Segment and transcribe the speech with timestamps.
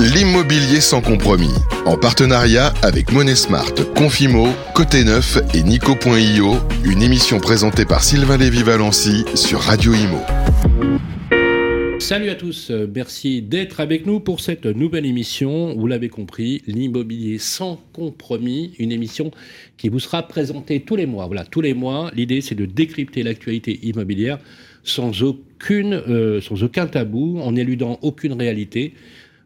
[0.00, 1.52] L'immobilier sans compromis.
[1.84, 6.56] En partenariat avec Monesmart, Confimo, Côté Neuf et Nico.io.
[6.86, 10.20] Une émission présentée par Sylvain Lévy-Valency sur Radio Imo.
[11.98, 15.74] Salut à tous, euh, merci d'être avec nous pour cette nouvelle émission.
[15.76, 19.30] Vous l'avez compris, l'immobilier sans compromis, une émission
[19.76, 21.26] qui vous sera présentée tous les mois.
[21.26, 24.38] Voilà, tous les mois, l'idée c'est de décrypter l'actualité immobilière
[24.82, 28.94] sans, aucune, euh, sans aucun tabou, en éludant aucune réalité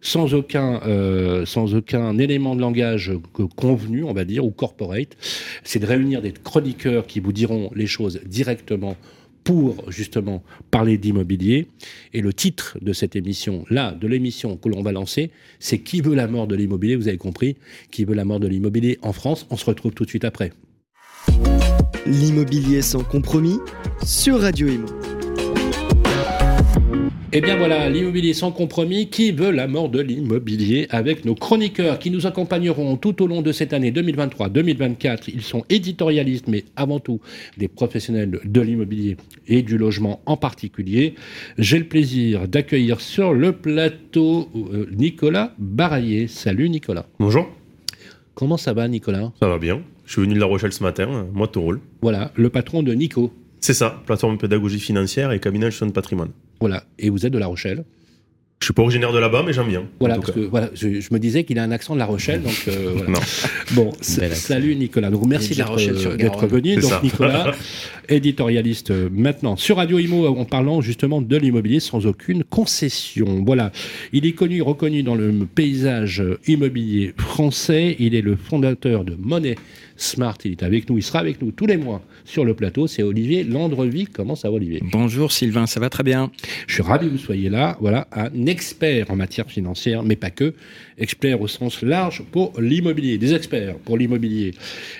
[0.05, 3.10] sans aucun, euh, sans aucun élément de langage
[3.56, 5.16] convenu, on va dire, ou corporate.
[5.65, 8.96] C'est de réunir des chroniqueurs qui vous diront les choses directement
[9.43, 11.69] pour justement parler d'immobilier.
[12.12, 16.01] Et le titre de cette émission, là, de l'émission que l'on va lancer, c'est Qui
[16.01, 16.96] veut la mort de l'immobilier?
[16.96, 17.57] Vous avez compris,
[17.91, 19.46] Qui veut la mort de l'immobilier en France?
[19.51, 20.52] On se retrouve tout de suite après.
[22.07, 23.59] L'immobilier sans compromis
[24.05, 25.23] sur Radio Imo.
[27.34, 31.34] Et eh bien voilà, l'immobilier sans compromis, qui veut la mort de l'immobilier avec nos
[31.34, 35.32] chroniqueurs qui nous accompagneront tout au long de cette année 2023-2024.
[35.35, 37.21] Ils sont éditorialistes, mais avant tout
[37.59, 39.16] des professionnels de l'immobilier
[39.49, 41.16] et du logement en particulier.
[41.59, 46.29] J'ai le plaisir d'accueillir sur le plateau euh, Nicolas Baraillé.
[46.29, 47.07] Salut Nicolas.
[47.18, 47.49] Bonjour.
[48.35, 49.32] Comment ça va Nicolas?
[49.40, 49.82] Ça va bien.
[50.07, 51.80] Je suis venu de La Rochelle ce matin, moi tout roule.
[52.01, 53.32] Voilà, le patron de Nico.
[53.59, 56.30] C'est ça, plateforme pédagogie financière et cabinet de patrimoine.
[56.65, 57.84] Voilà, et vous êtes de La Rochelle
[58.65, 59.84] je suis pas originaire de là-bas, mais j'aime bien.
[60.01, 62.65] Voilà, parce que voilà, je, me disais qu'il a un accent de La Rochelle, donc
[62.68, 63.10] euh, voilà.
[63.10, 63.21] non.
[63.73, 65.10] Bon, salut Nicolas.
[65.10, 65.76] Donc merci d'être
[66.47, 66.76] venu.
[66.76, 67.53] Donc Nicolas,
[68.09, 73.43] éditorialiste euh, maintenant sur Radio Imo en parlant justement de l'immobilier sans aucune concession.
[73.44, 73.71] Voilà,
[74.15, 77.97] il est connu, reconnu dans le paysage immobilier français.
[77.99, 79.56] Il est le fondateur de Monnaie
[79.97, 80.37] Smart.
[80.44, 82.87] Il est avec nous, il sera avec nous tous les mois sur le plateau.
[82.87, 84.06] C'est Olivier Landrevi.
[84.06, 84.82] Comment ça va, Olivier?
[84.82, 86.31] Bonjour Sylvain, ça va très bien.
[86.66, 87.76] Je suis ravi que vous soyez là.
[87.81, 90.54] Voilà, un expert en matière financière, mais pas que.
[90.98, 94.53] Experts au sens large pour l'immobilier, des experts pour l'immobilier.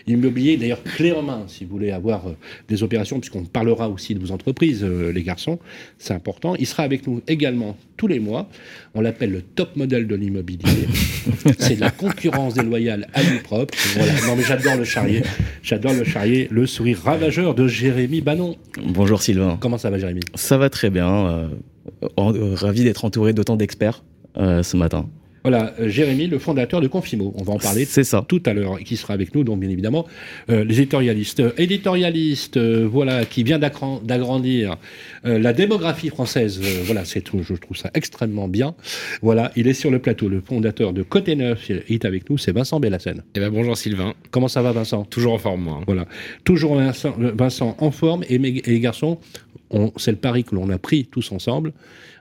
[0.06, 2.36] L'immobilier, d'ailleurs, clé en main, si vous voulez avoir euh,
[2.68, 5.58] des opérations, puisqu'on parlera aussi de vos entreprises, euh, les garçons,
[5.98, 6.56] c'est important.
[6.56, 8.48] Il sera avec nous également tous les mois.
[8.94, 10.88] On l'appelle le top modèle de l'immobilier.
[11.58, 13.74] c'est de la concurrence déloyale à nous propre.
[13.94, 14.12] Voilà.
[14.27, 15.22] Non, mais j'adore le charrier.
[15.62, 18.56] J'adore le charrier, le sourire ravageur de Jérémy Banon.
[18.83, 19.58] Bonjour Sylvain.
[19.61, 20.20] Comment ça va, Jérémy?
[20.34, 21.48] Ça va très bien.
[22.18, 24.02] Euh, ravi d'être entouré d'autant d'experts
[24.36, 25.06] ce matin.
[25.44, 27.34] Voilà, euh, Jérémy, le fondateur de Confimo.
[27.36, 28.24] On va en parler ça.
[28.27, 30.06] tout à l'heure, qui sera avec nous, donc bien évidemment,
[30.48, 31.40] euh, les éditorialistes.
[31.40, 34.77] Euh, éditorialiste, voilà, qui vient d'agrandir
[35.24, 36.60] la démographie française.
[36.84, 38.74] voilà, c'est je trouve ça extrêmement bien.
[39.20, 42.38] Voilà, il est sur le plateau, le fondateur de Côté Neuf, il est avec nous,
[42.38, 43.22] c'est Vincent Bellassène.
[43.34, 44.14] Eh ben bonjour Sylvain.
[44.30, 45.04] Comment ça va, Vincent?
[45.04, 45.80] Toujours en forme, moi.
[45.86, 46.06] Voilà,
[46.44, 49.18] toujours Vincent, Vincent en forme, et, et les garçons,
[49.96, 51.72] c'est le pari que l'on a pris tous ensemble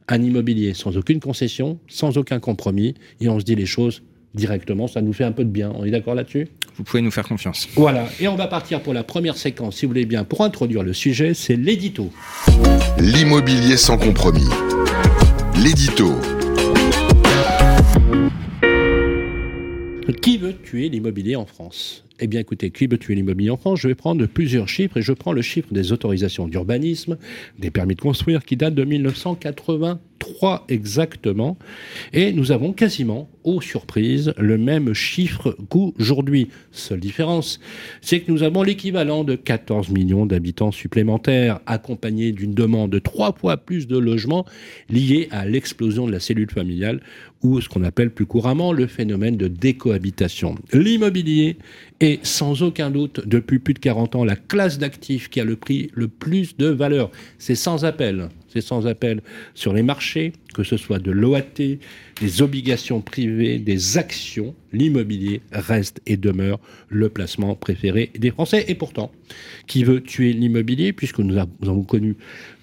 [0.08, 4.03] un immobilier sans aucune concession, sans aucun compromis, et on se dit les choses
[4.34, 5.72] directement, ça nous fait un peu de bien.
[5.75, 6.47] On est d'accord là-dessus?
[6.75, 7.68] Vous pouvez nous faire confiance.
[7.75, 10.81] Voilà, et on va partir pour la première séquence, si vous voulez bien, pour introduire
[10.84, 12.12] le sujet, c'est l'édito.
[13.00, 14.47] L'immobilier sans compromis.
[15.56, 16.13] L'édito.
[20.22, 22.06] Qui veut tuer l'immobilier en France?
[22.23, 25.01] Eh bien, écoutez, qui veut tuer l'immobilier en France Je vais prendre plusieurs chiffres et
[25.01, 27.17] je prends le chiffre des autorisations d'urbanisme,
[27.59, 28.84] des permis de construire qui datent de
[30.23, 31.57] 1983 exactement.
[32.13, 36.50] Et nous avons quasiment, aux surprises, le même chiffre qu'aujourd'hui.
[36.72, 37.59] Seule différence,
[38.01, 43.33] c'est que nous avons l'équivalent de 14 millions d'habitants supplémentaires, accompagnés d'une demande de trois
[43.33, 44.45] fois plus de logements
[44.89, 47.01] liés à l'explosion de la cellule familiale
[47.44, 50.56] ou ce qu'on appelle plus couramment le phénomène de décohabitation.
[50.72, 51.57] L'immobilier
[52.00, 55.57] est sans aucun doute, depuis plus de 40 ans, la classe d'actifs qui a le
[55.57, 57.12] prix le plus de valeur.
[57.38, 59.22] C'est sans appel c'est sans appel
[59.56, 66.02] sur les marchés, que ce soit de l'OAT, des obligations privées, des actions, l'immobilier reste
[66.06, 66.59] et demeure
[66.90, 68.66] le placement préféré des Français.
[68.68, 69.12] Et pourtant,
[69.66, 72.16] qui veut tuer l'immobilier, puisque nous avons connu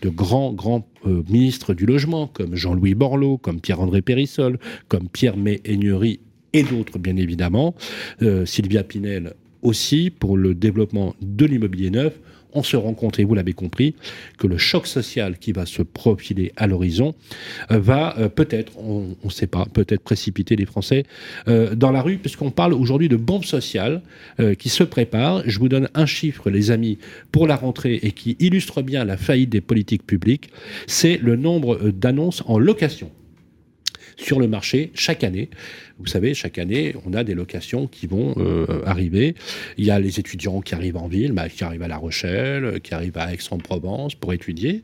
[0.03, 4.59] de grands, grands euh, ministres du logement, comme Jean-Louis Borloo, comme Pierre-André Périssol,
[4.89, 5.61] comme Pierre May
[6.53, 7.75] et d'autres, bien évidemment,
[8.23, 12.15] euh, Sylvia Pinel aussi, pour le développement de l'immobilier neuf,
[12.53, 13.95] on se rend compte, et vous l'avez compris,
[14.39, 17.15] que le choc social qui va se profiler à l'horizon
[17.71, 21.05] euh, va euh, peut-être, on ne sait pas, peut-être précipiter les Français
[21.49, 24.03] euh, dans la rue, puisqu'on parle aujourd'hui de bombe sociale
[24.59, 25.43] qui se prépare.
[25.47, 26.99] Je vous donne un chiffre, les amis,
[27.33, 30.51] pour la rentrée et qui illustre bien la faillite des politiques publiques,
[30.87, 33.11] c'est le nombre d'annonces en location
[34.21, 35.49] sur le marché chaque année.
[35.99, 39.35] Vous savez, chaque année, on a des locations qui vont euh, arriver.
[39.77, 42.81] Il y a les étudiants qui arrivent en ville, bah, qui arrivent à La Rochelle,
[42.81, 44.83] qui arrivent à Aix-en-Provence pour étudier.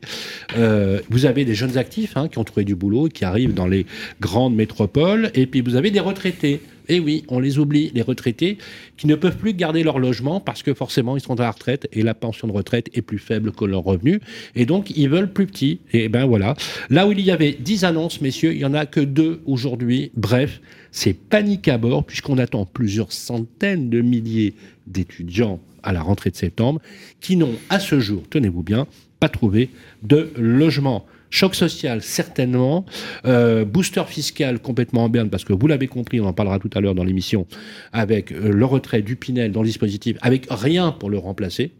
[0.57, 3.67] Euh, vous avez des jeunes actifs hein, qui ont trouvé du boulot, qui arrivent dans
[3.67, 3.85] les
[4.21, 6.61] grandes métropoles, et puis vous avez des retraités.
[6.89, 8.57] Et oui, on les oublie, les retraités
[8.97, 11.87] qui ne peuvent plus garder leur logement parce que forcément ils sont à la retraite
[11.91, 14.19] et la pension de retraite est plus faible que leur revenu.
[14.55, 15.79] Et donc ils veulent plus petit.
[15.93, 16.55] Et ben voilà.
[16.89, 20.11] Là où il y avait 10 annonces, messieurs, il n'y en a que deux aujourd'hui.
[20.15, 20.61] Bref,
[20.91, 24.55] c'est panique à bord puisqu'on attend plusieurs centaines de milliers
[24.87, 26.81] d'étudiants à la rentrée de septembre
[27.21, 28.87] qui n'ont à ce jour, tenez-vous bien,
[29.19, 29.69] pas trouvé
[30.03, 31.05] de logement.
[31.29, 32.85] Choc social, certainement.
[33.25, 36.69] Euh, booster fiscal complètement en berne, parce que vous l'avez compris, on en parlera tout
[36.73, 37.47] à l'heure dans l'émission,
[37.91, 41.71] avec euh, le retrait du Pinel dans le dispositif, avec rien pour le remplacer,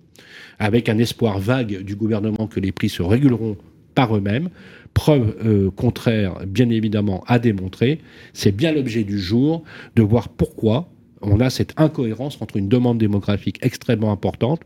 [0.59, 3.57] avec un espoir vague du gouvernement que les prix se réguleront
[3.95, 4.49] par eux-mêmes.
[4.93, 7.99] Preuve euh, contraire, bien évidemment, à démontrer.
[8.33, 9.63] C'est bien l'objet du jour
[9.95, 10.89] de voir pourquoi
[11.21, 14.61] on a cette incohérence entre une demande démographique extrêmement importante,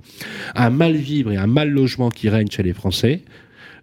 [0.56, 3.22] un mal vivre et un mal logement qui règne chez les Français,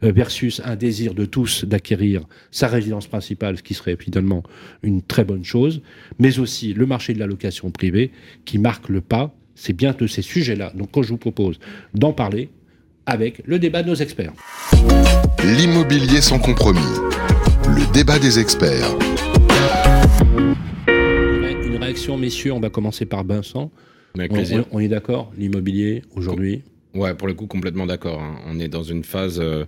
[0.03, 4.43] versus un désir de tous d'acquérir sa résidence principale, ce qui serait finalement
[4.83, 5.83] une très bonne chose,
[6.19, 8.13] mais aussi le marché de la location privée
[8.45, 9.35] qui marque le pas.
[9.55, 10.73] C'est bien de ces sujets-là.
[10.77, 11.59] Donc, quand je vous propose
[11.93, 12.49] d'en parler
[13.07, 14.33] avec le débat de nos experts.
[15.43, 16.81] L'immobilier sans compromis.
[17.67, 18.95] Le débat des experts.
[20.87, 23.73] Une réaction, messieurs, on va commencer par Vincent.
[24.71, 26.63] On est d'accord L'immobilier, aujourd'hui
[26.99, 28.21] Ouais, pour le coup, complètement d'accord.
[28.21, 28.41] hein.
[28.47, 29.65] On est dans une phase euh,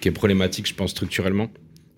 [0.00, 1.50] qui est problématique, je pense, structurellement.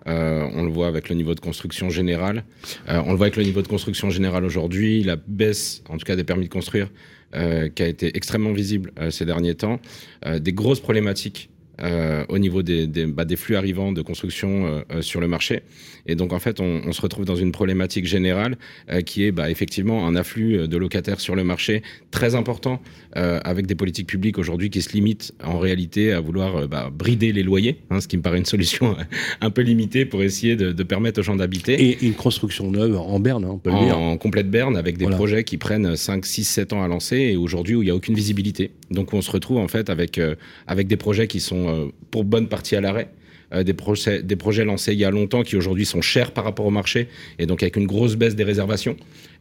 [0.07, 2.45] Euh, on le voit avec le niveau de construction général.
[2.87, 6.05] Euh, on le voit avec le niveau de construction général aujourd'hui, la baisse, en tout
[6.05, 6.89] cas des permis de construire,
[7.33, 9.81] qui a été extrêmement visible ces derniers temps.
[10.25, 11.49] Des grosses problématiques
[11.81, 15.27] euh, au niveau des, des, bah, des flux arrivants de construction euh, euh, sur le
[15.27, 15.61] marché.
[16.05, 18.57] Et donc, en fait, on, on se retrouve dans une problématique générale
[18.89, 21.81] euh, qui est bah, effectivement un afflux de locataires sur le marché
[22.11, 22.81] très important,
[23.13, 27.41] avec des politiques publiques aujourd'hui qui se limitent en réalité à vouloir bah, brider les
[27.41, 28.95] loyers, hein, ce qui me paraît une solution
[29.41, 31.73] un peu limitée pour essayer de, de permettre aux gens d'habiter.
[31.83, 33.97] Et une construction neuve en berne, hein, on peut le dire.
[33.97, 35.17] En, en complète berne avec des Voilà.
[35.17, 37.95] projets qui prennent 5, 6, 7 ans à lancer et aujourd'hui où il n'y a
[37.95, 38.69] aucune visibilité.
[38.91, 40.21] Donc on se retrouve en fait avec,
[40.67, 43.09] avec des projets qui sont euh, pour bonne partie à l'arrêt.
[43.53, 46.69] euh, des, projets, lancés il y a longtemps qui aujourd'hui sont chers par rapport au
[46.69, 47.07] marché
[47.39, 48.95] et donc avec une grosse baisse des réservations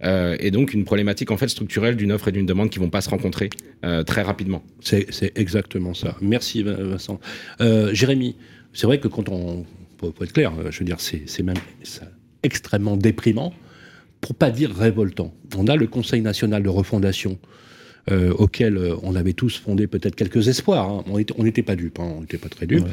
[0.05, 2.90] Euh, et donc une problématique en fait structurelle d'une offre et d'une demande qui vont
[2.90, 3.49] pas se rencontrer
[4.06, 4.62] très rapidement.
[4.81, 6.17] C'est exactement ça.
[6.20, 7.19] Merci Vin- Vincent.
[7.93, 8.37] Jérémy,
[8.75, 9.64] c'est vrai que quand on.
[9.99, 11.56] Faut être clair, je veux dire, c'est même
[12.43, 13.55] extrêmement déprimant,
[14.20, 15.32] pour pas dire révoltant.
[15.56, 17.38] On a le Conseil national de refondation.
[18.11, 20.88] Euh, auquel euh, on avait tous fondé peut-être quelques espoirs.
[20.88, 21.05] hein.
[21.11, 22.87] On était- on n'était pas dupes, hein, on n'était pas très dupes.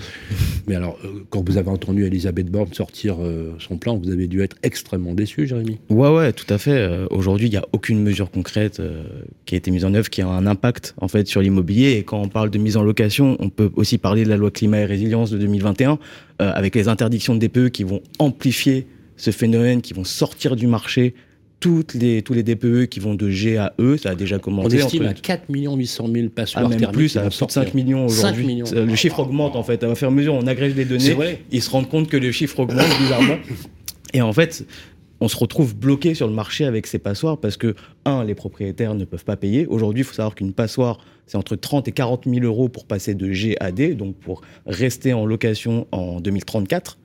[0.67, 4.27] Mais alors, euh, quand vous avez entendu Elisabeth Borne sortir euh, son plan, vous avez
[4.27, 5.77] dû être extrêmement déçu, Jérémy.
[5.89, 6.71] Ouais, ouais, tout à fait.
[6.71, 9.03] Euh, Aujourd'hui, il n'y a aucune mesure concrète euh,
[9.45, 11.91] qui a été mise en œuvre qui a un impact en fait sur l'immobilier.
[11.97, 14.49] Et quand on parle de mise en location, on peut aussi parler de la loi
[14.51, 15.99] climat et résilience de 2021,
[16.41, 18.87] euh, avec les interdictions de DPE qui vont amplifier
[19.17, 21.13] ce phénomène, qui vont sortir du marché
[21.63, 23.95] toutes les, tous les DPE qui vont de G à E.
[23.95, 24.75] Ça a déjà On commencé.
[24.77, 27.39] estime entre- à 4 800 000 ah, passoires même thermiques plus, à vont plus de
[27.39, 27.63] sortir.
[27.63, 28.61] 5 millions 5 aujourd'hui.
[28.73, 29.81] Le chiffre augmente en fait.
[29.83, 31.39] À à mesure, on agrège les données.
[31.51, 33.37] Ils se rendent compte que le chiffre augmente bizarrement.
[34.13, 34.65] Et en fait,
[35.21, 38.93] on se retrouve bloqué sur le marché avec ces passoires parce que, un, les propriétaires
[38.93, 39.65] ne peuvent pas payer.
[39.67, 43.15] Aujourd'hui, il faut savoir qu'une passoire, c'est entre 30 et 40 000 euros pour passer
[43.15, 46.97] de G à D, donc pour rester en location en 2034.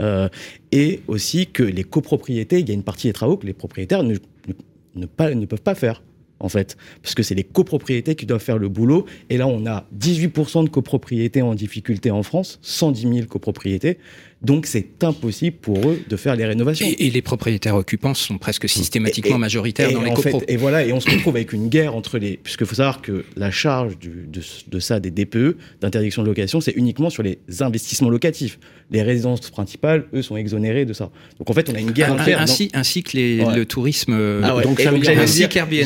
[0.00, 0.28] Euh,
[0.70, 4.02] et aussi que les copropriétés, il y a une partie des travaux que les propriétaires
[4.02, 4.54] ne, ne-
[4.96, 6.02] ne pas, ne peuvent pas faire,
[6.40, 6.76] en fait.
[7.02, 9.06] Parce que c'est les copropriétés qui doivent faire le boulot.
[9.28, 13.98] Et là, on a 18% de copropriétés en difficulté en France, 110 000 copropriétés.
[14.40, 16.84] Donc, c'est impossible pour eux de faire les rénovations.
[16.84, 20.40] Et, et les propriétaires occupants sont presque systématiquement Et- et- majoritaires dans les en copros.
[20.40, 22.38] fait, et voilà, et on se retrouve avec une guerre entre les.
[22.38, 26.60] Puisqu'il faut savoir que la charge du- de, de ça, des DPE, d'interdiction de location,
[26.60, 28.58] c'est uniquement sur les investissements locatifs.
[28.92, 31.10] Les résidences principales, eux, sont exonérées de ça.
[31.38, 32.42] Donc en fait, on a une guerre interne.
[32.42, 33.56] ainsi, ainsi que les- Ouais.
[33.56, 34.12] le tourisme.
[34.42, 35.80] Ah ouais, donc ça veut dire- ainsi qu'Airbnb.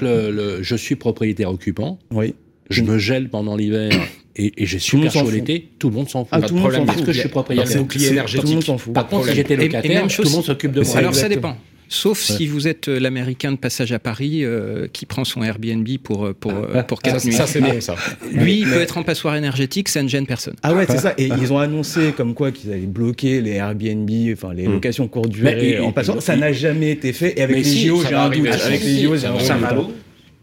[0.00, 2.34] que je suis propriétaire occupant, Oui.
[2.70, 3.90] je me gèle pendant l'hiver
[4.36, 6.28] et, et j'ai super chaud l'été, tout le monde s'en fout.
[6.32, 6.86] Ah, Pas tout de le monde problème.
[6.86, 7.68] Parce que je suis propriétaire.
[7.68, 8.40] C'est énergétique.
[8.42, 8.92] Tout le monde s'en fout.
[8.94, 10.96] Par contre, si j'étais locataire, même tout le monde s'occupe de moi.
[10.96, 11.56] Alors ça dépend.
[11.88, 15.86] Sauf si vous êtes euh, l'Américain de passage à Paris euh, qui prend son Airbnb
[16.02, 17.32] pour, euh, pour, euh, pour Ça, 4 nuits.
[17.32, 17.94] ça, c'est bon ça.
[18.32, 20.54] Lui, il peut être en passoire énergétique, ça ne gêne personne.
[20.62, 21.14] Ah ouais, c'est ça.
[21.16, 24.72] Et ils ont annoncé comme quoi qu'ils allaient bloquer les Airbnb, enfin les Mm.
[24.72, 26.20] locations courte durée Mais il- en passant.
[26.20, 27.38] Ça n'a jamais été fait.
[27.38, 28.46] Et avec Mais les si, JO, j'ai un doute.
[28.48, 29.40] Avec Ah, les JO, j'ai un doute.
[29.42, 29.92] Saint-Malo,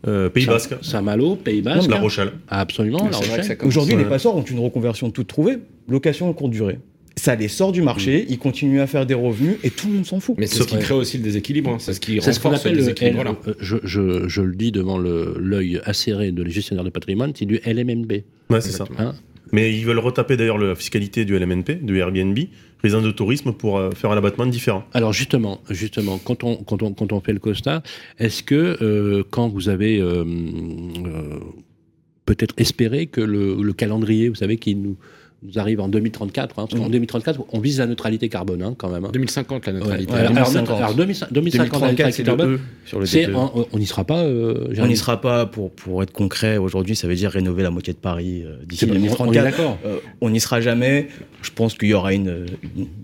[0.05, 0.75] Euh, Pays Basque.
[0.81, 1.89] Saint-Malo, Pays Basque.
[1.89, 2.31] La Rochelle.
[2.49, 3.57] Absolument, La Rochelle.
[3.57, 3.63] commence.
[3.67, 4.03] Aujourd'hui, Ouais.
[4.03, 5.57] les passoires ont une reconversion toute trouvée.
[5.89, 6.77] Location courte durée.
[7.15, 10.05] Ça les sort du marché, ils continuent à faire des revenus et tout le monde
[10.05, 10.35] s'en fout.
[10.37, 11.69] Mais c'est ce qui crée aussi le déséquilibre.
[11.71, 11.77] hein.
[11.79, 14.55] C'est ce qui C'est ce qu'on appelle le déséquilibre L- euh, je, je, je le
[14.55, 18.11] dis devant l'œil acéré de les gestionnaires de patrimoine, c'est du LMNB.
[18.49, 18.85] Ouais, c'est ça.
[18.97, 19.13] Hein
[19.51, 22.37] Mais ils veulent retaper d'ailleurs la fiscalité du LMNP, du Airbnb,
[22.81, 24.83] résidence de tourisme, pour euh, faire un abattement différent.
[24.93, 27.83] Alors justement, justement, quand on, quand on, quand on fait le constat,
[28.17, 31.39] est-ce que euh, quand vous avez euh, euh,
[32.25, 34.97] peut-être espéré que le, le calendrier, vous savez, qui nous,
[35.45, 38.89] nous arrive en 2034, hein, parce qu'en 2034, on vise la neutralité carbone hein, quand
[38.89, 39.03] même.
[39.05, 39.09] hein.
[39.13, 40.13] 2050 la neutralité.
[40.13, 40.77] ouais, alors, 2050.
[40.77, 44.03] alors, 2050, 2050, la 2034, neutralité c'est carbone, E sur le en- on n'y sera
[44.05, 44.23] pas.
[44.23, 46.57] euh, On n'y sera pas pour, pour être concret.
[46.57, 48.99] Aujourd'hui, ça veut dire rénover la moitié de Paris euh, d'ici C'est bon, on- on
[48.99, 49.43] est 2034.
[49.43, 49.77] d'accord.
[49.85, 51.07] Euh, on n'y sera jamais.
[51.41, 52.45] Je pense qu'il y aura une,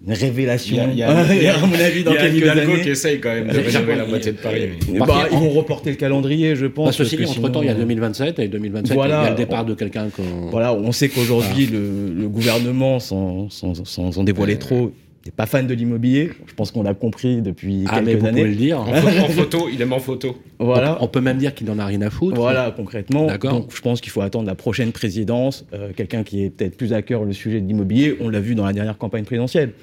[0.07, 0.87] révélation.
[0.91, 2.81] Il y a- à mon avis, dans Il y a Anne quelques Hidalgo années.
[2.83, 4.69] qui essaye quand même de Euh, réserver la moitié de Paris.
[4.93, 6.97] Eh bah, ils vont reporter le calendrier, je pense.
[6.97, 9.21] Bah, parce que entre-temps, il y a sinon- 2027, et 2027, Voilà.
[9.21, 10.49] il y a le départ de quelqu'un qu'on...
[10.51, 14.91] Voilà, on sait qu'aujourd'hui, le, le gouvernement, sans, sans, sans, sans dévoiler trop,
[15.25, 16.31] n'est pas fan de l'immobilier.
[16.47, 18.41] Je pense qu'on l'a compris depuis Ah, mais quelques vous années.
[18.41, 18.79] pouvez le dire.
[18.79, 20.37] En photo, en photo, il aime en photo.
[20.59, 20.97] Voilà.
[21.01, 22.35] On peut même dire qu'il n'en a rien à foutre.
[22.39, 23.25] Voilà, concrètement.
[23.25, 23.51] D'accord.
[23.51, 26.93] Donc, je pense qu'il faut attendre la prochaine présidence, euh, quelqu'un qui est peut-être plus
[26.93, 28.15] à cœur le sujet de l'immobilier.
[28.21, 29.73] On l'a vu dans la dernière campagne présidentielle.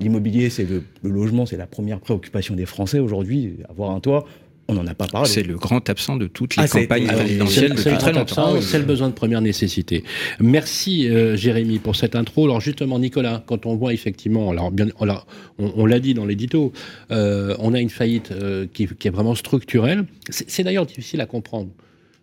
[0.00, 3.54] L'immobilier, c'est le, le logement, c'est la première préoccupation des Français aujourd'hui.
[3.70, 4.26] Avoir un toit,
[4.72, 5.28] on n'en a pas parlé.
[5.28, 8.10] C'est le grand absent de toutes les Ah, campagnes présidentielles C'est depuis c'est le très
[8.12, 8.54] grand longtemps.
[8.54, 10.04] absent, c'est le besoin de première nécessité.
[10.40, 12.44] Merci euh, Jérémy pour cette intro.
[12.44, 15.24] Alors justement Nicolas, quand on voit effectivement, alors bien, on l'a
[15.58, 16.72] on- on l'a dit dans l'édito,
[17.10, 20.04] euh, on a une faillite euh, qui, qui est vraiment structurelle.
[20.28, 21.68] C'est c'est d'ailleurs difficile à comprendre.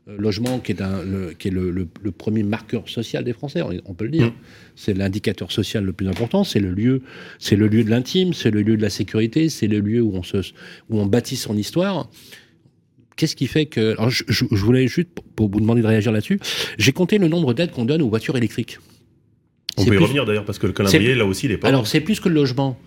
[0.10, 3.34] Euh, logement qui est, un, le, qui est le, le- le premier marqueur social des
[3.34, 4.28] Français, on, on peut le dire.
[4.28, 4.34] Mm.
[4.76, 6.44] C'est l'indicateur social le plus important.
[6.44, 7.02] C'est le lieu,
[7.38, 10.16] c'est le lieu de l'intime, c'est le lieu de la sécurité, c'est le lieu où
[10.16, 10.38] on se,
[10.90, 12.10] où on bâtit son histoire.
[13.18, 13.92] Qu'est-ce qui fait que.
[13.98, 16.40] Alors, je, je- je voulais juste, pour- vous demander de réagir là-dessus,
[16.78, 18.80] j'ai compté le nombre d'aides qu'on donne aux voitures électriques.
[19.78, 21.68] On peut y plus- revenir d'ailleurs, parce que le calendrier, là aussi, il est pas.
[21.68, 22.80] Alors, c'est plus que le logement.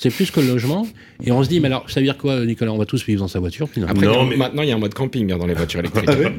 [0.00, 0.86] C'est plus que le logement.
[1.24, 2.72] Et on se dit, mais alors, ça veut dire quoi, Nicolas?
[2.72, 3.94] On va tous vivre dans sa voiture, finalement.
[3.96, 5.46] Après, Non, il y a- mais- maintenant, il y a un mode camping hein, dans
[5.46, 6.08] les voitures électriques.
[6.08, 6.30] Ouais,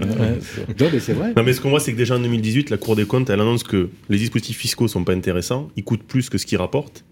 [0.79, 1.33] Non, mais c'est vrai.
[1.35, 3.41] Non, mais ce qu'on voit, c'est que déjà en 2018, la Cour des comptes, elle
[3.41, 7.03] annonce que les dispositifs fiscaux sont pas intéressants, ils coûtent plus que ce qu'ils rapportent.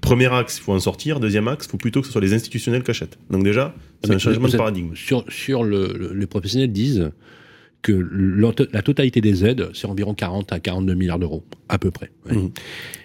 [0.00, 1.18] Premier axe, il faut en sortir.
[1.18, 3.18] Deuxième axe, il faut plutôt que ce soit les institutionnels qui achètent.
[3.28, 4.94] Donc déjà, c'est un changement de paradigme.
[4.94, 7.10] Sur, sur le, le- les professionnels disent
[7.82, 7.92] que
[8.72, 12.10] la totalité des aides, c'est environ 40 à 42 milliards d'euros, à peu près.
[12.26, 12.36] Ouais.
[12.36, 12.50] Mhm.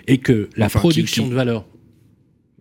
[0.08, 1.66] Et que la Enfin, qui- production qui- de valeur.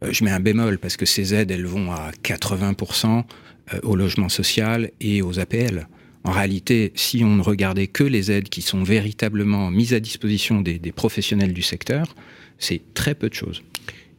[0.03, 3.25] Euh, Je mets un bémol parce que ces aides, elles vont à 80%
[3.73, 5.89] euh, au logement social et aux APL.
[6.25, 10.63] En réalité, si on ne regardait que les aides qui sont véritablement mises à disposition
[10.63, 12.15] des, des professionnels du secteur,
[12.59, 13.63] c'est très peu de choses.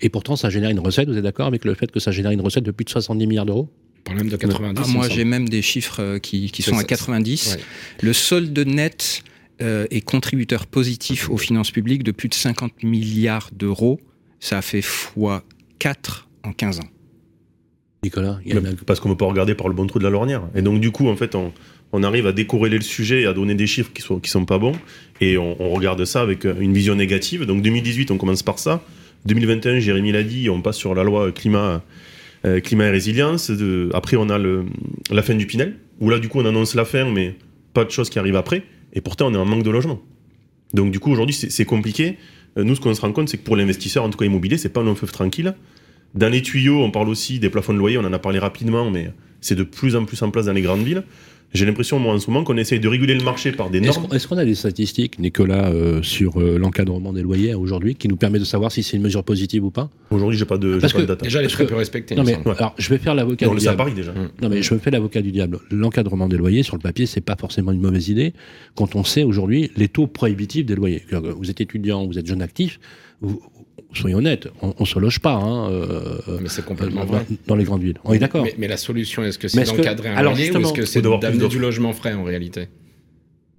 [0.01, 1.09] Et pourtant, ça génère une recette.
[1.09, 3.27] Vous êtes d'accord avec le fait que ça génère une recette de plus de 70
[3.27, 3.69] milliards d'euros?
[4.03, 4.83] Problème de 90.
[4.83, 7.55] Ah, moi, j'ai même des chiffres euh, qui, sont à ça, 90.
[7.55, 7.63] ouais.
[8.01, 9.23] Le solde net
[9.61, 13.99] euh, est contributeur positif aux finances publiques de plus de 50 milliards d'euros.
[14.39, 14.83] Ça a fait
[15.79, 16.89] x4 en 15 ans.
[18.03, 19.87] Nicolas, il y en a- Mais Parce qu'on ne peut pas regarder par le bon
[19.87, 20.43] trou de la lornière.
[20.55, 21.51] Et donc, du coup, en fait, on,
[21.91, 24.29] on arrive à décorréler le sujet et à donner des chiffres qui ne sont, qui
[24.29, 24.73] sont pas bons.
[25.21, 27.45] Et on, on regarde ça avec euh, une vision négative.
[27.45, 28.83] Donc, 2018, on commence par ça.
[29.25, 31.81] 2021, Jérémy l'a dit, on passe sur la loi climat,
[32.45, 33.49] euh, climat et résilience.
[33.49, 34.65] De- après, on a le,
[35.09, 37.35] la fin du Pinel, où là, du coup, on annonce la fin, mais
[37.73, 38.61] pas de choses qui arrivent après.
[38.93, 39.99] Et pourtant, on est en manque de logement.
[40.75, 42.17] Donc, du coup, aujourd'hui, c'est compliqué.
[42.57, 44.57] Euh, Nous, ce qu'on se rend compte, c'est que pour l'investisseur, en tout cas immobilier,
[44.57, 45.53] c'est pas un long fleuve tranquille.
[46.13, 48.89] Dans les tuyaux, on parle aussi des plafonds de loyer, on en a parlé rapidement,
[48.89, 51.03] mais c'est de plus en plus en place dans les grandes villes.
[51.53, 53.87] J'ai l'impression, moi, en ce moment, qu'on essaye de réguler le marché par des Est-ce
[53.87, 54.07] normes.
[54.09, 58.09] qu'on est-ce qu'on a des statistiques, Nicolas, euh, sur euh, l'encadrement des loyers aujourd'hui, qui
[58.09, 59.89] nous permet de savoir si c'est une mesure positive ou pas?
[60.11, 61.23] Aujourd'hui, j'ai pas de, Parce pas de que- data.
[61.23, 62.15] Déjà, très que- peu respectée.
[62.15, 62.35] Non mais.
[62.45, 62.55] Ouais.
[62.57, 63.77] alors, je vais faire l'avocat on du le sait à diable.
[63.77, 64.11] Paris déjà.
[64.11, 64.29] Mm.
[64.41, 65.59] Non mais je me fais l'avocat du diable.
[65.71, 68.33] L'encadrement des loyers sur le papier, c'est pas forcément une mauvaise idée
[68.75, 71.03] quand on sait aujourd'hui les taux prohibitifs des loyers.
[71.11, 72.79] Vous êtes étudiant, vous êtes jeune actif,
[73.21, 73.41] vous,
[73.93, 77.25] soyons honnêtes, on, on se loge pas hein, euh, Mais c'est complètement dans, vrai.
[77.47, 77.97] dans les grandes villes.
[78.03, 78.43] On est d'accord.
[78.43, 80.85] Mais, mais la solution, est-ce que c'est que- d'encadrer un alors, loyer ou est-ce que
[80.85, 82.67] c'est d'amener du logement frais en réalité?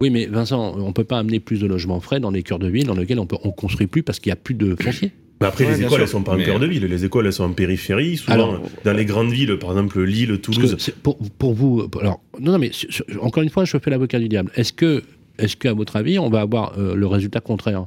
[0.00, 2.68] Oui, mais Vincent, on peut pas amener plus de logements frais dans les cœurs de
[2.68, 5.12] ville dans lesquels on peut, on construit plus parce qu'il y a plus de foncier.
[5.40, 6.00] Mais après, Ouais, les écoles, sûr.
[6.00, 6.84] elles sont pas en cœur de ville.
[6.84, 8.16] Les écoles, elles sont en périphérie.
[8.18, 10.76] Souvent, Alors- dans les grandes villes, par exemple Lille, Toulouse.
[11.02, 14.18] pour, pour vous, alors non, non, mais sur- sur- encore une fois, je fais l'avocat
[14.18, 14.50] du diable.
[14.54, 15.02] Est-ce que,
[15.38, 17.86] est-ce qu'à votre avis, on va avoir euh, le résultat contraire?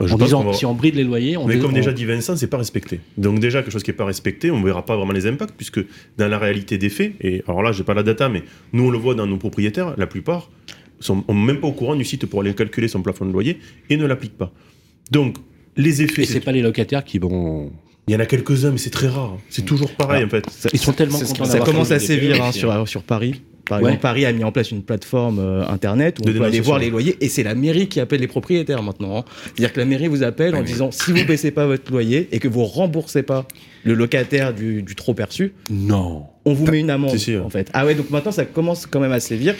[0.00, 2.04] Je En disant, va- si on bride les loyers, on Mais dé- comme déjà dit
[2.04, 3.00] Vincent, c'est pas respecté.
[3.16, 5.80] Donc déjà, quelque chose qui est pas respecté, on verra pas vraiment les impacts, puisque
[6.18, 8.90] dans la réalité des faits, et alors là, j'ai pas la data, mais nous, on
[8.90, 10.50] le voit dans nos propriétaires, la plupart
[11.00, 13.58] sont ont même pas au courant du site pour aller calculer son plafond de loyer
[13.90, 14.52] et ne l'appliquent pas.
[15.10, 15.36] Donc,
[15.76, 17.70] les effets, Et c'est pas les locataires qui vont.
[18.08, 19.36] il y en a quelques-uns, mais c'est très rare.
[19.50, 20.44] C'est toujours pareil, en fait.
[20.72, 23.42] Ils sont tellement contents Ça commence à sévir hein, sur, sur Paris.
[23.68, 23.84] Par Ouais.
[23.90, 26.60] exemple, Paris a mis en place une plateforme euh, internet où De on peut aller
[26.60, 29.18] voir les loyers et c'est la mairie qui appelle les propriétaires maintenant.
[29.18, 29.24] hein.
[29.44, 32.38] C'est-à-dire que la mairie vous appelle en disant si vous baissez pas votre loyer et
[32.38, 33.46] que vous remboursez pas
[33.84, 36.24] le locataire du, du trop perçu, Non.
[36.44, 37.70] on vous met une amende en fait.
[37.72, 39.54] Ah ouais, donc maintenant ça commence quand même à sévir.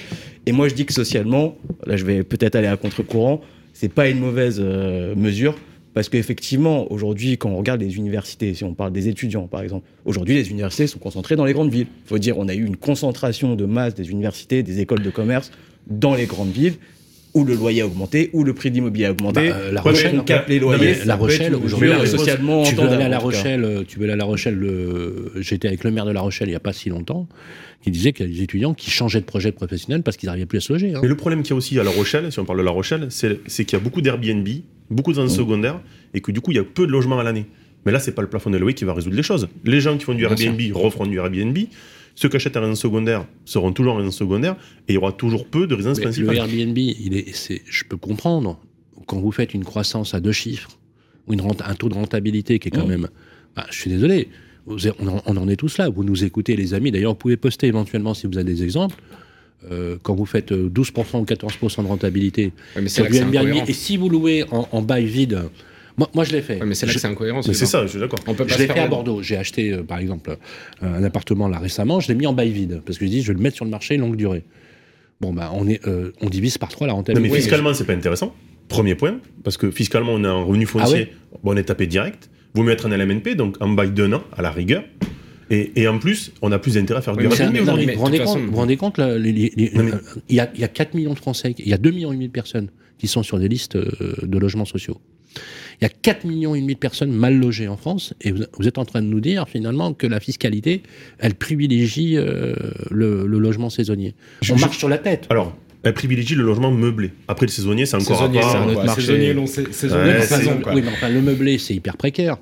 [0.47, 3.41] Et moi je dis que socialement, là je vais peut-être aller à contre-courant,
[3.75, 5.55] c'est pas une mauvaise euh, mesure.
[5.95, 9.87] Parce qu'effectivement, aujourd'hui, quand on regarde les universités, si on parle des étudiants par exemple,
[10.04, 11.87] aujourd'hui les universités sont concentrées dans les grandes villes.
[12.04, 15.11] Il faut dire, on a eu une concentration de masse des universités, des écoles de
[15.11, 15.50] commerce
[15.88, 16.75] dans les grandes villes,
[17.35, 19.49] où le loyer a augmenté, où le prix de l'immobilier a augmenté.
[19.50, 22.62] Bah, euh, la Rochelle, on capte les non, loyers, ça La peut Rochelle, aujourd'hui, socialement
[22.62, 23.18] Tu veux aller à La.
[23.18, 26.21] Rochelle, euh, tu veux aller à La Rochelle, le- j'étais avec le maire de La
[26.21, 27.26] Rochelle il n'y a pas si longtemps,
[27.83, 30.47] qui disait qu'il y a des étudiants qui changeaient de projet professionnel parce qu'ils n'arrivaient
[30.47, 30.95] plus à se loger.
[30.95, 31.00] hein.
[31.02, 32.71] Mais le problème qu'il y a aussi à La Rochelle, si on parle de La
[32.71, 34.49] Rochelle, c'est qu'il y a beaucoup d'Airbnb,
[34.90, 35.80] beaucoup de ventes secondaires,
[36.14, 37.47] et que du coup, il y a peu de logements à l'année.
[37.87, 39.49] Mais là, c'est pas le plafond de loyer qui va résoudre les choses.
[39.64, 41.57] Les gens qui font du Airbnb referont du Airbnb.
[42.14, 44.57] Ceux qui achètent un résidence secondaire seront toujours en résidence secondaire,
[44.88, 46.37] et il y aura toujours peu de résidences Mais le principales.
[46.37, 48.59] Airbnb, il est, c'est, je peux comprendre,
[49.07, 50.71] quand vous faites une croissance à deux chiffres,
[51.28, 52.90] ou une renta- un taux de rentabilité qui est quand Mm.
[52.90, 53.09] même...
[53.54, 54.28] bah, je suis désolé,
[54.66, 54.76] on,
[55.07, 57.68] en, on en est tous là, vous nous écoutez les amis, d'ailleurs vous pouvez poster
[57.68, 58.97] éventuellement si vous avez des exemples,
[59.73, 63.65] Euh, quand vous faites euh, 12% ou 14% de rentabilité Ouais, sur là du incohérent.
[63.67, 65.43] et si vous louez en, en bail vide,
[65.97, 66.61] moi, moi je l'ai fait.
[66.61, 67.43] Ouais, mais c'est là que c'est incohérent.
[67.43, 68.21] C'est ça, je suis d'accord.
[68.29, 69.21] On peut pas Je l'ai fait à Bordeaux.
[69.21, 70.31] J'ai acheté, euh, par exemple,
[70.83, 71.99] euh, un appartement là récemment.
[71.99, 73.65] Je l'ai mis en bail vide parce que je dis, je vais le mettre sur
[73.65, 74.45] le marché longue durée.
[75.21, 77.29] Bon, bah, on, est, euh, on divise par trois la Non, rentabilité.
[77.35, 78.33] mais fiscalement, c'est pas intéressant.
[78.69, 81.12] Premier point, parce que fiscalement, on a un revenu foncier, Ah ouais
[81.43, 82.31] bon, on est tapé direct.
[82.55, 84.85] Vous mettre un LMNP, donc un bail d'un an, à la rigueur.
[85.50, 87.87] Et, et en plus, on a plus d'intérêt à faire Oui, du non, aujourd'hui.
[87.87, 87.95] vous
[88.50, 91.73] vous rendez compte, il, y a, il y a 4 millions de Français, il y
[91.73, 93.90] a 2 millions et demi de personnes qui sont sur des listes euh,
[94.23, 94.99] de logements sociaux.
[95.81, 98.43] Il y a 4 millions et demi de personnes mal logées en France, et vous,
[98.59, 100.83] vous êtes en train de nous dire finalement que la fiscalité,
[101.19, 102.55] elle privilégie euh,
[102.90, 104.14] le, le logement saisonnier.
[104.43, 105.26] Je- On je- marche sur la tête.
[105.31, 107.12] Alors, elle privilégie le logement meublé.
[107.28, 108.50] Après, le saisonnier, c'est encore Saisonnier, à part.
[108.50, 109.00] c'est un autre marché.
[109.02, 110.75] Saisonnier, long, saisonnier, Ouais, long c'est- saison, quoi.
[110.75, 112.38] oui, mais enfin, le meublé, c'est hyper précaire.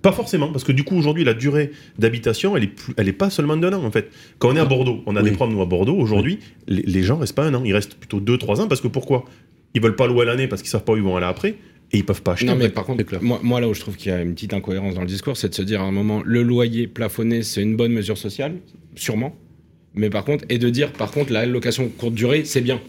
[0.00, 3.12] Pas forcément, parce que du coup, aujourd'hui, la durée d'habitation, elle est, plus- elle est
[3.12, 4.10] pas seulement d'un an, en fait.
[4.38, 5.30] Quand on est à Bordeaux, on a Oui.
[5.30, 7.94] des problèmes, nous, à Bordeaux, aujourd'hui, les, les gens restent pas un an, ils restent
[7.94, 9.24] plutôt deux, trois ans, parce que pourquoi?
[9.74, 11.56] Ils veulent pas louer à l'année parce qu'ils savent pas où ils vont aller après,
[11.92, 12.46] et ils peuvent pas acheter.
[12.46, 14.54] Non, mais par contre, moi, moi, là où je trouve qu'il y a une petite
[14.54, 17.62] incohérence dans le discours, c'est de se dire à un moment, le loyer plafonné, c'est
[17.62, 18.54] une bonne mesure sociale,
[18.94, 19.34] sûrement.
[19.94, 22.80] Mais par contre, et de dire, par contre, la location courte durée, c'est bien.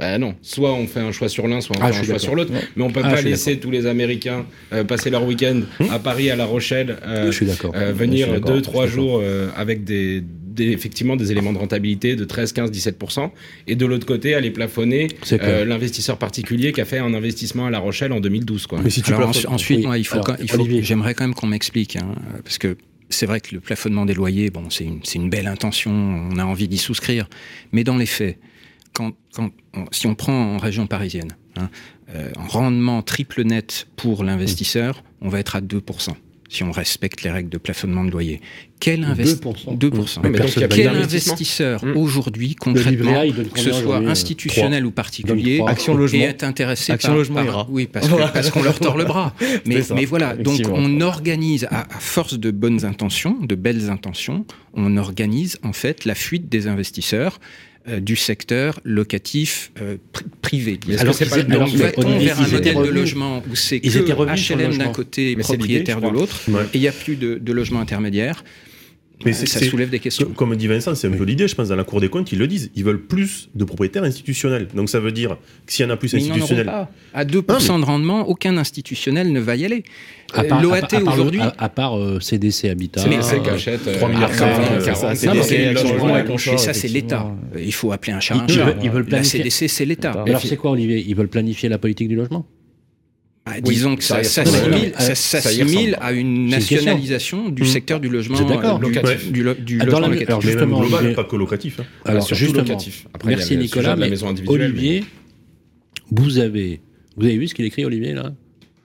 [0.00, 2.18] Bah non, soit on fait un choix sur l'un, soit on Ah, fait un choix
[2.18, 2.52] sur l'autre.
[2.52, 2.60] Ouais.
[2.76, 5.60] Mais on peut Ah, pas laisser tous les Américains euh, passer leur week-end
[5.90, 7.72] à Paris, à La Rochelle, euh, je suis d'accord.
[7.74, 11.30] euh, Je venir suis d'accord, deux, je trois jours euh, avec des, des- effectivement des
[11.32, 13.30] éléments de rentabilité de 13, 15, 17%,
[13.66, 17.70] et de l'autre côté aller plafonner euh, l'investisseur particulier qui a fait un investissement à
[17.70, 18.66] La Rochelle en 2012.
[18.66, 18.80] Quoi.
[18.82, 19.86] Mais si tu Alors, plafonnes- ensu- ensuite, Oui.
[19.86, 20.82] moi, il faut, Alors, quand- il faut- Olivier.
[20.82, 22.76] j'aimerais quand même qu'on m'explique, hein, parce que
[23.10, 26.38] c'est vrai que le plafonnement des loyers, bon, c'est une, c'est une belle intention, on
[26.38, 27.28] a envie d'y souscrire,
[27.72, 28.38] mais dans les faits,
[29.00, 31.70] quand, quand on- si on prend en région parisienne, hein,
[32.14, 36.16] euh, en rendement triple net pour l'investisseur, on va être à 2%.
[36.52, 38.40] Si on respecte les règles de plafonnement de loyer.
[38.80, 39.76] Quel investisseur 2%.
[39.78, 40.20] 2%.
[40.24, 41.96] Mais donc, il y a Quel investisseur Mm.
[41.96, 43.22] aujourd'hui, concrètement,
[43.54, 45.62] que ce soit euh, institutionnel ou particulier.
[45.64, 46.18] Action Logement.
[46.24, 47.66] est intéressé Action par, Logement par- ira.
[47.70, 48.08] oui parce
[48.50, 49.32] qu'on leur tord le bras
[49.66, 54.96] mais, voilà donc on organise à, à force de bonnes intentions de belles intentions on
[54.96, 57.38] organise en fait la fuite des investisseurs
[58.00, 60.78] du secteur locatif euh, pri- privé.
[60.98, 61.14] Alors
[61.76, 63.88] Va-t-on vers un modèle de logement où c'est que
[64.54, 66.40] HLM d'un côté propriétaire de l'autre.
[66.74, 68.44] Et il n'y a plus de, de logement intermédiaire
[69.24, 70.26] Mais Euh, c'est- ça soulève des questions.
[70.26, 72.32] Co- Comme dit Vincent, c'est un peu l'idée, je pense, dans la Cour des comptes,
[72.32, 72.70] ils le disent.
[72.74, 74.68] Ils veulent plus de propriétaires institutionnels.
[74.74, 76.66] Donc ça veut dire que s'il y en a plus institutionnels.
[76.66, 76.90] pas.
[77.12, 79.84] À 2% de rendement, aucun institutionnel ne va y aller.
[80.32, 83.02] À part- L'OAT aujourd'hui, À, à part euh, CDC Habitat.
[83.02, 85.32] C'est c'est euh, qu'achète euh, 3 milliards à cinq, 40, euh, 40, ça, c'est non,
[85.32, 87.26] des mais Action Action Logement Logement, et ça c'est l'État.
[87.58, 88.64] Il faut appeler un chat un chat.
[88.64, 90.12] La planifier- CDC, c'est l'État.
[90.26, 91.04] Alors c'est quoi Olivier?
[91.06, 92.46] Ils veulent planifier la politique du logement?
[93.46, 97.66] Ah, disons que ça, s'assimile Ouais, à une nationalisation du Mmh.
[97.66, 99.26] secteur du logement euh, locatif.
[99.26, 99.32] Ouais.
[99.32, 100.28] Du, lo- du Ah, logement locatif.
[100.28, 101.80] alors, Justement, global, pas que locatif.
[101.80, 101.84] hein.
[102.04, 103.06] Alors surtout justement, locatif.
[103.14, 105.04] Après, merci Nicolas, la maison individuelle, Olivier,
[106.10, 106.80] vous avez,
[107.16, 108.32] vous avez vu ce qu'il écrit Olivier là?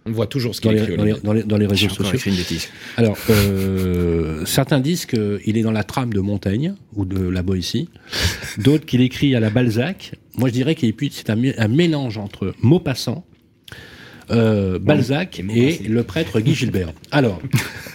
[0.07, 0.97] On voit toujours ce qu'il les, écrit.
[0.97, 1.23] dans, les, Olivier.
[1.25, 2.13] dans les- dans les J'ai réseaux sociaux.
[2.15, 2.69] écrit une bêtise.
[2.95, 7.89] Alors, euh, certains disent qu'il est dans la trame de Montaigne ou de la Boétie,
[8.59, 10.13] d'autres qu'il écrit à la Balzac.
[10.37, 13.25] Moi, je dirais qu'il c'est un, un mélange entre Maupassant,
[14.31, 16.91] euh, Balzac et le prêtre Guy Gilbert.
[17.11, 17.41] Alors,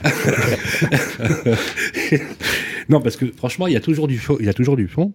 [2.89, 4.37] non, parce que franchement, il y a toujours du fond.
[4.41, 5.13] Il y a toujours du fond.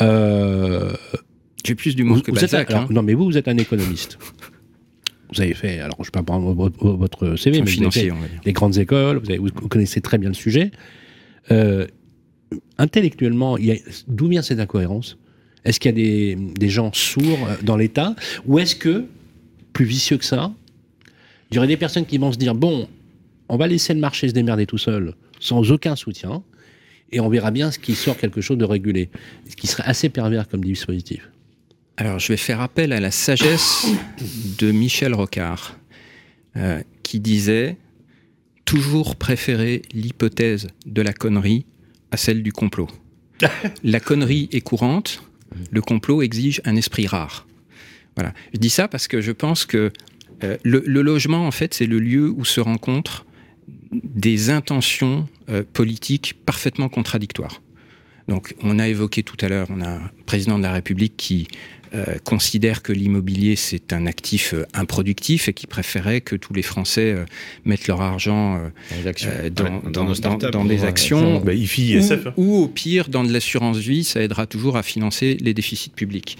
[0.00, 0.92] Euh,
[1.64, 2.70] J'ai plus d'humour que vous êtes un- Balzac.
[2.70, 2.88] alors, hein.
[2.90, 4.18] Non, mais vous, vous êtes un économiste.
[5.34, 7.90] Vous avez fait, alors je ne vais pas prendre votre, votre CV, mais vous avez
[7.90, 8.10] fait
[8.46, 10.70] les grandes écoles, vous, avez- vous connaissez très bien le sujet.
[11.50, 11.86] Euh,
[12.78, 13.76] intellectuellement, il y a-
[14.06, 15.18] d'où vient cette incohérence?
[15.66, 18.14] Est-ce qu'il y a des, des gens sourds dans l'État?
[18.46, 19.04] Ou est-ce que,
[19.78, 20.52] plus vicieux que ça,
[21.52, 22.88] il y aurait des personnes qui vont se dire bon,
[23.48, 26.42] on va laisser le marché se démerder tout seul, sans aucun soutien,
[27.12, 29.08] et on verra bien ce qui sort quelque chose de régulé,
[29.48, 31.30] ce qui serait assez pervers comme dispositif.
[31.96, 33.86] Alors, je vais faire appel à la sagesse
[34.58, 35.78] de Michel Rocard,
[36.56, 37.76] euh, qui disait
[38.64, 41.66] toujours préférer l'hypothèse de la connerie
[42.10, 42.88] à celle du complot.
[43.84, 45.22] la connerie est courante,
[45.70, 47.47] le complot exige un esprit rare.
[48.18, 48.34] Voilà.
[48.52, 49.92] Je dis ça parce que je pense que
[50.42, 53.24] euh, le, le logement, en fait, c'est le lieu où se rencontrent
[53.92, 57.62] des intentions euh, politiques parfaitement contradictoires.
[58.26, 61.46] Donc, on a évoqué tout à l'heure, on a un président de la République qui
[61.94, 66.60] euh, considère que l'immobilier c'est un actif euh, improductif et qui préférait que tous les
[66.62, 67.24] Français euh,
[67.64, 68.68] mettent leur argent euh,
[69.26, 72.26] euh, dans, Ouais, dans dans- nos startups, dans- dans des actions Bah, IFI, ou, ISF.
[72.36, 76.36] ou au pire dans de l'assurance vie, ça aidera toujours à financer les déficits publics.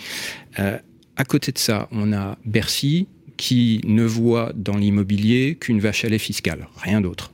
[1.18, 6.09] À côté de ça, on a Bercy qui ne voit dans l'immobilier qu'une vache à
[6.09, 7.33] lait fiscale, rien d'autre.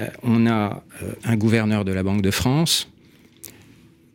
[0.00, 2.88] Euh, on a euh, un gouverneur de la Banque de France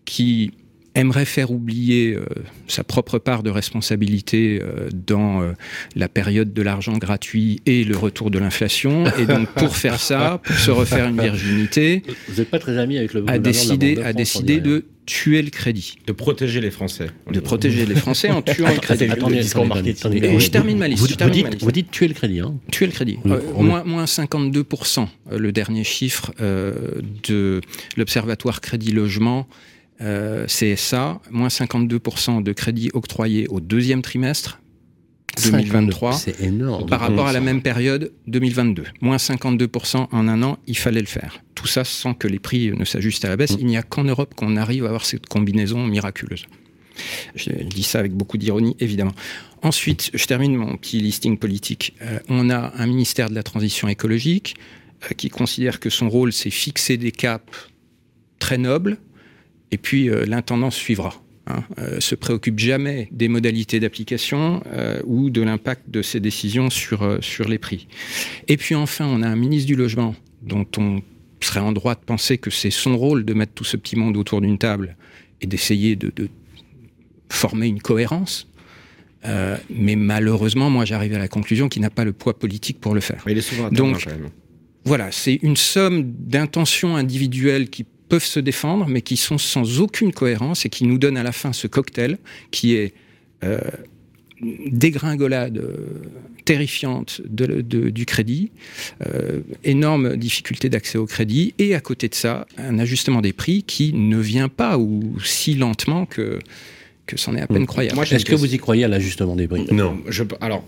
[0.05, 0.51] qui
[0.95, 2.25] aimerait faire oublier euh,
[2.67, 5.53] sa propre part de responsabilité euh, dans euh,
[5.95, 9.05] la période de l'argent gratuit et le retour de l'inflation.
[9.17, 12.97] Et donc pour faire ça, pour se refaire une virginité, Vous n'êtes pas très ami
[12.97, 14.79] avec le a gouverneur de la décidé, Banque de a France, décidé on dirait.
[14.79, 17.07] de tuer le crédit, De protéger les Français.
[17.31, 19.05] de protéger les Français en tuant le crédit.
[19.05, 21.63] Attendez, Et je termine ma liste, Vous, je vous termine dites, ma liste.
[21.63, 22.39] vous dites tuer le crédit.
[22.39, 22.55] Hein.
[22.71, 23.17] Tuer le crédit.
[23.25, 27.61] Oui, Euh, on- moins, moins 52%, euh, le dernier chiffre euh, de
[27.97, 29.47] l'Observatoire Crédit Logement
[30.01, 34.59] euh, CSA, moins 52% de crédits octroyés au deuxième trimestre
[35.41, 36.87] 2023 C'est énorme.
[36.87, 38.83] par rapport à la même période 2022.
[39.01, 41.41] Moins 52% en un an, il fallait le faire.
[41.55, 43.55] Tout ça sans que les prix ne s'ajustent à la baisse.
[43.59, 46.45] Il n'y a qu'en Europe qu'on arrive à avoir cette combinaison miraculeuse.
[47.35, 49.13] Je dis ça avec beaucoup d'ironie, évidemment.
[49.61, 51.95] Ensuite, je termine mon petit listing politique.
[52.01, 54.55] Euh, on a un ministère de la transition écologique
[55.05, 57.69] euh, qui considère que son rôle, c'est fixer des caps
[58.39, 58.97] très nobles,
[59.71, 61.22] et puis euh, l'intendance suivra.
[61.45, 66.69] Hein, euh, se préoccupe jamais des modalités d'application euh, ou de l'impact de ces décisions
[66.69, 67.89] sur, euh, sur les prix.
[68.47, 71.01] Et puis enfin, on a un ministre du Logement dont on
[71.41, 74.15] serait en droit de penser que c'est son rôle de mettre tout ce petit monde
[74.15, 74.95] autour d'une table
[75.41, 76.29] et d'essayer de, de
[77.27, 78.47] former une cohérence.
[79.25, 82.93] Euh, mais malheureusement, moi, j'arrive à la conclusion qu'il n'a pas le poids politique pour
[82.95, 83.21] le faire.
[83.25, 84.29] Mais il est souvent Donc, quand même.
[84.85, 90.11] Voilà, c'est une somme d'intentions individuelles qui peuvent se défendre, mais qui sont sans aucune
[90.13, 92.17] cohérence et qui nous donnent à la fin ce cocktail
[92.51, 92.93] qui est
[93.43, 93.59] euh,
[94.71, 95.75] dégringolade euh,
[96.45, 98.51] terrifiante de- de- du crédit,
[99.07, 103.63] euh, énorme difficulté d'accès au crédit, et à côté de ça, un ajustement des prix
[103.63, 106.39] qui ne vient pas ou si lentement que,
[107.05, 107.95] que c'en est à peine croyable.
[107.95, 109.65] Moi, j'ai Est-ce que vous y croyez à l'ajustement des prix?
[109.71, 109.97] Non.
[110.09, 110.65] Je, alors,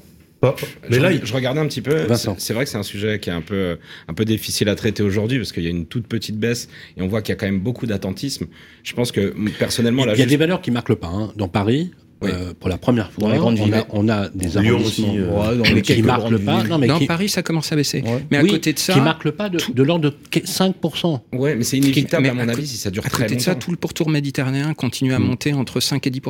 [0.51, 0.55] Pas-
[0.89, 2.07] Mais je, là, je regardais un petit peu.
[2.37, 3.77] C'est vrai que c'est un sujet qui est un peu,
[4.07, 7.01] un peu difficile à traiter aujourd'hui parce qu'il y a une toute petite baisse et
[7.01, 8.45] on voit qu'il y a quand même beaucoup d'attentisme.
[8.83, 11.07] Je pense que personnellement, Il y a juste- des valeurs qui marquent le pas.
[11.07, 11.31] hein.
[11.35, 12.29] Dans Paris, Oui.
[12.33, 13.73] euh, pour la première fois, Dans les grandes on, villes.
[13.73, 16.63] a, on a des arrondissements aussi, euh, Ouais, qui marquent le pas.
[16.63, 18.01] Non, mais Dans qui, Paris, ça commence à baisser.
[18.01, 18.25] Ouais.
[18.31, 21.19] Mais à oui, côté de ça, qui marquent le pas de, de l'ordre de 5%.
[21.33, 23.35] Ouais, mais c'est inévitable Mais à mon à avis si ça dure à très côté
[23.35, 23.65] de ça, longtemps.
[23.65, 25.23] tout le pourtour méditerranéen continue à Mm.
[25.23, 26.21] monter entre 5 et 10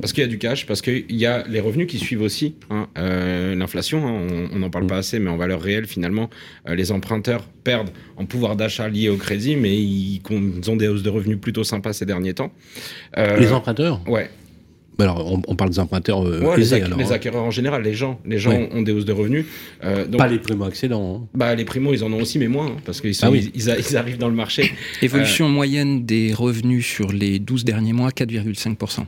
[0.00, 2.54] Parce qu'il y a du cash, parce qu'il y a les revenus qui suivent aussi
[2.70, 4.06] hein, euh, l'inflation.
[4.06, 6.28] hein, on n'en parle pas assez, mais en valeur réelle, finalement,
[6.68, 10.88] euh, les emprunteurs perdent en pouvoir d'achat lié au crédit, mais ils, ils ont des
[10.88, 12.52] hausses de revenus plutôt sympas ces derniers temps.
[13.16, 14.00] Les emprunteurs?
[14.06, 14.30] Ouais,
[14.98, 17.10] Alors, on, on parle des emprunteurs euh, Ouais, les, aisés, acq- alors, les hein.
[17.12, 18.68] acquéreurs en général, les gens, les gens Ouais.
[18.72, 19.46] ont des hausses de revenus.
[19.84, 21.22] Euh, donc, Pas les primo-accédants.
[21.24, 21.28] hein.
[21.34, 23.50] bah, les primos, ils en ont aussi, mais moins, hein, parce qu'ils Ah oui.
[23.54, 24.70] ils, ils a- ils arrivent dans le marché.
[25.00, 29.06] Évolution moyenne des revenus sur les 12 derniers mois, 4,5%.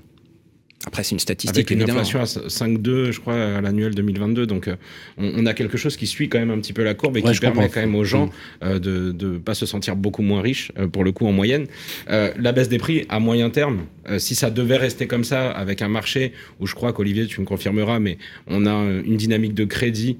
[0.86, 2.00] Après, c'est une statistique, Avec une évidemment.
[2.00, 4.46] inflation à 5,2, je crois, à l'annuel 2022.
[4.46, 4.76] Donc, euh,
[5.16, 7.22] on, on a quelque chose qui suit quand même un petit peu la courbe et
[7.22, 7.70] Ouais, qui permet comprends.
[7.74, 8.30] quand même aux gens Mm.
[8.64, 11.66] euh, de ne pas se sentir beaucoup moins riches, euh, pour le coup, en moyenne.
[12.10, 13.86] Euh, la baisse des prix, à moyen terme,
[14.18, 17.46] si ça devait rester comme ça, avec un marché où je crois qu'Olivier, tu me
[17.46, 18.72] confirmeras, mais on a
[19.04, 20.18] une dynamique de crédit.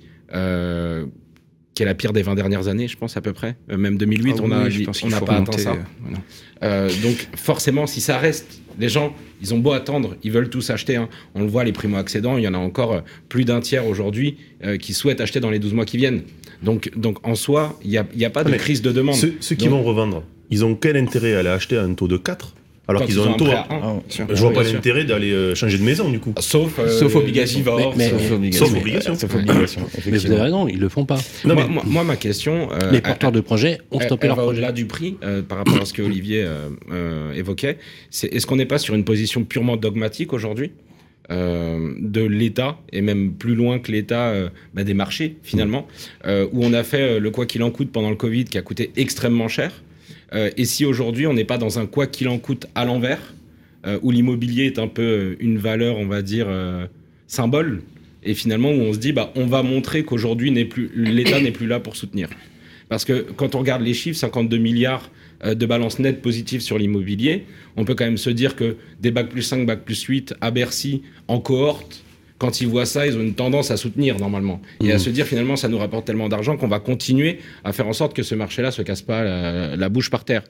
[1.75, 3.57] Qui est la pire des 20 dernières années, je pense à peu près.
[3.71, 5.73] Euh, même 2008, Ah on a, oui, je pense on qu'il n'a pas atteint ça.
[5.73, 6.15] euh.
[6.63, 10.71] Euh, donc forcément, si ça reste, les gens, ils ont beau attendre, ils veulent tous
[10.71, 10.97] acheter.
[10.97, 11.09] hein.
[11.35, 14.37] On le voit, les primo-accédants, il y en a encore plus d'un tiers aujourd'hui
[14.81, 16.23] qui souhaitent acheter dans les 12 mois qui viennent.
[16.63, 18.91] Donc, donc en soi, il n'y a, il y a pas de Mais crise de
[18.93, 19.17] demande.
[19.17, 21.95] Ceux, ceux qui Donc- vont revendre, ils ont quel intérêt à aller acheter à un
[21.95, 22.55] taux de 4
[22.87, 23.47] alors qu'ils ils ont un taux.
[23.47, 23.67] à-.
[23.71, 23.97] Ah.
[24.11, 26.35] Je vois pas l'intérêt d'aller euh, changer de maison du coup.
[26.39, 27.61] Sauf, euh, Sauf obligation.
[27.97, 28.67] Mais- sauf obligation.
[28.67, 29.15] Sauf obligation.
[29.15, 29.83] Sauf obligation.
[30.07, 31.19] Mais vous avez raison, ils le font pas.
[31.45, 32.69] Non, moi, mais- moi- moi, ma question.
[32.73, 34.51] euh, Les porteurs de projets ont elle- stoppé elle leur projet.
[34.51, 37.79] au-delà du prix euh, par rapport à ce que Olivier euh, euh, évoquait.
[38.11, 40.73] C'est est-ce qu'on n'est pas sur une position purement dogmatique aujourd'hui
[41.31, 45.87] euh, de l'État et même plus loin que l'État euh, bah, des marchés finalement
[46.27, 48.59] euh, où on a fait euh, le quoi qu'il en coûte pendant le Covid qui
[48.59, 49.94] a coûté extrêmement cher Euh,
[50.35, 53.35] et si aujourd'hui on n'est pas dans un quoi qu'il en coûte à l'envers
[53.87, 56.87] euh, où l'immobilier est un peu euh, une valeur on va dire euh,
[57.27, 57.83] symbole
[58.23, 60.51] et finalement où on se dit bah on va montrer qu'aujourd'hui
[60.95, 62.31] l'État n'est plus là pour soutenir.
[62.89, 65.11] Parce que quand on regarde les chiffres 52 milliards
[65.45, 67.45] euh, de balance nette positive sur l'immobilier
[67.77, 70.51] on peut quand même se dire que des bac plus 5 bac plus 8 à
[70.51, 72.03] Bercy en cohorte
[72.45, 74.61] quand ils voient ça, ils ont une tendance à soutenir normalement.
[74.83, 77.89] Et à se dire finalement ça nous rapporte tellement d'argent qu'on va continuer à faire
[77.89, 80.43] en sorte que ce marché-là se casse pas la, la bouche par terre.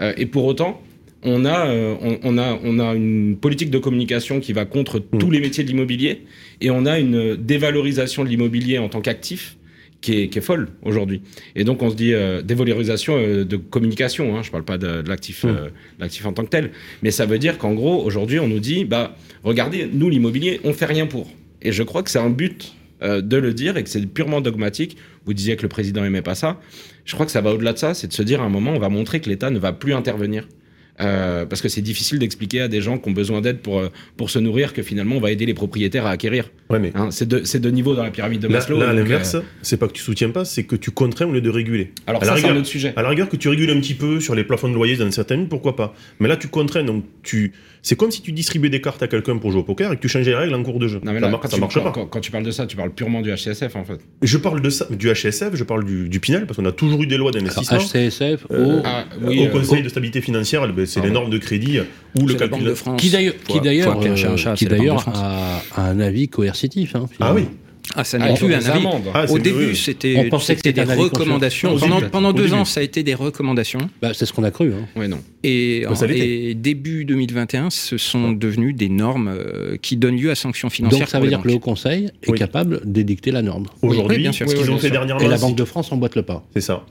[0.00, 0.82] Euh, et pour autant,
[1.22, 4.98] on a, euh, on, on a, on a une politique de communication qui va contre
[4.98, 6.24] tous les métiers de l'immobilier
[6.60, 9.56] et on a une dévalorisation de l'immobilier en tant qu'actif
[10.00, 11.22] qui est, qui est folle aujourd'hui.
[11.54, 15.02] Et donc on se dit euh, dévalorisation euh, de communication, hein, je parle pas de,
[15.02, 16.70] de l'actif euh, l'actif en tant que tel,
[17.02, 20.72] mais ça veut dire qu'en gros aujourd'hui on nous dit bah regardez nous l'immobilier on
[20.72, 21.30] fait rien pour.
[21.62, 24.40] Et je crois que c'est un but euh, de le dire et que c'est purement
[24.40, 24.96] dogmatique.
[25.26, 26.58] Vous disiez que le président aimait pas ça.
[27.04, 28.72] Je crois que ça va au-delà de ça, c'est de se dire à un moment
[28.72, 30.48] on va montrer que l'État ne va plus intervenir.
[31.00, 33.88] Euh, parce que c'est difficile d'expliquer à des gens qui ont besoin d'aide pour, euh,
[34.16, 36.50] pour se nourrir que finalement on va aider les propriétaires à acquérir.
[36.70, 38.78] Ouais, mais Hein, c'est deux, niveaux dans la pyramide de là, Maslow.
[38.78, 41.26] là, à donc, l'inverse, euh, c'est pas que tu soutiens pas, c'est que tu contrains
[41.26, 41.92] au lieu de réguler.
[42.06, 42.94] alors à ça, c'est un autre sujet.
[42.96, 45.10] À la rigueur, que tu régules un petit peu sur les plafonds de loyer dans
[45.10, 45.94] certaines pourquoi pas.
[46.18, 47.52] Mais là, tu contrains, donc tu.
[47.88, 50.00] C'est comme si tu distribuais des cartes à quelqu'un pour jouer au poker et que
[50.00, 50.98] tu changeais les règles en cours de jeu.
[51.04, 51.92] Non, mais ça là, marche quand- pas.
[51.92, 54.00] quand- quand tu parles de ça, tu parles purement du HCSF en fait.
[54.22, 57.00] Je parle de ça, du HSF, je parle du, du Pinel, parce qu'on a toujours
[57.04, 57.78] eu des lois d'investissement.
[57.78, 61.12] HCSF, Euh, au- Ah, Au oui, euh, Conseil de stabilité financière, ben, c'est Ah les
[61.12, 61.78] normes de crédit
[62.20, 62.64] où le calcul.
[62.64, 63.00] De France.
[63.00, 66.96] qui d'ailleurs, qui d'ailleurs, euh, a, a un avis coercitif.
[66.96, 67.44] hein, Ah oui.
[67.94, 68.68] Ah, ça ah, n'est faut plus un avis.
[68.86, 69.04] amendes.
[69.14, 71.76] Ah, Au début, c'était On pensait que c'était c'était des recommandations.
[72.10, 73.78] Pendant, deux ans, ça a été des recommandations.
[74.02, 74.72] Bah, c'est ce qu'on a cru.
[74.74, 74.86] hein.
[74.98, 75.18] Ouais, non.
[75.44, 80.16] Et, Bah, ça en- et début 2021, ce sont devenus des normes euh, qui donnent
[80.18, 81.00] lieu à sanctions financières.
[81.00, 81.58] Donc ça veut dire que le Haut.
[81.60, 82.38] Conseil est Oui.
[82.38, 83.66] capable d'édicter la norme.
[83.82, 84.46] Aujourd'hui, oui, bien sûr.
[84.48, 84.92] ce Oui, qu'ils oui, ont bien fait sûr.
[84.96, 86.44] dernièrement, Et la Banque de France emboîte le pas.
[86.54, 86.84] c'est ça.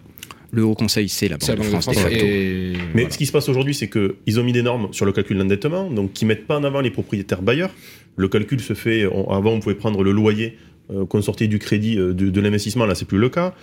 [0.51, 1.97] Le Haut Conseil, c'est la Banque de France, France.
[2.11, 3.09] et- Mais voilà.
[3.09, 5.89] ce qui se passe aujourd'hui, c'est qu'ils ont mis des normes sur le calcul d'endettement,
[5.91, 7.71] donc qui mettent pas en avant les propriétaires bailleurs.
[8.15, 10.57] Le calcul se fait, on- avant on pouvait prendre le loyer
[11.09, 13.53] qu'on sortait du crédit euh, de, de l'investissement, là c'est plus le cas.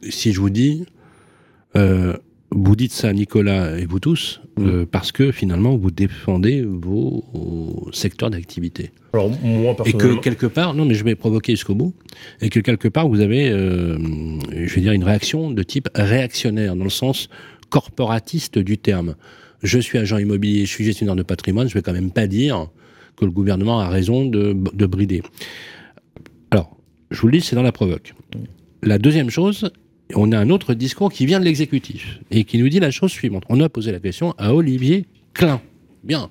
[0.10, 0.86] Si je vous dis,
[1.76, 2.14] euh,
[2.50, 7.90] vous dites ça, Nicolas et vous tous, euh, parce que finalement vous défendez vos, vos
[7.92, 8.92] secteurs d'activité.
[9.14, 11.94] Alors moi Et que personnellement, quelque part, non mais je vais provoquer jusqu'au bout,
[12.42, 13.98] et que quelque part vous avez, euh,
[14.52, 17.28] je vais dire, une réaction de type réactionnaire, dans le sens
[17.70, 19.16] corporatiste du terme.
[19.62, 22.70] Je suis agent immobilier, je suis gestionnaire de patrimoine, je vais quand même pas dire
[23.18, 25.24] que le gouvernement a raison de, de brider.
[27.12, 28.14] Je vous le dis, c'est dans la provoque.
[28.84, 29.70] La deuxième chose,
[30.16, 33.12] on a un autre discours qui vient de l'exécutif et qui nous dit la chose
[33.12, 33.44] suivante.
[33.50, 35.62] On a posé la question à Olivier Klein.
[36.04, 36.30] Bien.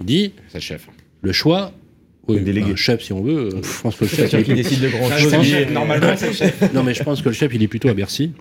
[0.00, 0.88] Il dit C'est le chef.
[1.22, 1.72] le choix.
[2.28, 2.76] Oui, Le délégué.
[2.76, 3.48] chef, si on veut.
[3.54, 4.44] euh, je pense que le chef.
[4.44, 5.32] plus- décide de grand chose.
[5.72, 6.72] Normalement, c'est le chef.
[6.74, 8.32] Non, mais je pense que le chef, il est plutôt à Bercy.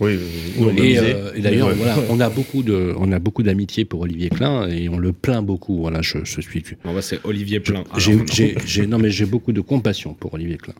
[0.00, 0.18] Oui,
[0.58, 3.42] nous, on a Et, euh, et d'ailleurs, voilà, on a beaucoup de, on a beaucoup
[3.42, 5.78] d'amitié pour Olivier Klein et on le plaint beaucoup.
[5.78, 6.62] Voilà, je, je suis.
[6.84, 7.62] Bon, bah, c'est Olivier
[7.96, 10.74] j'ai, j'ai- non mais j'ai beaucoup de compassion pour Olivier Klein,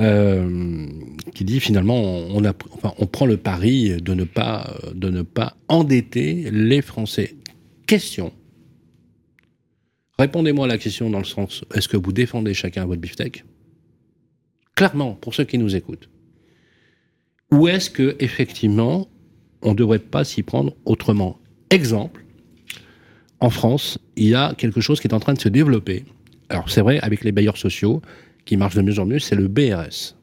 [0.00, 0.86] euh,
[1.34, 5.22] qui dit finalement on, a, enfin, on prend le pari de ne pas, de ne
[5.22, 7.34] pas endetter les Français.
[7.86, 8.32] Question.
[10.18, 13.44] Répondez-moi à la question dans le sens est-ce que vous défendez chacun votre beefsteak?
[14.74, 16.08] Clairement, pour ceux qui nous écoutent.
[17.50, 19.08] Ou est-ce que effectivement
[19.62, 21.38] on ne devrait pas s'y prendre autrement?
[21.70, 22.24] Exemple,
[23.40, 26.04] en France, il y a quelque chose qui est en train de se développer
[26.48, 28.02] Alors c'est vrai, avec les bailleurs sociaux,
[28.44, 30.14] qui marchent de mieux en mieux, c'est le BRS.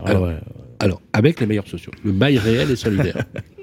[0.00, 0.38] Ah Alors, ouais.
[0.80, 3.24] Alors, avec les bailleurs sociaux, le bail réel et solidaire.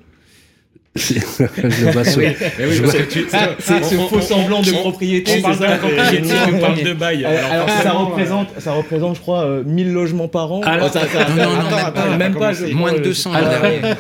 [0.98, 1.20] C'est-
[1.58, 4.22] je vois ce- Mais oui, Je parce vois- que tu- Ah, c'est ce on- faux
[4.22, 5.34] semblant de propriété.
[5.40, 7.26] On parle c'est de la ça propriété, Euh, on parle de bail.
[7.26, 10.62] Alors, Alors, ça représente, ça représente, je crois, euh, 1000 logements par an.
[10.62, 12.46] Alors, Oh, ça- ça- non, non, même pas, même pas pas.
[12.54, 12.70] commencé.
[12.72, 13.96] je Moins de crois, 200 euh, l'an Alors, dernier.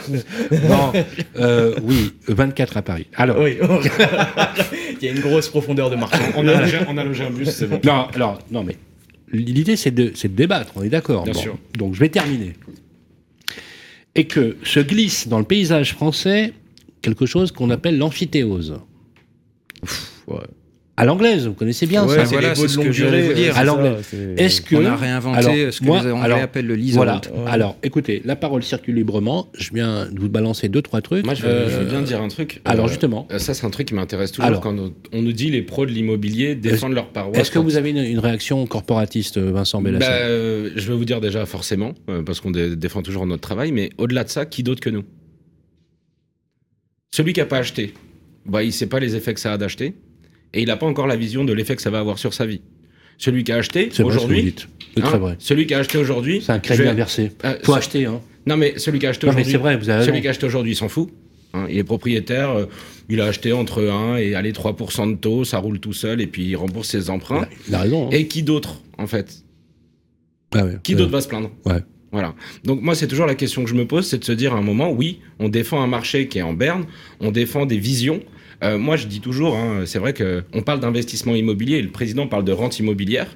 [0.69, 0.93] non,
[1.37, 3.07] euh, oui, 24 à Paris.
[3.15, 3.57] Alors, Oui.
[5.01, 6.17] Il y a une grosse profondeur de marché.
[6.37, 7.79] on a logé- on a logé un bus, c'est bon.
[7.83, 8.77] non, alors, non, mais
[9.33, 11.23] l'idée, c'est de, c'est de débattre, on est d'accord.
[11.25, 11.57] Bien sûr.
[11.77, 12.53] Donc, je vais terminer.
[14.15, 16.53] Et que se glisse dans le paysage français
[17.01, 18.75] quelque chose qu'on appelle l'amphithéose.
[20.27, 20.37] Ouais.
[20.97, 22.25] À l'anglaise, vous connaissez bien Ouais, ça.
[22.25, 23.57] c'est voilà, les ce que durée, dire.
[23.57, 23.97] À l'anglais.
[24.37, 27.15] Est-ce que On a réinventé alors, ce que moi, les Anglais alors, appellent le Voilà.
[27.21, 27.37] leasehold.
[27.45, 27.51] Ouais.
[27.51, 29.49] Alors, écoutez, la parole circule librement.
[29.57, 31.25] Je viens de vous balancer deux, trois trucs.
[31.25, 32.61] Moi, je veux, Euh, je veux bien dire un truc.
[32.63, 34.61] Alors, Euh, justement, euh, Ça, c'est un truc qui m'intéresse toujours Alors.
[34.61, 34.73] quand
[35.11, 37.37] on, nous dit les pros de l'immobilier défendent leur paroisse.
[37.41, 41.03] est-ce que vous avez une, une réaction corporatiste, Vincent Bah, Bellassin euh, Je vais vous
[41.05, 44.45] dire déjà forcément, euh, parce qu'on dé- défend toujours notre travail, mais au-delà de ça,
[44.45, 45.03] qui d'autre que nous?
[47.15, 47.93] Celui qui n'a pas acheté,
[48.45, 49.93] bah, il ne sait pas les effets que ça a d'acheter,
[50.53, 52.45] et il n'a pas encore la vision de l'effet que ça va avoir sur sa
[52.45, 52.59] vie.
[53.17, 54.53] Celui qui a acheté aujourd'hui.
[54.93, 55.35] C'est hein, très vrai.
[55.39, 57.31] celui qui a acheté aujourd'hui, C'est un crédit vais- inversé.
[57.45, 58.19] euh, Faut acheter, hein.
[58.45, 60.45] Non, mais celui qui a acheté aujourd'hui, c'est vrai, vous avez celui qui a acheté
[60.45, 61.09] aujourd'hui, il s'en fout.
[61.53, 61.67] hein.
[61.69, 62.65] il est propriétaire, euh,
[63.07, 66.27] il a acheté entre 1 et allez, 3% de taux, ça roule tout seul, et
[66.27, 67.47] puis il rembourse ses emprunts.
[67.69, 68.07] Il a raison.
[68.07, 68.09] hein.
[68.11, 69.41] Et qui d'autre, en fait?
[70.53, 70.77] Ah ouais.
[70.83, 71.51] Qui d'autre va se plaindre?
[71.65, 71.79] Ouais.
[72.11, 72.33] Voilà.
[72.63, 74.57] Donc moi, c'est toujours la question que je me pose, c'est de se dire à
[74.57, 76.85] un moment, oui, on défend un marché qui est en berne,
[77.19, 78.21] on défend des visions.
[78.63, 81.91] Euh, moi, je dis toujours, hein, c'est vrai que on parle d'investissement immobilier, et le
[81.91, 83.35] président parle de rente immobilière.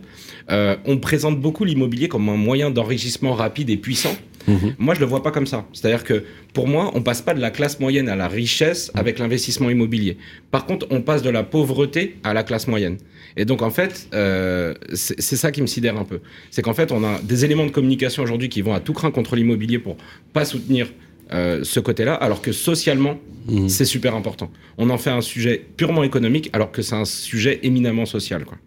[0.49, 4.15] Euh, on présente beaucoup l'immobilier comme un moyen d'enrichissement rapide et puissant.
[4.49, 4.75] Mhm.
[4.79, 5.65] Moi, je le vois pas comme ça.
[5.73, 9.19] C'est-à-dire que pour moi, on passe pas de la classe moyenne à la richesse avec
[9.19, 10.17] l'investissement immobilier.
[10.51, 12.97] Par contre, on passe de la pauvreté à la classe moyenne.
[13.37, 16.19] Et donc, en fait, euh, c'est c'est ça qui me sidère un peu.
[16.51, 19.11] C'est qu'en fait, on a des éléments de communication aujourd'hui qui vont à tout craint
[19.11, 19.95] contre l'immobilier pour
[20.33, 20.87] pas soutenir
[21.31, 23.69] euh, ce côté-là, alors que socialement, Mhm.
[23.69, 24.51] c'est super important.
[24.79, 28.45] On en fait un sujet purement économique, alors que c'est un sujet éminemment social.
[28.45, 28.57] Quoi.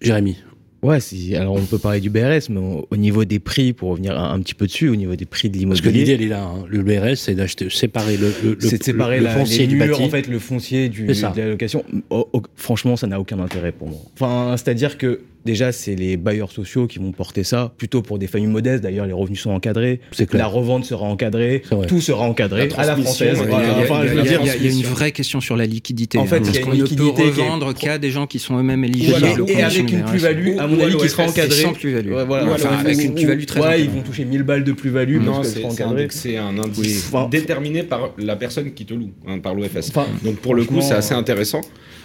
[0.00, 0.36] Jérémy.
[0.82, 0.98] Ouais,
[1.34, 4.32] alors on peut parler du BRS, mais au, au niveau des prix, pour revenir un,
[4.34, 6.28] un petit peu dessus, au niveau des prix de Parce que l'idée, l'immobilier, elle est
[6.28, 6.44] là.
[6.44, 6.64] hein.
[6.68, 9.66] Le BRS, c'est d'acheter, séparer le, le, le- c'est de séparer le la, foncier les
[9.66, 10.02] du bâti.
[10.02, 11.84] en fait, le foncier du, de la location.
[12.10, 13.98] Oh, oh, franchement, ça n'a aucun intérêt pour moi.
[14.14, 18.26] Enfin, c'est-à-dire que déjà, c'est les bailleurs sociaux qui vont porter ça, plutôt pour des
[18.26, 18.82] familles modestes.
[18.82, 20.00] D'ailleurs, les revenus sont encadrés,
[20.32, 23.38] la revente sera encadrée, tout sera encadré La à la française.
[23.42, 26.18] il y a- une vraie question sur la liquidité.
[26.18, 28.26] En fait, hein, il y a parce qu'on ne peut revendre pro- qu'à des gens
[28.26, 29.16] qui sont eux-mêmes éligibles.
[29.18, 31.62] Voilà, et avec une plus-value, à mon avis, qui sera encadrée.
[31.62, 32.12] sans plus-value.
[32.12, 32.44] Ouais, voilà.
[32.52, 35.20] Enfin, Enfin, avec ou- une plus-value très Ouais, ils vont toucher 1000 balles de plus-value
[35.20, 36.06] Non, c'est un, encadré.
[36.10, 39.92] c'est un indice déterminé par la personne qui te loue, hein, par l'OFS.
[40.24, 41.60] Donc pour le coup, c'est assez intéressant.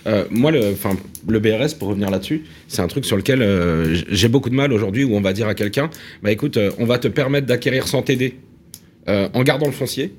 [0.08, 4.50] Euh, moi, le, BRS, pour revenir là-dessus, c'est un truc sur lequel euh, j'ai beaucoup
[4.50, 5.89] de mal aujourd'hui, où on va dire à quelqu'un,
[6.22, 8.36] bah écoute, euh, on va te permettre d'acquérir sans t'aider,
[9.08, 10.13] en gardant le foncier,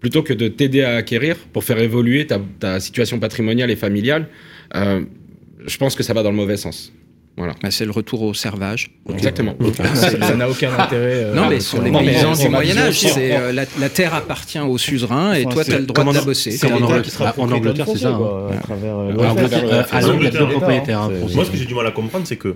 [0.00, 4.26] plutôt que de t'aider à acquérir pour faire évoluer ta, situation patrimoniale et familiale.
[4.74, 6.92] Je pense que ça va dans le mauvais sens.
[7.36, 8.90] Bah, c'est le retour au servage.
[9.12, 9.56] Exactement.
[9.94, 11.24] Ça n'a aucun intérêt.
[11.24, 13.40] euh, Non, mais euh, sur les paysans du va Moyen dire Âge, aussi, c'est on-
[13.40, 16.12] euh, la, la terre appartient au suzerain et Enfin, toi, tu as le droit de
[16.14, 16.52] la bosser.
[16.52, 18.48] C'est en qui sera en propriétaire Angleterre, c'est ça, hein.
[18.56, 19.26] à travers, euh, En l'OFS.
[19.30, 20.46] Angleterre, euh, à deux hein.
[20.50, 21.00] propriétaires.
[21.00, 21.10] hein.
[21.34, 22.54] Moi, ce que j'ai du mal à comprendre, c'est que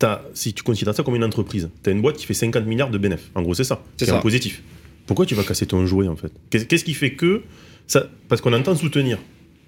[0.00, 2.66] t'as- si tu considères ça comme une entreprise, tu as une boîte qui fait 50
[2.66, 3.30] milliards de bénéfices.
[3.36, 3.80] En gros, c'est ça.
[3.96, 4.62] C'est un positif.
[5.06, 6.32] Pourquoi tu vas casser ton jouet, en fait?
[6.50, 7.42] Qu'est- Qu'est-ce qui fait que.
[7.86, 9.18] ça Parce qu'on entend soutenir.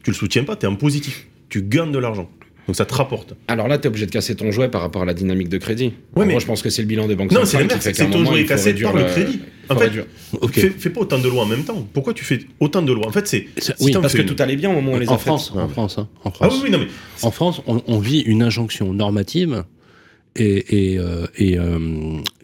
[0.03, 1.27] Tu le soutiens pas, tu es en positif.
[1.49, 2.29] Tu gagnes de l'argent.
[2.67, 3.35] Donc ça te rapporte.
[3.49, 5.59] Alors là, tu es obligé de casser ton jouet par rapport à la dynamique de
[5.59, 5.93] crédit.
[6.17, 7.75] Ouais, mais- Moi, je pense que c'est le bilan des banques Non, c'est centrales qui
[7.75, 9.41] fait C'est qu'à un ton moment, jouet il faut cassé par le le- crédit.
[9.69, 9.91] En fait.
[10.53, 11.87] Fais, fais pas autant de lois en même temps.
[11.93, 13.07] Pourquoi tu fais autant de lois?
[13.07, 13.47] En fait, c'est.
[13.59, 15.19] Si oui, Parce que une- tout allait bien au moment où on les En a
[15.19, 15.27] faites.
[15.27, 16.55] France, en France, hein, en Ah France.
[16.57, 16.87] oui, oui, non, mais.
[17.23, 19.65] En France, on, on vit une injonction normative
[20.37, 21.79] et, et, euh, et, euh,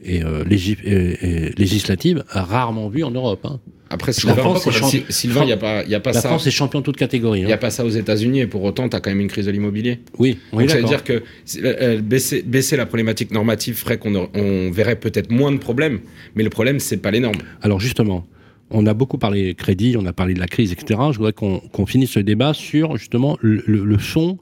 [0.05, 3.45] et, euh, légis- et- et législative rarement vue en Europe.
[3.45, 3.59] hein.
[3.93, 6.29] Après, La Sylvain, France, champion- Sylvain, il n'y a pas, y a pas La ça.
[6.29, 7.41] France est champion de toute catégorie.
[7.41, 7.47] Il hein.
[7.49, 9.47] n'y a pas ça aux États-Unis et pour autant, tu as quand même une crise
[9.47, 9.99] de l'immobilier.
[10.19, 11.25] Oui, oui, Donc ça veut dire que
[11.65, 15.99] euh, baisser, baisser la problématique normative ferait qu'on on verrait peut-être moins de problèmes,
[16.37, 17.41] mais le problème, c'est pas les normes.
[17.63, 18.25] Alors justement,
[18.71, 21.01] on a beaucoup parlé crédit, on a parlé de la crise, etc.
[21.11, 24.39] Je voudrais qu'on finisse ce débat sur justement le, le- le fond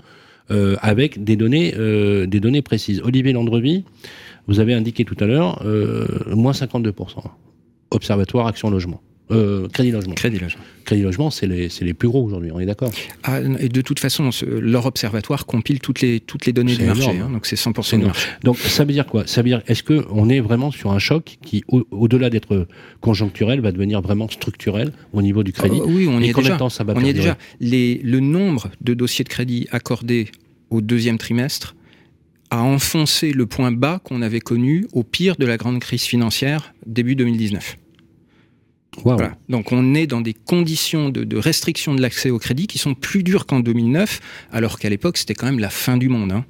[0.51, 3.01] euh, avec des données, euh, des données précises.
[3.05, 3.85] Olivier Landrevi,
[4.47, 6.93] vous avez indiqué tout à l'heure, euh, moins 52%.
[7.91, 9.01] Observatoire Action Logement.
[9.31, 10.15] Euh, crédit Logement.
[10.15, 10.63] Crédit logement.
[10.85, 12.91] Crédit Logement, c'est les, c'est les plus gros aujourd'hui, on est d'accord
[13.23, 16.85] Ah, et de toute façon, ce- leur observatoire compile toutes les, toutes les données du
[16.85, 17.19] marché.
[17.19, 18.07] hein, donc c'est 100% C'est du énorme.
[18.15, 18.29] marché.
[18.43, 19.27] Donc ça veut dire quoi?
[19.27, 22.67] Ça veut dire, est-ce qu'on est vraiment sur un choc qui, au- au-delà d'être
[23.01, 25.79] conjoncturel, va devenir vraiment structurel au niveau du crédit?
[25.83, 26.59] Ah, oui, on y est combien déjà.
[26.59, 27.37] temps ça va On y est déjà.
[27.61, 30.29] Les, le nombre de dossiers de crédit accordés
[30.71, 31.75] au deuxième trimestre,
[32.51, 36.73] a enfoncé le point bas qu'on avait connu au pire de la grande crise financière
[36.87, 37.77] début 2019.
[39.05, 39.37] Voilà.
[39.49, 42.95] Donc on est dans des conditions de, de restriction de l'accès au crédit qui sont
[42.95, 44.21] plus dures qu'en 2009,
[44.53, 46.33] alors qu'à l'époque c'était quand même la fin du monde.
[46.33, 46.45] hein.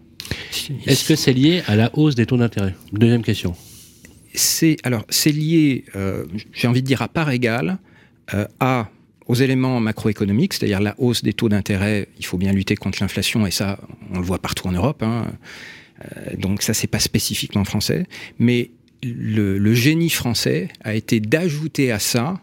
[0.87, 2.75] Est-ce que c'est lié à la hausse des taux d'intérêt?
[2.93, 3.55] Deuxième question.
[4.35, 7.79] c'est alors c'est lié, euh, j'ai envie de dire à part égale,
[8.35, 8.91] euh, à
[9.27, 12.09] aux éléments macroéconomiques, c'est-à-dire la hausse des taux d'intérêt.
[12.19, 13.79] Il faut bien lutter contre l'inflation et ça,
[14.15, 15.03] on le voit partout en Europe.
[15.03, 15.27] hein.
[16.05, 18.07] Euh, donc ça, c'est pas spécifiquement français,
[18.39, 18.71] mais
[19.05, 22.41] le, le génie français a été d'ajouter à ça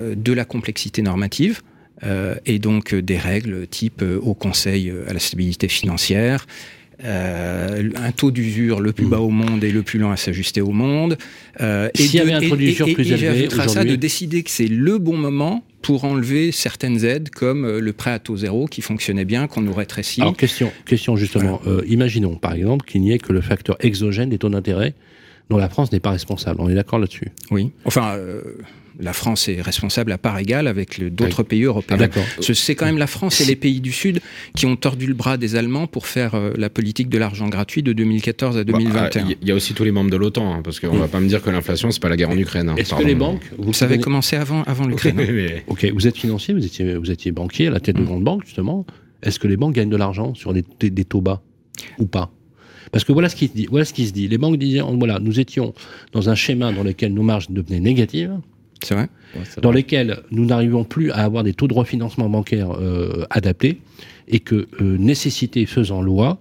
[0.00, 1.60] euh, de la complexité normative.
[2.04, 6.46] euh, et donc euh, des règles type euh, au Conseil euh, à la stabilité financière,
[7.04, 10.60] euh, un taux d'usure le plus bas au monde et le plus lent à s'ajuster
[10.60, 11.18] au monde.
[11.60, 13.96] Euh, et S'il y avait un et- taux d'usure plus et élevé à ça de
[13.96, 18.18] décider que c'est le bon moment pour enlever certaines aides comme euh, le prêt à
[18.18, 20.22] taux zéro qui fonctionnait bien, qu'on nous rétrécit.
[20.22, 21.60] Alors, question, question justement.
[21.66, 24.94] Euh, imaginons, par exemple, qu'il n'y ait que le facteur exogène des taux d'intérêt
[25.50, 26.60] dont la France n'est pas responsable.
[26.60, 27.70] On est d'accord là-dessus Oui.
[27.84, 28.40] Enfin, euh,
[29.00, 31.98] la France est responsable à part égale avec d'autres pays européens.
[32.00, 34.20] Ah, C'est quand même la France et les pays du Sud
[34.54, 37.82] qui ont tordu le bras des Allemands pour faire euh, la politique de l'argent gratuit
[37.82, 39.24] de 2014 à 2021.
[39.24, 41.18] Bah, Il y a aussi tous les membres de l'OTAN, hein, parce qu'on va pas
[41.20, 42.68] me dire que l'inflation, c'est pas la guerre en Ukraine.
[42.68, 43.42] hein, Est-ce que les banques...
[43.58, 45.18] Vous avait connaissez- commencé avant, avant l'Ukraine.
[45.18, 45.60] hein.
[45.66, 48.44] Ok, vous êtes financier, vous étiez, vous étiez banquier à la tête de grandes banques,
[48.46, 48.86] justement.
[49.24, 51.42] Est-ce que les banques gagnent de l'argent sur des, des- des taux bas
[51.98, 52.30] ou pas?
[52.94, 54.28] Parce que voilà ce, qui se dit, voilà ce qui se dit.
[54.28, 55.74] Les banques disaient, voilà, nous étions
[56.12, 58.38] dans un schéma dans lequel nos marges devenaient négatives,
[58.84, 59.08] C'est vrai
[59.60, 63.80] dans lesquels nous n'arrivions plus à avoir des taux de refinancement bancaire euh, adaptés,
[64.28, 66.38] et que, euh, nécessité faisant loi,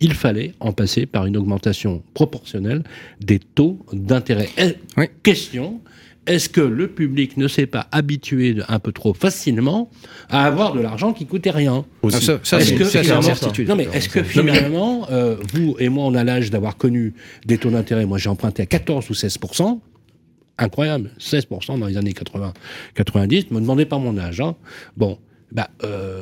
[0.00, 2.82] il fallait en passer par une augmentation proportionnelle
[3.20, 4.48] des taux d'intérêt.
[4.58, 5.04] Eh, Oui.
[5.22, 5.80] Question
[6.26, 9.90] est-ce que le public ne s'est pas habitué de- un peu trop facilement
[10.28, 12.16] à avoir de l'argent qui coûtait rien Aussi.
[12.18, 13.68] Ah, ça- ça, Est-ce c'est- que- certitude.
[13.68, 17.14] Non mais est-ce que finalement, euh, vous et moi, on a l'âge d'avoir connu
[17.46, 19.80] des taux d'intérêt Moi, j'ai emprunté à 14 ou 16%
[20.58, 22.52] Incroyable, 16% dans les années 80,
[22.94, 23.50] 90.
[23.50, 24.40] Ne me demandez pas mon âge.
[24.40, 24.54] hein.
[24.96, 25.18] Bon,
[25.50, 26.20] bah, euh,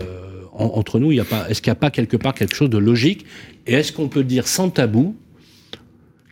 [0.53, 1.51] en- entre nous, il y a pas.
[1.51, 3.27] Est-ce qu'il n'y a pas quelque part quelque chose de logique?
[3.67, 5.17] Et est-ce qu'on peut dire sans tabou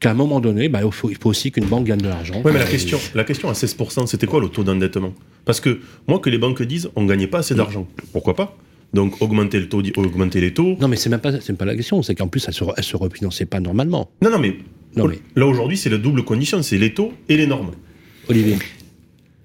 [0.00, 2.40] qu'à un moment donné, bah, il, faut, il faut aussi qu'une banque gagne de l'argent
[2.42, 5.12] Ouais, mais la question, la question à 16%, c'était quoi le taux d'endettement?
[5.44, 7.86] Parce que moi, que les banques disent, on gagnait pas assez d'argent.
[8.12, 8.56] Pourquoi pas?
[8.94, 10.76] Donc augmenter le taux, augmenter les taux.
[10.80, 12.02] Non, mais c'est même pas, c'est pas la question.
[12.02, 14.10] C'est qu'en plus, elle se, elle se refinançait pas normalement.
[14.22, 14.56] Non, non, mais,
[14.96, 17.72] Non, mais- là aujourd'hui, c'est la double condition, c'est les taux et les normes.
[18.28, 18.56] Olivier.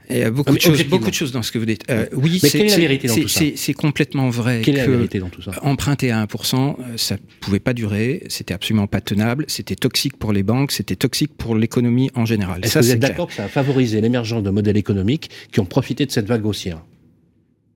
[0.10, 0.97] Il y a beaucoup, Ah, de choses, objectivement.
[0.99, 1.84] beaucoup de choses dans ce que vous dites.
[1.89, 6.20] Euh, oui, c'est- complètement vrai Quelle est la que vérité dans tout ça emprunter à
[6.22, 10.72] 1%, euh, ça pouvait pas durer, c'était absolument pas tenable, c'était toxique pour les banques,
[10.72, 12.60] c'était toxique pour l'économie en général.
[12.64, 15.66] Est-ce que vous êtes d'accord que ça a favorisé l'émergence de modèles économiques qui ont
[15.66, 16.84] profité de cette vague haussière?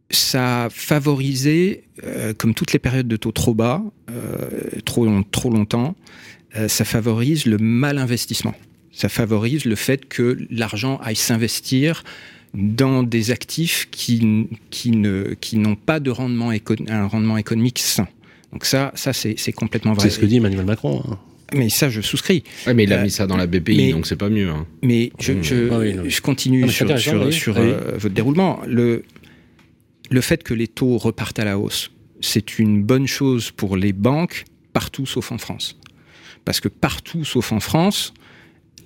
[0.09, 5.23] Ça a favorisé, euh, comme toutes les périodes de taux trop bas, euh, trop, long-
[5.23, 5.95] trop longtemps,
[6.55, 8.53] euh, ça favorise le mal investissement.
[8.98, 12.04] Ça favorise le fait que l'argent aille s'investir
[12.56, 17.78] dans des actifs qui, qui ne qui n'ont pas de rendement éco- un rendement économique
[17.78, 18.08] sain.
[18.54, 20.10] Donc ça, ça c'est c'est complètement vrai.
[20.10, 21.04] C'est ce que dit Emmanuel Macron.
[21.08, 21.20] hein.
[21.54, 22.43] Mais ça, je souscris.
[22.66, 24.50] Ouais, mais il a Euh, mis ça dans la BPI, mais- donc c'est pas mieux.
[24.50, 24.66] hein.
[24.82, 25.43] Mais je, Mmh.
[25.43, 26.04] je, Ah oui, non.
[26.08, 27.32] je continue mais sur, sur, oui.
[27.34, 27.70] sur, Allez.
[27.72, 28.60] euh, votre déroulement.
[28.68, 29.04] Le,
[30.10, 33.93] le fait que les taux repartent à la hausse, c'est une bonne chose pour les
[33.93, 35.78] banques partout sauf en France.
[36.45, 38.14] Parce que partout sauf en France,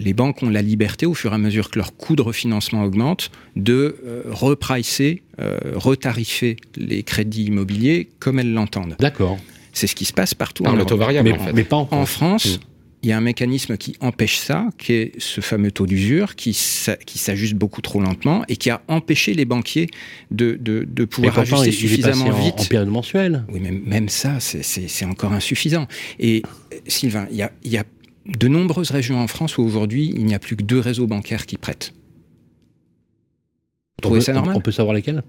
[0.01, 2.83] les banques ont la liberté, au fur et à mesure que leur coût de refinancement
[2.83, 8.95] augmente, de euh, repricer, euh, retarifer les crédits immobiliers comme elles l'entendent.
[8.99, 9.37] D'accord.
[9.73, 10.63] C'est ce qui se passe partout.
[10.63, 11.53] Par en le taux variable, Mais, en fait.
[11.53, 12.09] mais pas en En France.
[12.11, 12.59] France, Mm.
[13.03, 16.53] il y a un mécanisme qui empêche ça, qui est ce fameux taux d'usure, qui,
[16.53, 19.87] s'a- qui s'ajuste beaucoup trop lentement et qui a empêché les banquiers
[20.29, 22.59] de, de, pouvoir pourtant, ajuster il, il est passé suffisamment en, vite.
[22.59, 23.43] en période mensuelle.
[23.51, 25.87] Oui, mais même ça, c'est- encore insuffisant.
[26.19, 26.43] Et
[26.73, 27.83] euh, Sylvain, il y a, il y a
[28.25, 31.45] de nombreuses régions en France où aujourd'hui, il n'y a plus que deux réseaux bancaires
[31.45, 31.93] qui prêtent.
[31.93, 31.99] Vous
[33.99, 35.23] On trouvez peut, ça normal on, peut savoir lesquels?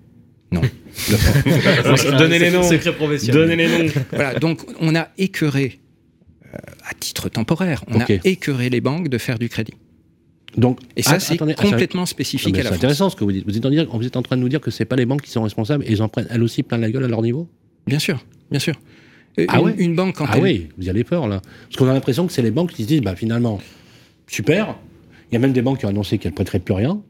[2.18, 2.62] Donnez les noms.
[2.62, 3.40] Secret professionnel.
[3.40, 3.92] Donnez les noms.
[4.12, 5.80] Voilà, donc on a écœuré,
[6.46, 9.74] euh, à titre temporaire, on a écœuré les banques de faire du crédit.
[10.56, 13.16] Donc, Et ça, ah, c'est ah, complètement ah, spécifique mais à la C'est intéressant ce
[13.16, 13.44] que vous dites.
[13.46, 15.06] Vous êtes, en, dire- vous êtes en train de nous dire que c'est pas les
[15.06, 17.22] banques qui sont responsables et ils en prennent elles aussi plein la gueule à leur
[17.22, 17.48] niveau?
[17.86, 18.74] Bien sûr, bien sûr.
[19.38, 20.42] Euh, Ah une, ouais une banque, quand Ah elle...
[20.42, 21.40] oui, vous y allez fort là.
[21.68, 23.60] Parce qu'on a l'impression que c'est les banques qui se disent, bah finalement,
[24.26, 24.76] super.
[25.30, 27.00] Il y a même des banques qui ont annoncé qu'elles prêteraient plus rien.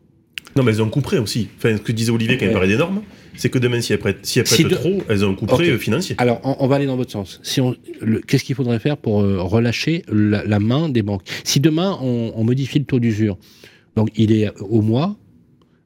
[0.54, 1.48] Non, mais elles ont un coup près aussi.
[1.56, 3.02] Enfin, ce que disait Olivier quand il parlait des normes,
[3.36, 5.34] c'est que demain, si elles prêtent, si elles Si prêtent de- trop, elles ont un
[5.34, 5.70] coup près Ok.
[5.70, 6.14] euh, financier.
[6.18, 7.40] Alors, on, on va aller dans votre sens.
[7.42, 7.60] Si
[8.28, 11.22] qu'est-ce qu'il faudrait faire pour euh, relâcher la, la main des banques?
[11.42, 13.38] Si demain on, on modifie le taux d'usure,
[13.96, 15.16] donc il est au mois,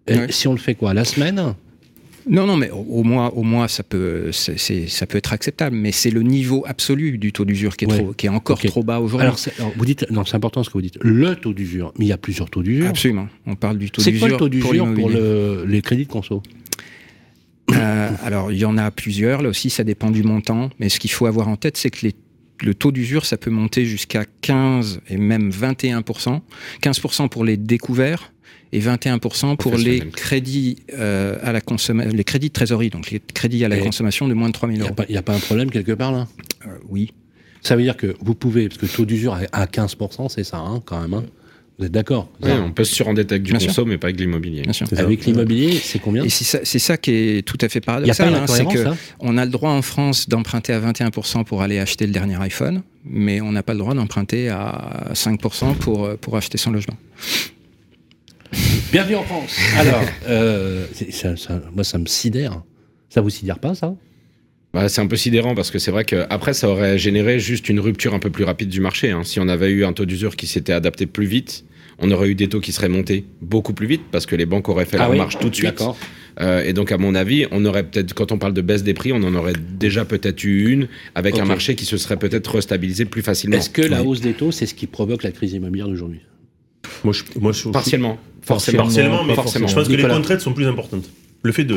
[0.08, 0.26] Ouais.
[0.30, 0.94] si on le fait quoi?
[0.94, 1.54] La semaine?
[2.28, 5.32] Non, non, mais au, au moins, au moins, ça peut, c'est- c'est- ça peut être
[5.32, 5.76] acceptable.
[5.76, 7.98] Mais c'est le niveau absolu du taux d'usure qui est Ouais.
[7.98, 9.26] trop, qui est encore trop bas aujourd'hui.
[9.26, 10.98] Alors, c'est- alors, vous dites, non, c'est important ce que vous dites.
[11.02, 12.88] Le taux d'usure, mais il y a plusieurs taux d'usure.
[12.88, 13.28] Absolument.
[13.46, 16.10] On parle du taux C'est d'usure quoi le taux d'usure pour, le- les crédits de
[16.10, 16.42] conso?
[17.72, 19.42] Euh, alors, il y en a plusieurs.
[19.42, 20.70] Là aussi, ça dépend du montant.
[20.78, 22.14] Mais ce qu'il faut avoir en tête, c'est que les-
[22.62, 26.42] le taux d'usure, ça peut monter jusqu'à 15 et même 21%.
[26.80, 28.32] 15% pour les découverts
[28.76, 33.20] et 21% pour les crédits euh, à la consommation, les crédits de trésorerie, donc les
[33.20, 34.92] crédits à la Et consommation de moins de 3000 Il n'y euros.
[34.92, 36.26] a, pas- il y a pas un problème quelque part là?
[36.66, 37.12] Euh, oui.
[37.62, 40.44] Ça veut dire que vous pouvez, parce que le taux d'usure à- à 15%, c'est
[40.44, 41.14] ça, hein, quand même.
[41.14, 41.24] hein?
[41.78, 42.30] Vous êtes d'accord?
[42.42, 43.86] Ouais, on peut se surendetter avec du Bien sûr.
[43.86, 44.62] mais pas avec l'immobilier.
[44.96, 46.24] Avec l'immobilier, c'est combien?
[46.24, 48.34] Et c'est ça, qui est tout à fait n'y paradoxal.
[48.34, 48.88] hein, c'est que
[49.20, 52.82] on a le droit en France d'emprunter à 21% pour aller acheter le dernier iPhone,
[53.04, 56.96] mais on n'a pas le droit d'emprunter à 5% pour, euh, pour acheter son logement.
[58.92, 59.56] Bienvenue en France.
[59.76, 62.62] Alors, euh, c'est- ça- ça- moi, ça me sidère.
[63.10, 63.94] Ça vous sidère pas, ça?
[64.72, 67.68] Bah, c'est un peu sidérant parce que c'est vrai que après ça aurait généré juste
[67.70, 69.10] une rupture un peu plus rapide du marché.
[69.10, 69.22] hein.
[69.24, 71.64] Si on avait eu un taux d'usure qui s'était adapté plus vite,
[71.98, 74.68] on aurait eu des taux qui seraient montés beaucoup plus vite parce que les banques
[74.68, 75.82] auraient fait Ah leur oui marche tout de suite.
[76.40, 78.92] Euh, et donc à mon avis, on aurait peut-être, quand on parle de baisse des
[78.92, 82.54] prix, on en aurait déjà peut-être eu une avec un marché qui se serait peut-être
[82.54, 83.56] restabilisé plus facilement.
[83.56, 84.08] Est-ce que la Oui.
[84.08, 86.20] hausse des taux, c'est ce qui provoque la crise immobilière d'aujourd'hui?
[87.02, 89.66] Moi, je, moi, je, partiellement, forcément, Partiellement, mais forcément.
[89.66, 91.04] je pense que les contraintes sont plus importantes.
[91.42, 91.76] Le fait de,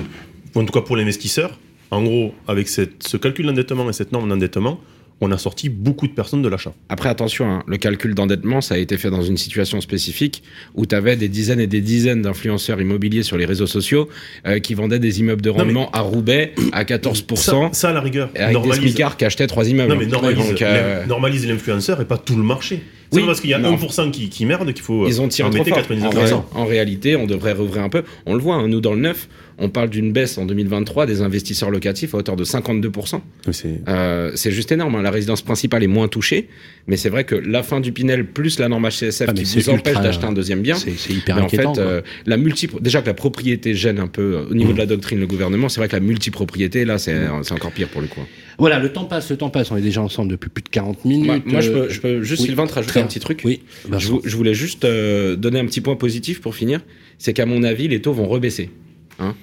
[0.55, 1.59] en tout cas pour l'investisseur,
[1.91, 4.80] en gros, avec cette- ce calcul d'endettement et cette norme d'endettement,
[5.22, 6.72] on a sorti beaucoup de personnes de l'achat.
[6.88, 10.43] Après, attention, hein, le calcul d'endettement, ça a été fait dans une situation spécifique
[10.76, 14.07] où tu avais des dizaines et des dizaines d'influenceurs immobiliers sur les réseaux sociaux
[14.47, 17.36] euh, qui vendaient des immeubles de rendement à Roubaix à 14%.
[17.36, 19.91] Ça, ça, à la rigueur, et avec des smicards qui achetaient trois immeubles.
[19.91, 22.82] Non, mais normalise, euh, l'in- normalise l'influenceur et pas tout le marché.
[23.12, 23.76] C'est Oui, pas parce qu'il y a non.
[23.76, 25.78] 1% qui, qui merde qu'il faut Ils ont tiré en trop fort.
[25.80, 26.14] En, 99%.
[26.28, 28.03] ré- en réalité, on devrait rouvrir un peu.
[28.28, 29.28] On le voit, hein, nous dans le neuf,
[29.60, 33.22] on parle d'une baisse en 2023 des investisseurs locatifs à hauteur de 52%.
[33.47, 34.95] Mais c'est- Euh, c'est juste énorme.
[34.95, 35.01] hein.
[35.01, 36.47] La résidence principale est moins touchée,
[36.88, 39.70] mais c'est vrai que la fin du Pinel plus la norme HCSF Ah, qui vous
[39.70, 40.76] empêche d'acheter un deuxième bien.
[40.76, 41.76] C'est hyper Mais en inquiétant.
[41.76, 44.74] fait, euh, la multi déjà que la propriété gêne un peu euh, au niveau Mm.
[44.76, 47.16] de la doctrine le gouvernement, c'est vrai que la multipropriété là, c'est
[47.51, 48.22] encore pire pour le coup.
[48.57, 49.72] Voilà, le temps passe, le temps passe.
[49.72, 51.26] On est déjà ensemble depuis plus de 40 minutes.
[51.28, 53.41] Moi, moi, je, peux, je peux juste oui, Sylvain te rajouter très un petit truc.
[53.45, 56.82] Oui, bah, Je, je voulais juste euh, donner un petit point positif pour finir,
[57.18, 58.70] c'est qu'à mon avis, les taux vont rebaisser.
[59.20, 59.34] Hein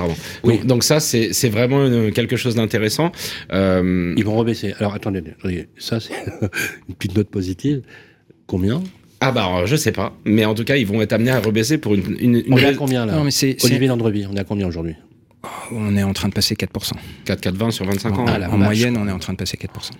[0.00, 0.14] Pardon.
[0.44, 0.58] Oui.
[0.58, 3.12] Donc, donc ça, c'est c'est vraiment une- quelque chose d'intéressant.
[3.52, 4.74] Euh, ils vont rebaisser.
[4.78, 6.12] Alors attendez, attendez, ça c'est
[6.88, 7.82] une petite note positive.
[8.46, 8.82] Combien?
[9.20, 11.40] Ah bah alors, je sais pas, mais en tout cas, ils vont être amenés à
[11.40, 13.12] rebaisser pour une, une, une On est à combien là?
[13.16, 14.94] Non, mais c'est, c'est- Olivier Landrevie, on est à combien aujourd'hui?
[15.72, 16.92] On est en train de passer 4%.
[17.26, 18.24] 4 4 20 sur 25 ans.
[18.28, 18.60] Ah, la en vache.
[18.64, 19.90] moyenne, on est en train de passer 4%.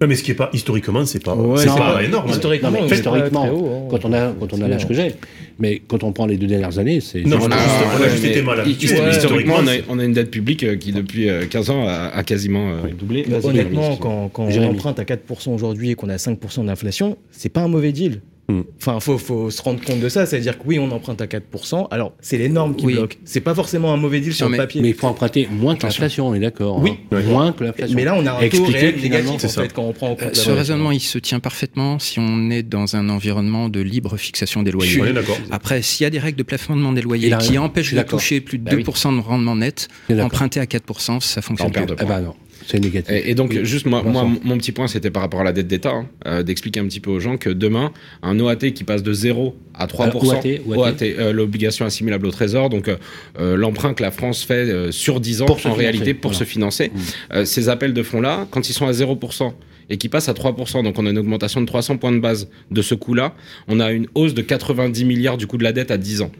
[0.00, 2.30] Ouais, mais ce qui est pas historiquement, c'est pas, Ouais, c'est pas énorme.
[2.30, 3.88] historiquement, Non, mais haut, hein.
[3.90, 5.14] quand on a, quand on a l'âge que j'ai,
[5.58, 7.22] mais quand on prend les deux dernières années, c'est.
[7.22, 9.72] Non, on a juste, on a ouais, juste mais été mal mais Historiquement, on a,
[9.72, 12.70] c'est- on a une dette publique euh, qui, depuis euh, 15 ans, a, a quasiment
[12.70, 13.26] euh, doublé.
[13.42, 17.62] Honnêtement, quand, quand on emprunte à 4% aujourd'hui et qu'on a 5% d'inflation, c'est pas
[17.62, 18.20] un mauvais deal.
[18.50, 18.62] Hmm.
[18.80, 20.24] Enfin, faut, faut se rendre compte de ça.
[20.24, 21.86] C'est-à-dire que oui, on emprunte à 4%.
[21.90, 22.94] Alors, c'est les normes qui Oui.
[22.94, 23.16] bloquent.
[23.26, 24.80] C'est pas forcément un mauvais deal sur le mais- papier.
[24.80, 26.02] Mais il faut emprunter moins que Attention.
[26.02, 26.78] l'inflation, on est d'accord.
[26.80, 26.92] Oui.
[27.12, 27.16] hein.
[27.16, 27.22] Ouais.
[27.24, 27.94] Moins que l'inflation.
[27.94, 29.62] Mais là, on a un taux Expliquer réel finalement, négatif, c'est en ça.
[29.64, 32.20] fait, quand on prend en compte Euh, la ce raisonnement, il se tient parfaitement si
[32.20, 34.98] on est dans un environnement de libre fixation des loyers.
[35.02, 35.36] On est d'accord.
[35.50, 37.60] Après, s'il y a des règles de plafonnement des loyers Il a qui raison.
[37.60, 38.18] Je empêchent suis de d'accord.
[38.18, 38.82] toucher plus de Bah oui.
[38.82, 40.24] 2% de rendement net, Je suis d'accord.
[40.24, 42.06] emprunter à 4%, ça fonctionne On perd plus.
[42.06, 42.34] de non,
[42.66, 43.10] c'est négatif.
[43.14, 43.64] Et, et donc, Oui.
[43.64, 46.80] juste moi, mon petit point, c'était par rapport à la dette d'État, hein, euh, d'expliquer
[46.80, 47.92] un petit peu aux gens que demain,
[48.22, 50.94] un OAT qui passe de 0 à 3%, Alors, OAT, OAT.
[51.02, 52.96] euh, l'obligation assimilable au trésor, donc euh,
[53.38, 56.32] euh, l'emprunt que la France fait euh, sur 10 ans Pour en financer, réalité pour
[56.32, 56.44] voilà.
[56.46, 56.90] se financer,
[57.32, 59.52] euh, ces appels de fonds-là, quand ils sont à 0%,
[59.90, 62.48] et qui passent à 3%, donc on a une augmentation de 300 points de base
[62.70, 63.34] de ce coût-là,
[63.68, 66.32] on a une hausse de 90 milliards du coût de la dette à 10 ans.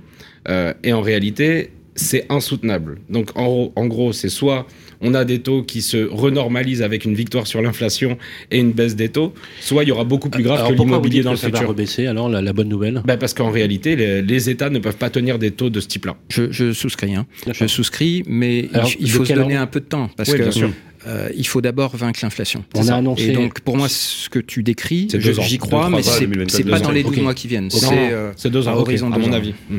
[0.48, 2.98] Euh, et en réalité, c'est insoutenable.
[3.08, 4.66] Donc en gros, c'est soit
[5.00, 8.18] on a des taux qui se renormalisent avec une victoire sur l'inflation
[8.50, 11.22] et une baisse des taux, soit il y aura beaucoup plus grave Alors, que l'immobilier
[11.22, 11.68] dans que le ça va futur.
[11.68, 13.02] rebaisser alors la, la bonne nouvelle?
[13.06, 15.86] Bah, parce qu'en réalité, les, les États ne peuvent pas tenir des taux de ce
[15.88, 16.16] type-là.
[16.30, 17.26] Je, je souscris, hein.
[17.52, 19.62] je souscris, mais il- Alors, il, de faut se donner ordre?
[19.62, 20.70] un peu de temps parce Oui, que bien sûr.
[21.06, 22.64] euh, il faut d'abord vaincre l'inflation.
[22.74, 25.28] On a annoncé- Et donc pour moi, ce que tu décris, deux j'y
[25.58, 26.82] Deux, crois, trois mais c'est 2024, c'est deux pas ans.
[26.82, 27.10] dans les Ok.
[27.14, 27.70] 12 mois qui viennent.
[27.70, 29.36] C'est euh, C'est deux ans, à ok, horizon de à deux mon ans.
[29.36, 29.54] avis.
[29.70, 29.78] Mm.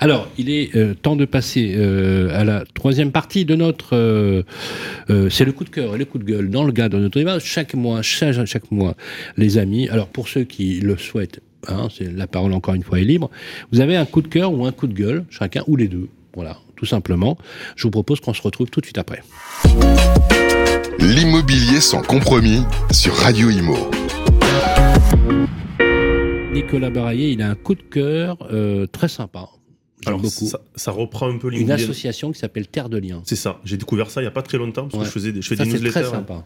[0.00, 3.94] Alors, il est euh, temps de passer euh, à la troisième partie de notre.
[3.94, 4.42] euh,
[5.30, 7.18] c'est le coup de cœur et le coup de gueule dans le cadre de notre
[7.18, 7.38] débat.
[7.38, 8.96] Chaque mois, chaque, chaque mois,
[9.36, 9.88] les amis.
[9.88, 13.30] Alors, pour ceux qui le souhaitent, hein, c'est la parole encore une fois est libre.
[13.72, 16.08] Vous avez un coup de cœur ou un coup de gueule, chacun ou les deux.
[16.34, 17.38] Voilà, tout simplement.
[17.76, 19.22] Je vous propose qu'on se retrouve tout de suite après.
[20.98, 23.76] L'immobilier sans compromis sur Radio Imo.
[26.52, 29.48] Nicolas Baraillé, il a un coup de cœur euh, très sympa.
[30.04, 30.46] J'aime Alors, beaucoup.
[30.46, 31.82] Ça, ça reprend un peu Une l'immobilier.
[31.84, 33.22] association qui s'appelle Terre de Liens.
[33.24, 33.60] C'est ça.
[33.64, 35.00] J'ai découvert ça il y a pas très longtemps parce Ouais.
[35.00, 35.90] que je faisais des, je fais Ça, des newsletters.
[36.02, 36.44] très sympa.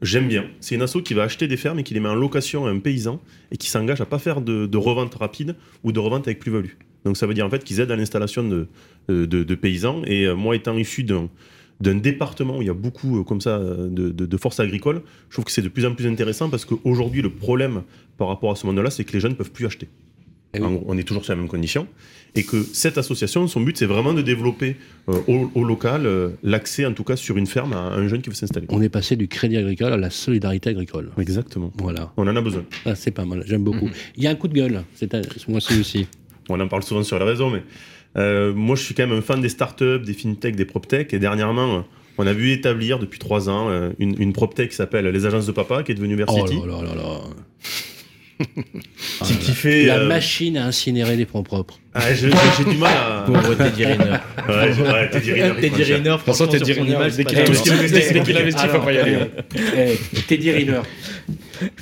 [0.00, 0.44] J'aime bien.
[0.60, 2.70] C'est une asso qui va acheter des fermes et qui les met en location à
[2.70, 6.28] un paysan et qui s'engage à pas faire de, de revente rapide ou de revente
[6.28, 6.70] avec plus-value.
[7.04, 8.68] Donc ça veut dire en fait qu'ils aident à l'installation de,
[9.08, 10.02] de, de paysans.
[10.06, 11.28] Et euh, moi étant issu d'un
[11.80, 15.00] d'un département où il y a beaucoup euh, comme ça de, de, de forces agricoles,
[15.28, 17.82] je trouve que c'est de plus en plus intéressant parce qu'aujourd'hui le problème
[18.16, 19.88] par rapport à ce monde-là, c'est que les jeunes ne peuvent plus acheter.
[20.54, 20.64] Eh oui.
[20.66, 21.86] En gros, on est toujours sur la même condition.
[22.34, 24.76] Et que cette association, son but, c'est vraiment de développer
[25.08, 28.20] euh, au, au local euh, l'accès, en tout cas, sur une ferme à un jeune
[28.22, 28.66] qui veut s'installer.
[28.70, 31.10] On est passé du crédit agricole à la solidarité agricole.
[31.18, 31.72] Exactement.
[31.78, 32.64] Voilà, On en a besoin.
[32.84, 33.86] Ah, c'est pas mal, j'aime beaucoup.
[33.86, 33.92] Mhm.
[34.16, 36.06] Il y a un coup de gueule, c'est ce mois-ci aussi.
[36.48, 37.62] On en parle souvent sur les réseaux, mais
[38.16, 41.12] euh, moi, je suis quand même un fan des startups, des fintech, des proptech.
[41.12, 41.84] Et dernièrement,
[42.18, 45.52] on a vu établir depuis trois ans une, une proptech qui s'appelle les agences de
[45.52, 47.20] papa, qui est devenue Oh Versity, là là là là.
[49.24, 49.86] qui, qui fait.
[49.86, 51.78] La euh, machine à incinérer des fonds propres.
[51.94, 52.28] ah, j'ai
[52.64, 53.22] du mal à.
[53.26, 54.04] Pauvre Teddy Riner.
[54.48, 55.82] Ouais, ouais, Teddy Riner, il Teddy.
[55.82, 59.18] Riner, franchement, Teddy dès c'est qu'il a investi- investi, faut pas y aller.
[59.76, 60.80] Eh, Teddy Riner.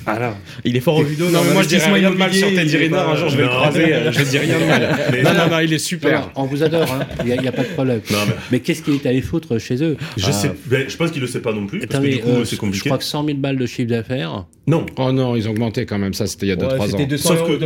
[0.05, 1.29] Alors, Il est fort au judo.
[1.29, 2.97] Non, mais moi je dirais rien de mal sur Teddy Riner.
[2.97, 3.55] Un jour je vais le Non.
[3.55, 3.93] croiser.
[3.93, 4.97] euh, Je dis rien de mal.
[5.23, 6.09] Non, non, non, il est super.
[6.09, 6.99] alors, on vous adore, hein.
[7.25, 8.01] il n'y a, pas de problème.
[8.11, 10.95] Non, mais- Mais qu'est-ce qu'il est allé foutre chez eux Je, Ah, sais, ben, je
[10.97, 12.89] pense qu'il le sait pas non plus, parce que du coup, euh, c'est je compliqué.
[12.89, 14.45] crois que 100 000 balles de chiffre d'affaires.
[14.67, 16.13] Non, Oh non, ils ont augmenté quand même.
[16.13, 16.87] Ça, c'était il y a 2-3 ans.
[16.91, 17.63] C'était 200, Sauf euros, que-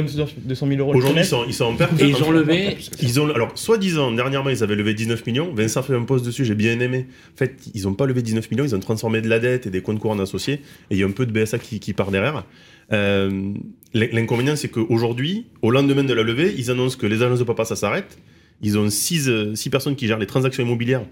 [0.47, 1.99] 200 000 euros aujourd'hui, ils sont, en perte.
[1.99, 2.77] Et ils ont levé.
[3.01, 5.51] Ils ont, alors, soi-disant, dernièrement, ils avaient levé 19 millions.
[5.53, 7.07] Vincent fait un post dessus, j'ai bien aimé.
[7.33, 9.69] En fait, ils n'ont pas levé 19 millions, ils ont transformé de la dette et
[9.71, 10.55] des comptes courants associés.
[10.91, 12.45] Et il y a un peu de BSA qui, qui derrière.
[12.91, 13.53] Euh,
[13.93, 17.43] l'in- L'inconvénient, c'est qu'aujourd'hui, au lendemain de la levée, ils annoncent que les agences de
[17.43, 18.17] papa, ça s'arrête.
[18.63, 19.29] Ils ont 6
[19.71, 21.03] personnes qui gèrent les transactions immobilières.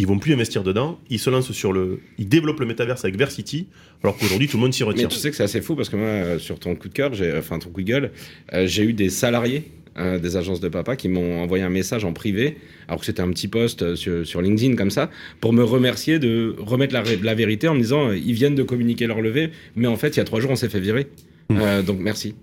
[0.00, 0.98] Ils vont plus investir dedans.
[1.10, 2.00] Ils se lancent sur le.
[2.16, 3.66] Ils développent le métaverse avec Versity,
[4.02, 5.08] alors qu'aujourd'hui, tout le monde s'y Mais retire.
[5.08, 7.12] tu sais que c'est assez fou parce que moi, euh, sur ton coup de cœur,
[7.36, 8.10] enfin ton coup de gueule,
[8.54, 9.64] euh, j'ai eu des salariés
[9.98, 12.56] euh, des agences de papa qui m'ont envoyé un message en privé,
[12.88, 16.56] alors que c'était un petit post sur, sur LinkedIn comme ça, pour me remercier de
[16.58, 20.16] remettre la, vérité en me disant ils viennent de communiquer leur levée, mais en fait
[20.16, 21.08] il y a trois jours on s'est fait virer.
[21.50, 22.34] Donc merci.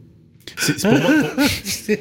[0.57, 1.43] C'est- pour moi- pour-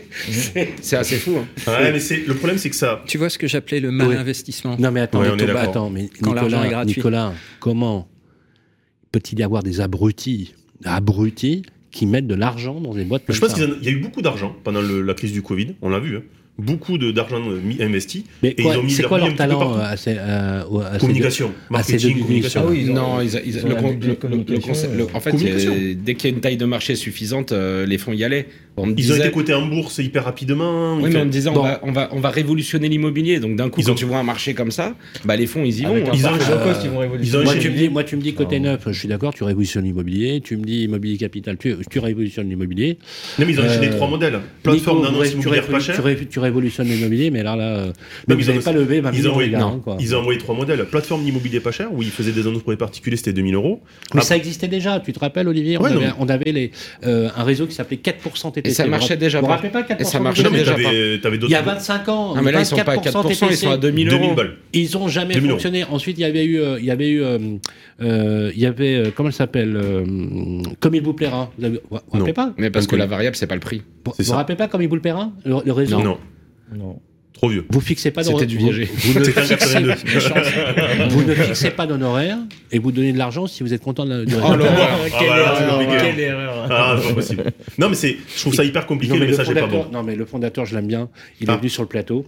[0.83, 1.37] C'est assez fou.
[1.39, 1.47] Hein.
[1.67, 3.03] Ouais, mais c'est- le problème, c'est que ça.
[3.07, 6.31] Tu vois ce que j'appelais le mal investissement Non mais attends, Ouais, attends, mais Quand
[6.33, 6.95] est Nicolas, gratuit.
[6.97, 8.09] Nicolas, comment
[9.13, 13.55] peut-il y avoir des abrutis, abrutis qui mettent de l'argent dans des boîtes Je pense
[13.55, 15.75] qu'il y a- il y a eu beaucoup d'argent pendant le- la crise du Covid,
[15.83, 16.17] on l'a vu.
[16.19, 16.23] hein.
[16.59, 18.25] Beaucoup de- d'argent euh, mis- investi.
[18.43, 20.63] Mais et quoi- ils ont mis c'est leur quoi leur talent euh, à ces, euh,
[20.91, 22.63] à Communication, à ces marketing, deux communication.
[22.65, 25.07] Ah oui, ils ont- non, ils, ils- ils ont le, con- le- le- concept- le-
[25.13, 28.13] en fait, a- dès qu'il y a une taille de marché suffisante, euh, les fonds
[28.15, 28.47] y allaient.
[28.79, 30.97] On Ils ont disait- été cotés en bourse hyper rapidement.
[30.97, 31.61] Oui, mais en me disant, bon.
[31.61, 33.39] on, va, on, va, on va révolutionner l'immobilier.
[33.41, 34.95] Donc, d'un coup, Ils quand ont- tu vois un marché comme ça,
[35.25, 35.95] bah, les fonds, ils y vont.
[35.97, 36.11] hein.
[36.13, 37.43] Ils ont- cost, euh, ils vont ils révolutionner.
[37.43, 39.45] ont Moi tu, me dis, moi, tu me dis côté neuf, je suis d'accord, tu
[39.45, 40.41] révolutionnes l'immobilier.
[40.43, 42.99] Tu me dis immobilier capital, tu, révolutionnes l'immobilier.
[43.39, 44.41] Non, mais ils ont Euh, trois modèles.
[44.63, 45.97] Plateforme d'annonce tu, immobilière pas chère.
[46.47, 47.93] Ré- tu révolutionnes l'immobilier, mais alors là, euh,
[48.29, 49.97] mais vous ils n'avez pas levé 20 Ils ont, millions, envoyé, non, hein, quoi.
[50.01, 50.85] ils ont envoyé trois modèles.
[50.87, 53.81] Plateforme d'immobilier pas cher, où ils faisaient des annonces pour les particuliers, c'était 2000 euros.
[54.15, 56.53] Mais Ah, ça existait déjà, tu te rappelles, Olivier on, Ouais, non, avait, on avait
[56.53, 56.71] les,
[57.05, 58.71] euh, un réseau qui s'appelait 4% TTC.
[58.71, 59.57] Et ça Vous marchait vous déjà Vous vous pas.
[59.57, 62.35] rappelez pas 4% Et ça marchait Non, mais déjà t'avais Il y a 25 ans.
[62.37, 64.19] Ah, mais là, ils sont pas à 4%, ils sont à 2000 euros.
[64.21, 64.57] 2000 balles.
[64.73, 65.59] Ils ont jamais 2000 euros.
[65.59, 65.85] fonctionné.
[65.91, 69.29] Ensuite, il y avait eu, euh, il y avait eu, euh, il y avait, comment
[69.29, 69.77] elle s'appelle,
[70.81, 71.51] comme il vous plaira.
[71.59, 72.19] Vous avez, vous vous Non.
[72.21, 73.83] rappelez pas Mais parce que la variable, c'est pas le prix.
[74.05, 76.01] Vous c'est vous rappelez pas comme il vous plaira le, le réseau?
[76.01, 76.19] Non,
[76.75, 77.01] Non.
[77.33, 77.65] trop vieux.
[77.71, 78.71] Vous fixez pas C'était d'hor- du vous-.
[78.73, 81.09] Vous, ne C'était en fixez, 82.
[81.11, 82.39] vous ne fixez pas d'honoraires
[82.73, 84.57] et vous donnez de l'argent si vous êtes content de la, Oh résultat.
[84.75, 85.97] là Ah, compliqué.
[86.01, 86.67] Quelle erreur.
[86.71, 87.45] Ah, c'est pas possible.
[87.79, 89.61] Non, mais c'est, je trouve ça hyper compliqué, Non, le mais le message est pas
[89.61, 89.93] fondateur, bon.
[89.93, 91.09] non, mais le fondateur, je l'aime bien.
[91.41, 91.55] Il Ah.
[91.55, 92.27] est venu sur le plateau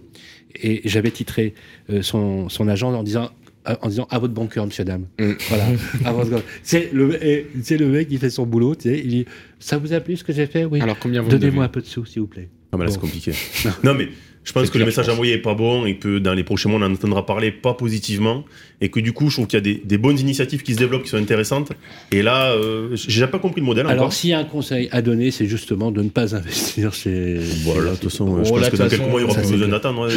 [0.61, 1.53] et j'avais titré
[1.89, 3.29] euh, son, son agent en disant.
[3.67, 5.05] euh, En disant à votre bon cœur, monsieur, dame.
[5.19, 5.31] Mm.
[5.49, 5.65] Voilà.
[6.05, 6.43] à votre cœur.
[6.63, 8.75] C'est le, et, c'est le mec qui fait son boulot.
[8.75, 9.25] Tu sais, il dit
[9.59, 10.65] Ça vous a plu ce que j'ai fait?
[10.65, 10.79] Oui.
[10.81, 12.47] Alors, combien vous Donnez-moi un peu de sous, s'il vous plaît.
[12.71, 12.93] Ah, mais là, Bon.
[12.93, 13.31] c'est compliqué.
[13.83, 14.09] Non, mais
[14.49, 16.79] je pense que le message envoyé est pas bon et que dans les prochains mois,
[16.79, 18.43] on en entendra parler pas positivement.
[18.81, 20.79] Et que du coup, je trouve qu'il y a des, des bonnes initiatives qui se
[20.79, 21.71] développent, qui sont intéressantes.
[22.11, 25.03] Et là, euh, j'ai pas compris le modèle Alors, s'il y a un conseil à
[25.03, 27.37] donner, c'est justement de ne pas investir chez.
[27.63, 29.39] Voilà, de toute façon, Oh, je pense là, que dans quelques mois, il y aura
[29.39, 30.09] plus besoin d'attendre.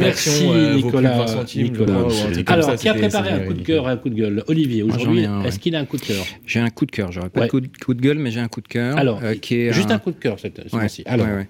[0.00, 1.18] merci, Nicolas.
[1.18, 1.92] 20 centimes, le Nicolas.
[1.92, 4.08] mois ou un truc comme Alors, qui a préparé un coup de cœur, un coup
[4.08, 6.90] de gueule Olivier, aujourd'hui, est-ce qu'il a un coup de cœur J'ai un coup de
[6.90, 7.12] cœur.
[7.12, 7.60] J'aurais pas de coup,
[7.94, 8.98] de, gueule, mais j'ai un coup de cœur.
[8.98, 9.34] Alors, euh,
[9.70, 10.60] Juste un, coup de cœur cette.
[11.06, 11.46] Alors, ouais.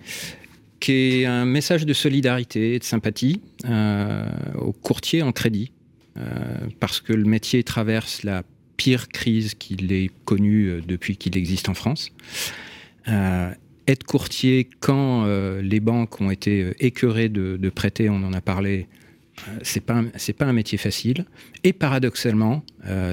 [0.81, 4.27] Qui est un message de solidarité et de sympathie euh,
[4.57, 5.73] aux courtiers en crédit,
[6.17, 6.23] euh,
[6.81, 8.43] parce que le métier traverse la
[8.77, 12.11] pire crise qu'il ait connue euh, depuis qu'il existe en France.
[13.87, 15.25] Être courtier quand
[15.63, 18.87] les banques ont été écœurées de, prêter, on en a parlé,
[19.63, 20.03] c'est pas
[20.37, 21.25] pas un métier facile.
[21.65, 22.63] Et paradoxalement,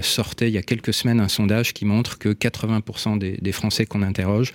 [0.02, 3.86] sortait il y a quelques semaines un sondage qui montre que 80% des, des Français
[3.86, 4.54] qu'on interroge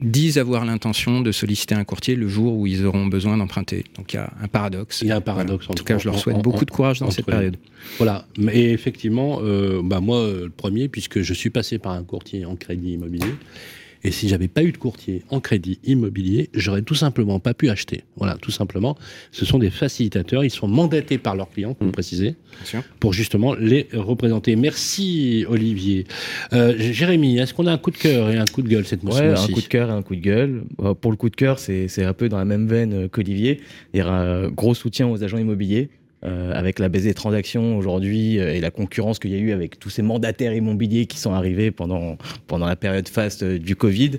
[0.00, 3.84] disent avoir l'intention de solliciter un courtier le jour où ils auront besoin d'emprunter.
[3.96, 5.00] Donc il y a un paradoxe.
[5.02, 5.68] Il y a un paradoxe.
[5.68, 7.56] En tout cas, je leur souhaite beaucoup de courage dans cette période.
[7.98, 8.26] Voilà.
[8.38, 12.56] Mais effectivement, euh, bah moi, le premier, puisque je suis passé par un courtier en
[12.56, 13.34] crédit immobilier,
[14.02, 17.68] et si j'avais pas eu de courtier en crédit immobilier, j'aurais tout simplement pas pu
[17.68, 18.04] acheter.
[18.16, 18.96] Voilà, tout simplement.
[19.32, 20.42] Ce sont des facilitateurs.
[20.44, 21.92] Ils sont mandatés par leurs clients, pour Mmh.
[21.92, 22.34] préciser,
[22.98, 24.56] pour justement les représenter.
[24.56, 26.06] Merci, Olivier.
[26.52, 29.02] Euh, Jérémy, est-ce qu'on a un coup de cœur et un coup de gueule cette
[29.04, 30.62] Ouais, motion un coup de cœur et un coup de gueule.
[30.82, 33.08] Euh, Pour le coup de cœur, c'est c'est un peu dans la même veine euh,
[33.08, 33.60] qu'Olivier.
[33.92, 35.88] Il y aura un gros soutien aux agents immobiliers.
[36.22, 39.52] Euh, avec la baisse des transactions aujourd'hui euh, et la concurrence qu'il y a eu
[39.52, 43.74] avec tous ces mandataires immobiliers qui sont arrivés pendant, pendant la période faste euh, du
[43.74, 44.18] Covid,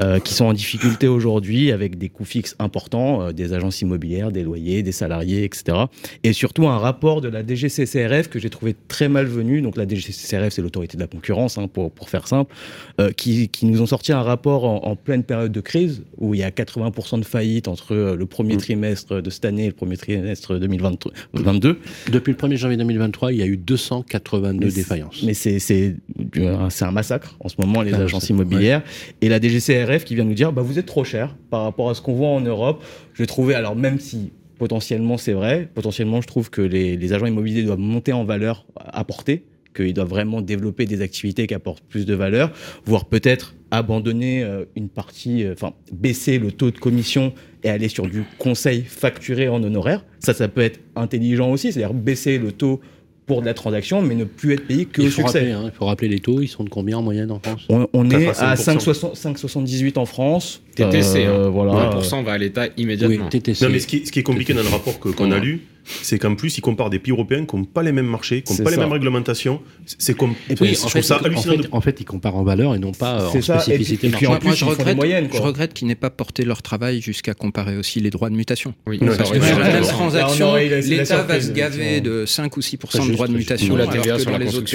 [0.00, 4.30] euh, qui sont en difficulté aujourd'hui avec des coûts fixes importants, euh, des agences immobilières,
[4.30, 5.76] des loyers, des salariés, etc.
[6.24, 9.60] Et surtout un rapport de la DGCCRF que j'ai trouvé très malvenu.
[9.60, 12.54] Donc la DGCCRF, c'est l'autorité de la concurrence, hein, pour, pour faire simple,
[13.00, 16.34] euh, qui, qui nous ont sorti un rapport en, en pleine période de crise où
[16.34, 18.58] il y a 80% de faillites entre le premier Mm.
[18.58, 21.78] trimestre de cette année et le premier trimestre 2022.
[22.12, 25.22] Depuis le 1er janvier 2023, il y a eu 282 Mais c'est- défaillances.
[25.24, 25.96] Mais c'est
[26.38, 28.82] un- massacre en ce moment, les Ah, agences immobilières.
[29.20, 31.94] Et la DGCRF qui vient nous dire bah, vous êtes trop cher par rapport à
[31.94, 32.82] ce qu'on voit en Europe.
[33.14, 37.62] Je trouvais, alors même si potentiellement c'est vrai, potentiellement je trouve que les, agents immobiliers
[37.62, 42.14] doivent monter en valeur apportée, qu'ils doivent vraiment développer des activités qui apportent plus de
[42.14, 42.52] valeur,
[42.84, 47.32] voire peut-être abandonner euh, une partie, euh, enfin baisser le taux de commission
[47.62, 50.04] et aller sur du conseil facturé en honoraire.
[50.20, 52.80] Ça, ça peut être intelligent aussi, c'est-à-dire baisser le taux
[53.28, 55.38] pour de la transaction, mais ne plus être payé que il au succès.
[55.38, 57.66] rappeler, hein, il faut rappeler les taux, ils sont de combien en moyenne en France?
[57.68, 59.14] On, on est 4 à à 5%.
[59.14, 60.62] 5,60 5,78 en France.
[60.86, 61.48] TTC, Euh, hein.
[61.50, 61.90] voilà.
[61.90, 63.28] 20% va à l'État Oui, immédiatement.
[63.28, 63.64] TTC.
[63.64, 65.40] Non, mais ce qui, ce qui est compliqué dans le rapport que- qu'on a Ouais.
[65.40, 65.60] lu,
[66.02, 68.52] c'est qu'en plus, ils comparent des pays européens qui n'ont pas les mêmes marchés, qui
[68.52, 69.60] n'ont pas les mêmes réglementations.
[69.86, 70.34] C'est- comme.
[70.50, 71.52] Et Oui, je en fait, ça en hallucinant.
[71.54, 73.56] fait, de- en fait, ils comparent en valeur et non pas euh, en ça, et
[73.56, 74.40] puis- spécificité et puis en marchande.
[74.40, 76.60] plus, Moi, je ils font des regrette, moyennes, je regrette qu'ils n'aient pas porté leur
[76.60, 78.74] travail jusqu'à comparer aussi les droits de mutation.
[78.86, 82.60] Oui, ça parce que Sur la même transaction, l'État va se gaver de 5 ou
[82.62, 84.74] 6 Très de juste, droits de mutation, la TVA sur les autres.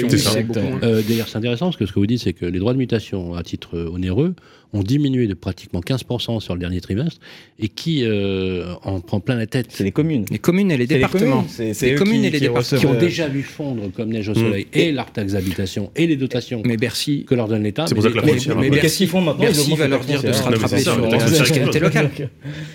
[0.82, 2.78] Euh, D'ailleurs, c'est intéressant parce que ce que vous dites, c'est que les droits de
[2.78, 4.34] mutation à titre euh, onéreux
[4.74, 7.18] ont diminué de pratiquement 15% sur le dernier trimestre
[7.58, 9.68] et qui euh, en prend plein la tête.
[9.70, 10.26] C'est les communes.
[10.30, 11.44] Les communes et les C'est les départements.
[11.56, 12.80] communes, les communes qui- et les qui départements.
[12.80, 16.06] qui ont recevent- déjà vu fondre comme neige au soleil et leur taxe d'habitation et
[16.06, 17.86] les dotations Mais Bercy, que leur donne l'État.
[17.86, 18.80] C'est pour ça que la mais- mais hein.
[18.82, 21.78] Qu'est-ce qu'ils font maintenant Bercy va leur dire de se mais rattraper sur la fiscalité
[21.80, 22.10] locale.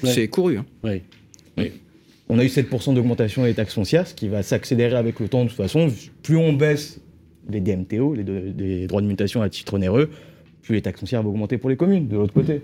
[0.03, 0.57] C'est couru.
[0.57, 0.65] hein.
[0.83, 1.71] Oui.
[2.31, 5.43] On a eu 7% d'augmentation des taxes foncières, ce qui va s'accélérer avec le temps.
[5.43, 5.91] De toute façon,
[6.21, 7.01] plus on baisse
[7.49, 10.11] les DMTO, les droits de mutation à titre onéreux,
[10.69, 12.53] plus les taxes foncières vont augmenter pour les communes, de l'autre côté.
[12.53, 12.63] Donc,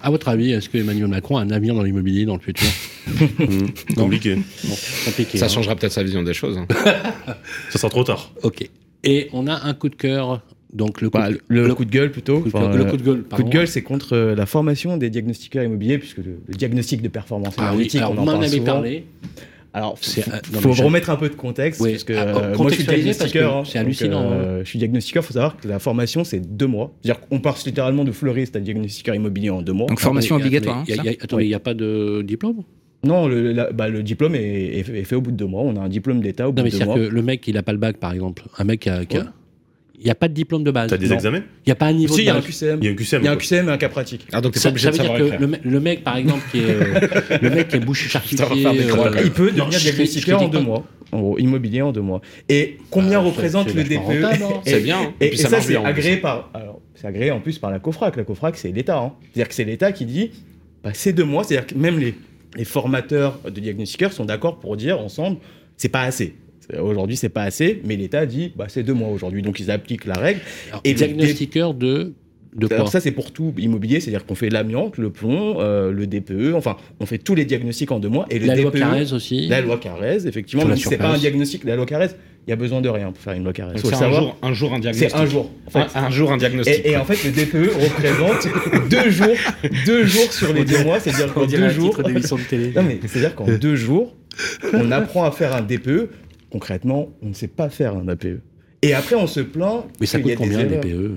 [0.00, 2.68] À votre avis, est-ce que Emmanuel Macron a un avenir dans l'immobilier dans le futur
[3.10, 4.34] Mmh, Compliqué.
[4.36, 4.74] Bon,
[5.06, 5.36] compliqué.
[5.38, 5.48] Ça hein.
[5.48, 6.56] changera peut-être sa vision des choses.
[6.58, 6.66] hein.
[7.70, 8.32] Ça sera trop tard.
[8.42, 8.68] Ok.
[9.04, 10.42] Et on a un coup de cœur.
[10.72, 12.38] Donc le coup, bah, de, le, coup de gueule plutôt.
[12.40, 13.22] coup de Enfin, cœur- le coup de gueule.
[13.24, 17.02] coup de gueule, c'est contre euh, la formation des diagnostiqueurs immobiliers, puisque le, le diagnostic
[17.02, 18.64] de performance Ah oui, énergétique, alors on en m'en parle souvent.
[18.64, 19.04] parlé.
[19.72, 21.92] Alors, C'est, faut, euh, non, faut mais je- remettre un peu de contexte, Oui.
[21.92, 23.56] parce que Ah, euh, moi je suis diagnostiqueur.
[23.58, 23.62] hein.
[23.64, 26.66] c'est Donc, hallucinant, euh, je suis diagnostiqueur, il faut savoir que la formation c'est deux
[26.66, 26.92] mois.
[27.02, 29.86] C'est-à-dire qu'on passe littéralement de fleuriste à diagnostiqueur immobilier en deux mois.
[29.86, 30.78] Donc formation Attendez, obligatoire.
[30.80, 32.62] attendez, hein, il y a- il y a- Attendez, il n'y a pas de diplôme
[33.04, 35.46] Non, le, la- bah, le diplôme est, est fait- est fait au bout de deux
[35.46, 35.62] mois.
[35.62, 37.08] On a un diplôme d'État au bout Non, mais de deux c'est-à-dire mois.
[37.08, 38.42] que le mec, il n'a pas le bac, par exemple.
[38.58, 39.04] Un mec qui a.
[39.06, 39.26] qui a- Ouais.
[40.02, 40.88] Il n'y a pas de diplôme de base.
[40.88, 41.14] T'as des Non.
[41.14, 41.38] examens?
[41.38, 42.46] Il n'y a pas un niveau Si, il y de a un base.
[42.46, 42.78] QCM.
[42.80, 43.20] Il y a un QCM.
[43.20, 43.36] Il y a un.
[43.36, 44.26] QCM et un cas pratique.
[44.32, 46.02] Ah, donc t'es pas Ça, obligé ça de veut dire que le, mec- le mec,
[46.04, 49.68] par exemple, qui est, euh, le mec qui est boucher charcutier, euh, il peut devenir
[49.78, 50.84] diagnostiqueur en deux mois.
[51.12, 52.22] En gros, immobilier en deux mois.
[52.48, 54.30] Et combien Ah, représente le DPE hein.
[54.64, 55.00] C'est bien.
[55.00, 55.12] hein.
[55.20, 56.50] Et, ça c'est agréé par.
[56.54, 58.16] Alors, c'est agréé en plus par la COFRAC.
[58.16, 58.98] La COFRAC, c'est l'État.
[58.98, 59.12] hein.
[59.32, 60.30] C'est-à-dire que c'est l'État qui dit
[60.82, 61.44] bah, c'est deux mois.
[61.44, 62.14] C'est-à-dire que même les,
[62.56, 65.38] les formateurs de diagnostiqueurs sont d'accord pour dire ensemble
[65.76, 66.34] c'est pas assez.
[66.78, 69.42] Aujourd'hui, c'est pas assez, mais l'État dit bah, c'est deux mois aujourd'hui.
[69.42, 70.40] Donc, ils appliquent la règle.
[70.68, 72.12] Alors, Et diagnostiqueur de,
[72.56, 75.92] de quoi Alors ça, c'est pour tout immobilier, c'est-à-dire qu'on fait l'amiante, le plomb, euh,
[75.92, 78.26] le DPE, enfin, on fait tous les diagnostics en deux mois.
[78.30, 79.46] Et le La loi DPE, Carrez aussi.
[79.48, 82.08] la loi Carrez, effectivement, si c'est pas un diagnostic, la loi Carrez,
[82.46, 84.22] il y a besoin de rien pour faire une loi Faut c'est un savoir.
[84.22, 85.10] jour, un jour un diagnostic.
[85.10, 85.50] C'est un jour.
[85.66, 85.78] En fait.
[85.98, 86.80] Un, un jour un diagnostic.
[86.84, 89.36] Et, et en fait, le DPE représente deux jours,
[89.86, 91.96] deux jours sur les deux mois, c'est-à-dire qu'en deux jours.
[92.02, 92.72] de télé.
[92.74, 94.16] Non, mais c'est-à-dire qu'en deux jours,
[94.72, 96.08] on apprend à faire un DPE.
[96.50, 98.40] Concrètement, on ne sait pas faire un APE.
[98.82, 99.84] Et après, on se plaint.
[100.00, 100.80] Mais ça coûte combien des erreurs.
[100.82, 101.10] PE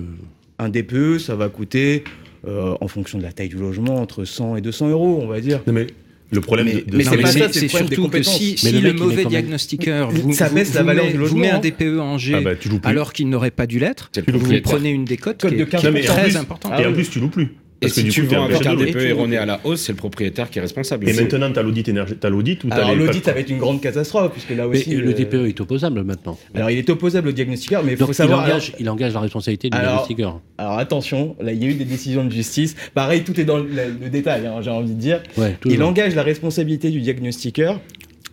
[0.58, 2.04] Un DPE, ça va coûter,
[2.46, 5.40] euh, en fonction de la taille du logement, entre 100 et 200 euros, on va
[5.40, 5.60] dire.
[5.66, 5.86] Non, mais
[6.30, 7.88] le problème Mais- de, de mais ça, c'est mais ça, c'est c'est le c'est problème
[7.90, 11.04] des surtout que si, Mais si le mauvais diagnostiqueur vous, Ça vous- la vous valeur
[11.04, 11.58] met, du vous logement, met un.
[11.60, 12.50] DPE en G Ah bah,
[12.84, 15.78] alors qu'il n'aurait pas dû l'être, C'est vous prenez une décote qui est, qui 15%.
[15.80, 16.72] est Non, mais en très importante.
[16.74, 17.54] Ah et en plus, tu loues plus.
[17.80, 19.08] Et Parce que si du tu coup, vends un de DPE louer.
[19.08, 21.08] erroné à la hausse, c'est le propriétaire qui est responsable.
[21.08, 23.58] Et maintenant, t'as l'audit énergie, t'as l'audit ou t'as Alors l'audit, ça va être une
[23.58, 24.94] grande catastrophe, puisque là Mais aussi.
[24.94, 26.38] le euh, DPE est opposable maintenant.
[26.54, 28.44] Alors il est opposable au diagnostiqueur, mais il Donc faut il, savoir.
[28.44, 30.40] engage, il engage la responsabilité du Alors, diagnostiqueur.
[30.56, 32.74] Alors attention, là il y a eu des décisions de justice.
[32.94, 33.66] Pareil, tout est dans le,
[34.00, 35.20] le détail, hein, j'ai envie de dire.
[35.36, 35.88] Ouais, Il toujours.
[35.88, 37.80] engage la responsabilité du diagnostiqueur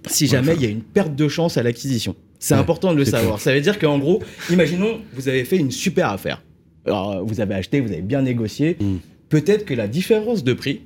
[0.07, 2.15] si jamais il y a une perte de chance à l'acquisition.
[2.39, 3.39] C'est Ouais, important de le savoir.
[3.39, 6.41] Ça veut dire qu'en gros, imaginons, vous avez fait une super affaire.
[6.87, 8.77] Alors, vous avez acheté, vous avez bien négocié.
[8.79, 8.95] Mm.
[9.31, 10.81] Peut-être que la différence de prix,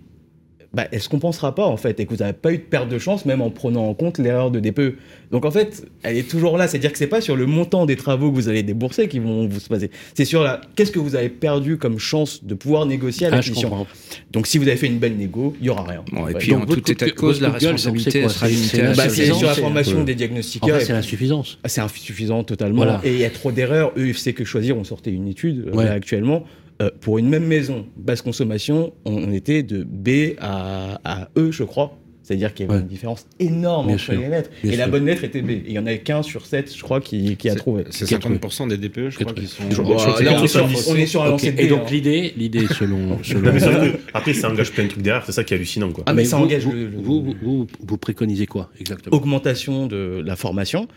[0.73, 2.89] bah, elle se compensera pas en fait, et que vous n'avez pas eu de perte
[2.89, 4.97] de chance, même en prenant en compte l'erreur de DPE.
[5.31, 6.67] Donc en fait, elle est toujours là.
[6.67, 9.47] C'est-à-dire que c'est pas sur le montant des travaux que vous allez débourser qui vont
[9.47, 9.89] vous se passer.
[10.15, 13.35] C'est sur la qu'est-ce que vous avez perdu comme chance de pouvoir négocier à Ah,
[13.37, 13.69] l'acquisition.
[13.69, 13.87] comprends.
[14.33, 16.03] Donc si vous avez fait une belle négo, il y aura rien.
[16.11, 18.53] Bon, et puis Donc, en tout état de cause, la c'est responsabilité quoi sera C'est-
[18.53, 20.79] limitée c'est à la la Bah, c'est sur la c'est- formation des En diagnostiqueurs.
[20.79, 21.57] fait, c'est l'insuffisance.
[21.63, 22.75] Ah, c'est insuffisant totalement.
[22.83, 22.99] Voilà.
[23.05, 23.93] Et il y a trop d'erreurs.
[23.95, 25.85] UFC que choisir, on sortait une étude euh, Ouais.
[25.85, 26.43] là, actuellement.
[26.81, 31.51] Euh, pour une même maison, basse consommation, on, on était de B à, à E,
[31.51, 31.97] je crois.
[32.21, 32.81] C'est-à-dire qu'il y avait Ouais.
[32.81, 34.13] une différence énorme Bien entre sûr.
[34.19, 34.49] les lettres.
[34.63, 35.51] Bien et la bonne lettre était B.
[35.51, 37.83] Et il y en avait qu'un sur 7, je crois, qui, qui a trouvé.
[37.91, 38.37] C'est Qui a trouvé.
[38.39, 39.61] 50% des DPE, je crois, Qui sont.
[39.69, 40.87] C'est là, on est, sur, 90.
[40.89, 41.85] on est sur de Et donc hein.
[41.91, 45.23] l'idée, l'idée selon, selon Non, mais sauf que, après, ça engage plein de trucs derrière,
[45.23, 46.03] c'est ça qui est hallucinant, quoi.
[46.07, 49.15] Ah, mais ça vous, engage vous, le- le- vous, vous, vous- vous préconisez quoi exactement?
[49.15, 50.87] Augmentation de la formation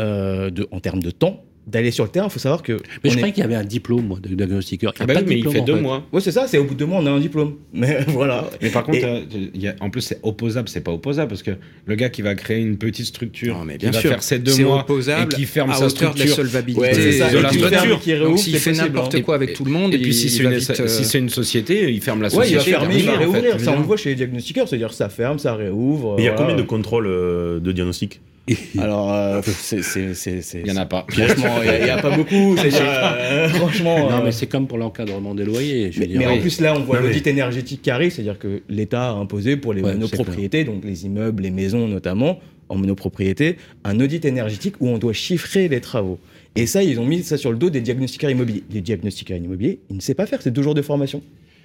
[0.00, 2.26] euh, de, en termes de temps, d'aller sur le terrain.
[2.26, 2.72] Il faut savoir que.
[2.72, 4.92] Mais je est- croyais qu'il y avait un diplôme moi, de diagnostiqueur.
[4.96, 5.80] Il y a Ah bah pas oui, de mais il diplôme, fait en deux fait.
[5.80, 6.02] mois.
[6.12, 7.54] Ouais, c'est ça, c'est au bout de deux mois, on a un diplôme.
[7.72, 8.48] Mais voilà.
[8.62, 9.20] Mais par contre, Et- euh,
[9.54, 11.52] il y a- en plus, c'est opposable, c'est pas opposable parce que
[11.86, 14.38] le gars qui va créer une petite structure, Non, mais qui bien va faire ses
[14.38, 16.36] deux c'est mois opposable et qui ferme à sa hauteur de la structure.
[16.36, 17.30] solvabilité Ouais, c'est ça.
[17.30, 18.00] de la structure.
[18.00, 19.20] qui réouvre, Donc s'il fait n'importe hein.
[19.22, 21.28] quoi avec tout le monde, Et puis il- si il c'est une, euh, c'est une
[21.30, 22.72] société, il ferme la Ouais, il société.
[22.72, 23.60] va fermer, il va fait, réouvrir.
[23.60, 26.16] ça, on le voit chez les diagnostiqueurs, c'est-à-dire ça ferme, ça réouvre.
[26.18, 28.20] Et il y a combien de contrôles euh, de diagnostic?
[28.78, 29.40] Alors, euh,
[29.72, 31.06] Il y en a pas.
[31.08, 32.56] Franchement, il n'y a, pas beaucoup.
[32.56, 34.10] euh, franchement.
[34.10, 35.90] Non, euh, mais c'est comme pour l'encadrement des loyers.
[35.92, 38.38] Je mais, dire, mais en plus, là, on voit mais- l'audit énergétique qui arrive, c'est-à-dire
[38.38, 42.38] que l'État a imposé pour les Ouais, monopropriétés, donc les immeubles, les maisons notamment,
[42.68, 46.18] en monopropriété, un audit énergétique où on doit chiffrer les travaux.
[46.56, 48.62] Et ça, ils ont mis ça sur le dos des diagnostiqueurs immobiliers.
[48.70, 51.22] Les diagnostiqueurs immobiliers, ils ne savent pas faire, c'est deux jours de formation.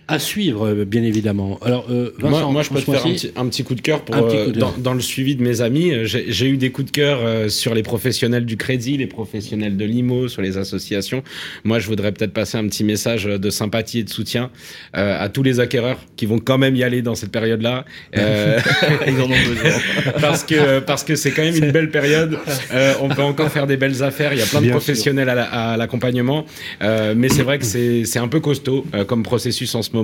[0.10, 1.60] À suivre, euh, bien évidemment.
[1.64, 3.82] Alors, euh, Vincent, moi, moi, je peux te faire un petit, un petit coup de
[3.82, 4.74] cœur pour euh, coup de cœur.
[4.74, 5.92] dans, dans le suivi de mes amis.
[5.92, 9.08] euh, J'ai j'ai eu des coups de cœur euh, sur les professionnels du crédit, les
[9.08, 11.24] professionnels de l'IMO, sur les associations.
[11.64, 14.50] Moi, je voudrais peut-être passer un petit message de sympathie et de soutien
[14.98, 17.86] euh, à tous les acquéreurs qui vont quand même y aller dans cette période-là.
[18.18, 18.60] Euh,
[19.08, 19.80] ils en ont besoin.
[20.22, 22.38] parce que parce que c'est quand même une belle période.
[22.74, 24.34] Euh, on peut encore faire des belles affaires.
[24.34, 25.44] Il y a plein de Bien professionnels à la-
[25.74, 26.46] à l'accompagnement,
[26.82, 29.92] Euh, mais c'est vrai que c'est c'est un peu costaud euh, comme processus en ce
[29.94, 29.99] moment.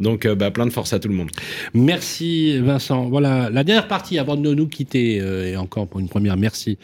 [0.00, 1.30] Donc euh, bah, plein de force à tout le monde.
[1.74, 3.08] Merci Vincent.
[3.08, 6.78] Voilà la dernière partie avant de nous quitter euh, et encore pour une première merci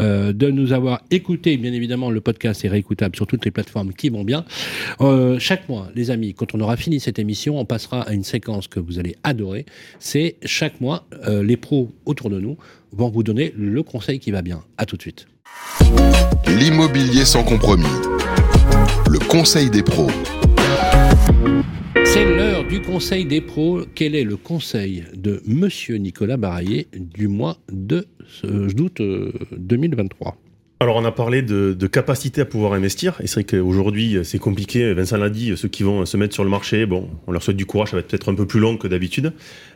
[0.00, 1.56] euh, de nous avoir écouté.
[1.56, 4.44] Bien évidemment, le podcast est réécoutable sur toutes les plateformes qui vont bien.
[5.00, 8.24] Euh, chaque mois, les amis, quand on aura fini cette émission, on passera à une
[8.24, 9.66] séquence que vous allez adorer.
[9.98, 12.56] C'est chaque mois, euh, les pros autour de nous
[12.92, 14.62] vont vous donner le conseil qui va bien.
[14.76, 15.26] À tout de suite.
[16.46, 17.84] L'immobilier sans compromis.
[19.10, 20.10] Le conseil des pros.
[22.04, 23.82] C'est l'heure du conseil des pros.
[23.94, 28.06] Quel est le conseil de Monsieur Nicolas Baraillé du mois de
[28.44, 30.36] euh, d'août euh, 2023
[30.80, 33.20] Alors, on a parlé de, capacité à pouvoir investir.
[33.22, 34.92] Et c'est vrai qu'aujourd'hui, c'est compliqué.
[34.94, 37.56] Vincent l'a dit, ceux qui vont se mettre sur le marché, bon, on leur souhaite
[37.56, 39.32] du courage, ça va être peut-être un peu plus long que d'habitude.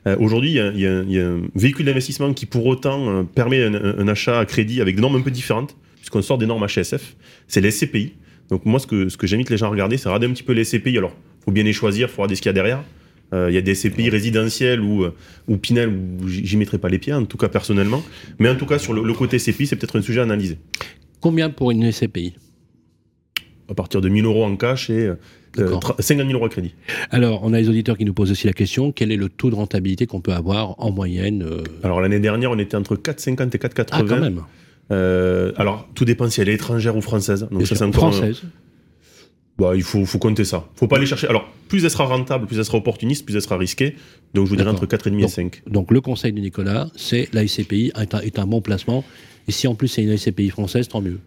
[0.07, 4.39] Euh, Aujourd'hui, il y, a- un véhicule d'investissement qui, pour autant, euh, permet un, achat
[4.39, 7.17] à crédit avec des normes un peu différentes, puisqu'on sort des normes HSF.
[7.47, 8.15] C'est les SCPI.
[8.51, 10.43] Donc, moi, ce que, ce que j'invite les gens à regarder, c'est regarder un petit
[10.43, 10.99] peu les SCPI.
[10.99, 11.15] Alors,
[11.45, 12.83] faut bien les choisir, faut regarder ce qu'il y a derrière.
[13.33, 15.15] Euh, Il y a des SCPI résidentiels ou, euh,
[15.49, 18.03] ou Pinel où j'y mettrai pas les pieds, en tout cas personnellement.
[18.39, 20.59] Mais en tout cas, sur le, le côté SCPI, c'est peut-être un sujet à analyser.
[21.21, 22.35] Combien pour une SCPI
[23.71, 25.15] à partir de 1000 euros en cash et euh,
[25.57, 25.81] D'accord.
[25.81, 26.75] tra- 50 000 euros à crédit.
[27.11, 29.49] Alors, on a les auditeurs qui nous posent aussi la question quel est le taux
[29.49, 33.55] de rentabilité qu'on peut avoir en moyenne euh, Alors l'année dernière, on était entre 4,50
[33.55, 33.87] et 4,80.
[33.93, 34.43] Ah, quand même.
[34.91, 37.47] Euh, alors tout dépend si elle est étrangère ou française.
[37.51, 38.07] Donc ça, c'est encore.
[38.07, 38.43] un- Française.
[39.59, 40.67] Bah, il faut, faut compter ça.
[40.75, 41.29] Faut pas aller chercher.
[41.29, 43.95] Alors plus elle sera rentable, plus elle sera opportuniste, plus elle sera risquée.
[44.35, 45.63] Donc je vous dirais entre 4,5 et Donc, 5.
[45.67, 49.05] Donc, le conseil de Nicolas, c'est la SCPI est un, est un bon placement.
[49.49, 51.21] Et si en plus c'est une SCPI française, tant mieux.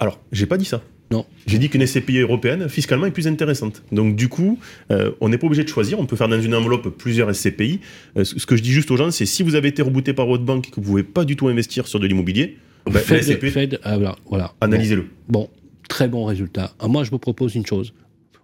[0.00, 0.82] Alors j'ai pas dit ça.
[1.10, 1.24] Non.
[1.46, 3.82] J'ai dit qu'une SCPI européenne, fiscalement, est plus intéressante.
[3.92, 4.58] Donc, du coup,
[4.90, 5.98] euh, on n'est pas obligé de choisir.
[5.98, 7.80] On peut faire dans une enveloppe plusieurs SCPI.
[8.18, 10.12] Euh, ce ce que je dis juste aux gens, c'est si vous avez été rebooté
[10.12, 12.58] par votre banque et que vous ne pouvez pas du tout investir sur de l'immobilier,
[12.90, 14.16] bah, Fed, ah, voilà.
[14.28, 14.52] voilà.
[14.60, 15.06] analysez-le.
[15.28, 15.48] Bon, bon,
[15.88, 16.72] très bon résultat.
[16.78, 17.92] Ah, moi, je vous propose une chose.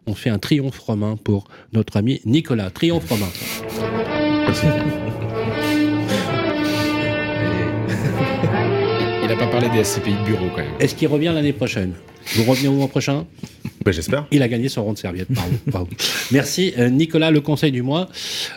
[0.06, 2.70] On fait un triomphe romain pour notre ami Nicolas.
[2.70, 3.28] Triomphe romain.
[9.24, 10.74] Il a pas parlé des SCPI de bureau quand même.
[10.78, 11.94] Est-ce qu'il revient l'année prochaine?
[12.36, 13.26] Vous revenez au mois prochain?
[13.84, 14.26] Ben, J'espère.
[14.30, 15.30] Il a gagné son rond de serviette.
[15.30, 15.88] Bravo, bravo.
[16.32, 16.72] Merci.
[16.78, 18.08] Euh, Nicolas, le conseil du mois.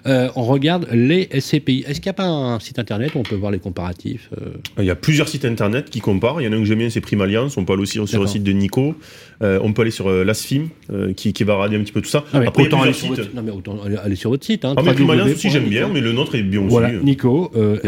[0.05, 1.83] Euh, on regarde les SCPI.
[1.87, 4.51] Est-ce qu'il n'y a pas un site internet où on peut voir les comparatifs euh
[4.79, 6.41] Il y a plusieurs sites internet qui comparent.
[6.41, 7.57] Il y en a un que j'aime bien, c'est Prime Alliance.
[7.57, 8.95] On peut aller aussi sur le site de Nico.
[9.41, 10.69] On peut aller sur l'ASFIM
[11.15, 12.23] qui, qui va radier un petit peu tout ça.
[12.33, 14.65] Ah, Après, autant aller sur votre, non, mais autant aller, sur votre site.
[14.65, 16.69] Hein, Ah, mais Prime Alliance aussi, j'aime bien, mais le nôtre est bien aussi.
[16.69, 17.79] Voilà, Nico, euh,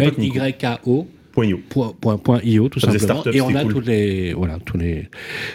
[1.44, 1.60] Io.
[1.70, 3.74] Point, point, point .io tout simplement et on a cool.
[3.74, 5.08] tous les voilà tous les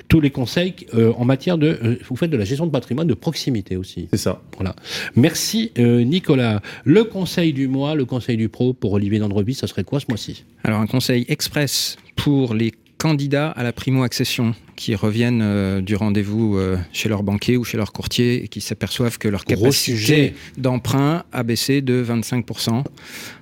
[0.08, 3.06] tous les conseils euh, en matière de euh, vous faites de la gestion de patrimoine
[3.06, 4.42] de proximité aussi C'est ça.
[4.56, 4.74] voilà
[5.16, 9.66] merci euh, Nicolas le conseil du mois le conseil du pro pour Olivier Landrevis ça
[9.66, 10.44] serait quoi ce mois-ci?
[10.64, 16.56] Alors un conseil express pour les candidats à la primo-accession qui reviennent euh, du rendez-vous
[16.56, 19.92] euh, chez leur banquier ou chez leur courtier et qui s'aperçoivent que leur Gros capacité
[19.96, 20.34] sujet.
[20.56, 22.84] d'emprunt a baissé de 25% en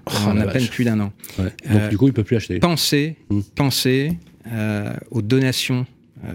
[0.07, 1.13] Oh à peine plus d'un an.
[1.39, 1.45] Ouais.
[1.71, 3.41] donc Euh, du coup il peut plus acheter Pensez, Mm.
[3.55, 4.19] pensez
[4.53, 5.87] euh, aux donations
[6.25, 6.33] euh,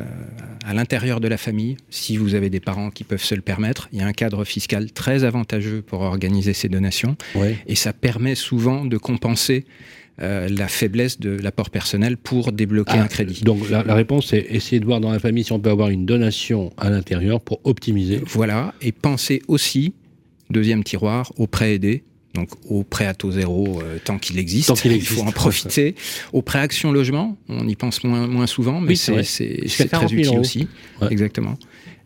[0.66, 3.88] à l'intérieur de la famille, si vous avez des parents qui peuvent se le permettre.
[3.94, 7.94] Il y a un cadre fiscal très avantageux pour organiser ces donations ouais et ça
[7.94, 9.66] permet souvent de compenser
[10.22, 13.44] euh, la faiblesse de l'apport personnel pour débloquer Ah, un crédit.
[13.44, 15.90] donc la, la réponse c'est essayer de voir dans la famille si on peut avoir
[15.90, 19.94] une donation à l'intérieur pour optimiser Voilà, et pensez aussi,
[20.50, 22.04] deuxième tiroir, aux prêts aidés.
[22.34, 25.14] Donc au prêt à taux zéro euh, tant qu'il existe, Tant qu'il il existe.
[25.16, 25.96] faut en profiter.
[26.34, 29.24] Au prêt action logement, on y pense moins, moins souvent, mais Oui, c'est vrai.
[29.24, 30.42] c'est c'est- Jusqu'à c'est 40 très 000 utile euros.
[30.42, 30.68] aussi.
[31.02, 31.08] Ouais.
[31.12, 31.58] Exactement.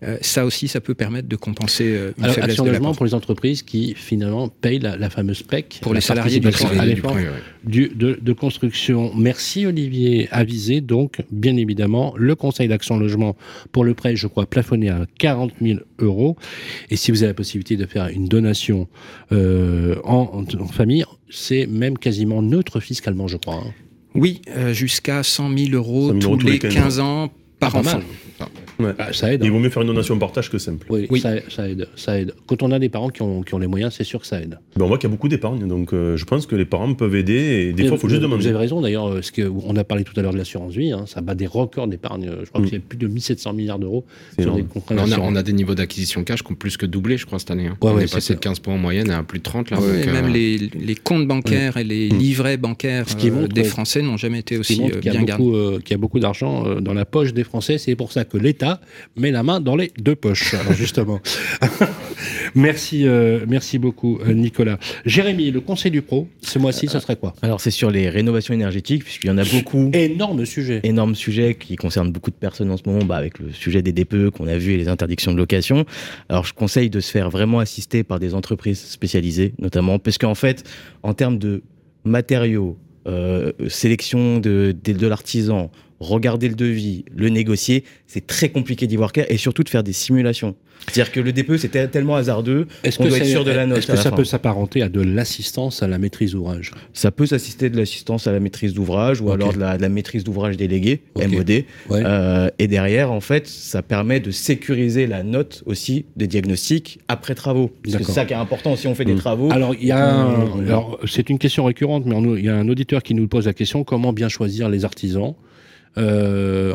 [0.03, 2.93] Euh, ça aussi, ça peut permettre de compenser euh, une Alors, faiblesse action de logement
[2.95, 6.51] pour les entreprises qui finalement payent la, la fameuse PEC Pour les salariés du à
[6.87, 9.11] du Ouais, de, de construction.
[9.15, 10.27] Merci Olivier.
[10.31, 13.35] Avisé donc, bien évidemment, le Conseil d'action logement
[13.71, 16.35] pour le prêt, je crois, plafonné à 40 000 euros.
[16.89, 18.87] Et si vous avez la possibilité de faire une donation
[19.31, 23.55] euh, en, en famille, c'est même quasiment neutre fiscalement, je crois.
[23.55, 23.73] hein.
[24.15, 27.79] Oui, euh, jusqu'à 100 000 euros 100 000 euros tous les 15 ans par Pas
[27.79, 27.99] enfant.
[28.85, 28.93] Ouais.
[28.99, 29.41] Ah, ça aide.
[29.43, 29.51] Il hein.
[29.51, 30.87] vaut mieux faire une donation partage que simple.
[30.89, 31.19] Oui, Oui.
[31.19, 32.33] Ça, ça aide, ça aide.
[32.47, 34.41] Quand on a des parents qui ont, qui ont les moyens, c'est sûr que ça
[34.41, 34.57] aide.
[34.75, 36.93] Ben, on voit qu'il y a beaucoup d'épargne, donc euh, je pense que les parents
[36.93, 37.33] peuvent aider
[37.69, 38.57] et des fois, il faut vous- juste Vous avez demander.
[38.57, 41.05] raison d'ailleurs, euh, parce que on a parlé tout à l'heure de l'assurance vie, hein,
[41.07, 42.29] ça bat des records d'épargne.
[42.43, 42.65] Je crois Mm.
[42.65, 44.05] qu'il y a plus de 1700 milliards d'euros
[44.39, 45.29] sur des contrats On a, d'assurance.
[45.31, 47.67] on a des niveaux d'acquisition cash qui ont plus que doublé, je crois, cette année.
[47.67, 47.77] hein.
[47.81, 48.51] Ouais, on ouais, est passé de clair.
[48.51, 49.79] 15 points en moyenne à plus de 30 là.
[49.79, 52.17] Ouais, donc, et même euh, les, les comptes bancaires et les Mm.
[52.17, 55.31] livrets bancaires Ce qui euh, montre des Français n'ont jamais été aussi euh, bien gardés.
[55.43, 57.77] beaucoup, euh, qu'il y a beaucoup d'argent euh, dans la poche des Français.
[57.77, 58.70] C'est pour ça que l'État
[59.15, 60.53] met la main dans les deux poches.
[60.61, 61.19] Alors justement.
[62.55, 64.77] merci, euh, merci beaucoup, euh, Nicolas.
[65.05, 67.33] Jérémy, le conseil du pro, ce mois-ci, ce serait quoi?
[67.41, 69.89] Alors, c'est sur les rénovations énergétiques, puisqu'il y en a beaucoup.
[69.93, 70.81] Énorme sujet.
[70.83, 73.91] énorme sujet qui concerne beaucoup de personnes en ce moment, bah, avec le sujet des
[73.91, 75.85] DPE qu'on a vu et les interdictions de location.
[76.29, 80.35] Alors, je conseille de se faire vraiment assister par des entreprises spécialisées, notamment, parce qu'en
[80.35, 80.63] fait,
[81.03, 81.63] en termes de
[82.03, 85.71] matériaux, euh, sélection de, de, de l'artisan,
[86.01, 89.83] regarder le devis, le négocier, c'est très compliqué d'y voir clair et surtout de faire
[89.83, 90.55] des simulations.
[90.91, 93.51] C'est-à-dire que le DPE, c'est tel- tellement hasardeux, Est-ce on que, doit être sûr de
[93.51, 94.15] la note est-ce que ça fin.
[94.15, 96.71] peut s'apparenter à de l'assistance à la maîtrise d'ouvrage?
[96.93, 99.89] Ça peut s'assister de l'assistance à la maîtrise d'ouvrage ou alors de la, de la
[99.89, 101.27] maîtrise d'ouvrage délégué, Ok.
[101.27, 101.49] MOD.
[101.51, 101.63] Ouais.
[102.03, 107.35] Euh, et derrière, en fait, ça permet de sécuriser la note aussi des diagnostics après
[107.35, 107.69] travaux.
[107.87, 109.17] C'est ça qui est important si on fait des Mm.
[109.19, 109.51] travaux.
[109.51, 112.67] Alors, il y a un- alors, c'est une question récurrente, mais il y a un
[112.67, 115.35] auditeur qui nous pose la question comment bien choisir les artisans?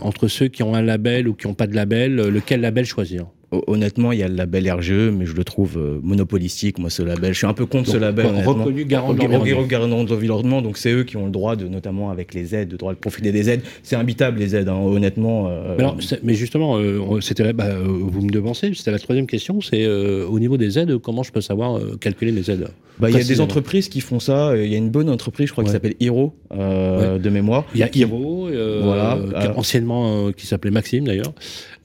[0.02, 2.84] Entre ceux qui ont un label ou qui n'ont pas de label euh, Lequel label
[2.84, 3.26] choisir?
[3.45, 6.90] Ho- Honnêtement, il y a le label RGE, mais je le trouve euh, monopolistique, moi,
[6.90, 7.32] ce label.
[7.32, 8.26] Je suis un peu contre ce label.
[8.44, 10.62] Reconnu garant de l'environnement.
[10.62, 12.98] donc c'est eux qui ont le droit de, notamment avec les aides, le droit de
[12.98, 13.60] profiter des aides.
[13.84, 15.46] C'est imbitable les aides, hein, honnêtement.
[15.48, 19.26] euh, Mais, alors, c'est- mais justement, euh, c'était bah, vous me devancez, c'était la troisième
[19.28, 22.68] question, c'est euh, au niveau des aides, comment je peux savoir calculer mes aides
[22.98, 23.44] bah, il y a des précisément.
[23.44, 24.56] entreprises qui font ça.
[24.56, 25.68] Il y a une bonne entreprise, je crois, Ouais.
[25.68, 27.64] qui s'appelle Hero, euh, de mémoire.
[27.74, 28.48] Il y a Hiro,
[28.82, 29.18] Voilà.
[29.54, 31.32] anciennement qui s'appelait Maxime d'ailleurs.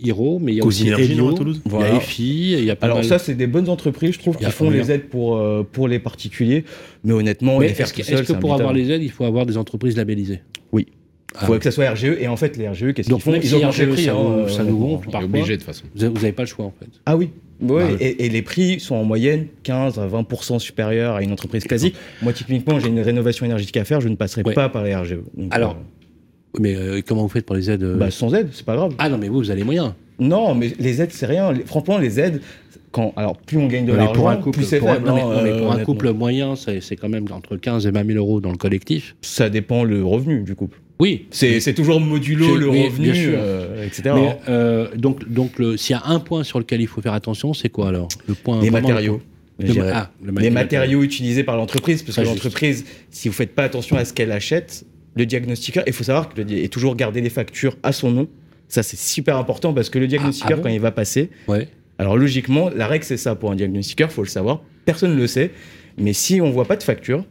[0.01, 1.93] Hiro, mais il y a aussi Cosynergie, non, Helio, à Toulouse il y Voilà.
[1.93, 4.37] a EFI, il y a pas Alors mal- ça, c'est des bonnes entreprises, je trouve,
[4.39, 6.63] Il qui font les aides pour, euh, pour les particuliers.
[7.03, 9.45] Mais honnêtement, Mais les faire est-ce que, est-ce pour avoir les aides, il faut avoir
[9.45, 10.41] des entreprises labellisées?
[10.71, 10.87] Oui.
[11.33, 12.17] Il Ah, faut que ça soit RGE.
[12.19, 14.03] Et en fait, les RGE, qu'est-ce qu'ils font Ils les RGE, prix.
[14.03, 15.05] ça hein, nous- euh, ça nous gonfle.
[15.07, 15.85] on est Parfois, obligé de toute façon.
[15.95, 16.87] Vous n'avez pas le choix en fait.
[17.05, 17.29] Ah oui.
[17.61, 21.31] Ouais, Bah, et, et les prix sont en moyenne 15 à 20% supérieurs à une
[21.31, 21.95] entreprise classique.
[22.21, 24.53] Moi, typiquement, j'ai une rénovation énergétique à faire, je ne passerai Ouais.
[24.53, 25.19] pas par les RGE.
[25.37, 25.75] Donc, Alors, euh,
[26.59, 28.93] Mais euh, comment vous faites pour les aides euh bah, sans aide, c'est pas grave.
[28.97, 29.93] Ah non, mais vous, vous avez les moyens.
[30.19, 31.51] Non, mais les aides, c'est rien.
[31.53, 32.41] Les- franchement, les aides,
[32.91, 35.05] quand, alors plus on gagne de l'argent, plus c'est faible.
[35.07, 35.85] non, mais- hein, non, mais euh, pour un honnêtement.
[35.93, 39.15] couple moyen, c'est quand même entre 15 et 20 000 euros dans le collectif.
[39.21, 40.79] Ça dépend le revenu du couple.
[40.99, 41.25] Oui.
[41.31, 44.11] C'est toujours modulo le oui, revenu, euh, etc.
[44.13, 47.53] Mais, euh, donc, donc s'il y a un point sur lequel il faut faire attention,
[47.55, 48.09] c'est quoi alors?
[48.27, 48.61] Le point.
[48.61, 49.19] les matériaux.
[49.59, 52.35] le- le- ah, le les matériaux utilisés par l'entreprise, parce que juste.
[52.35, 54.85] l'entreprise, si vous faites pas attention à ce qu'elle achète,
[55.15, 58.27] le diagnostiqueur, il faut savoir qu'il est toujours garder les factures à son nom.
[58.67, 61.29] Ça, c'est super important parce que le diagnostiqueur, Ah, ah bon quand il va passer,
[61.47, 61.67] Ouais.
[61.99, 64.61] alors logiquement, la règle, c'est ça pour un diagnostiqueur, faut le savoir.
[64.85, 65.51] Personne ne le sait.
[65.97, 67.25] Mais si on voit pas de facture,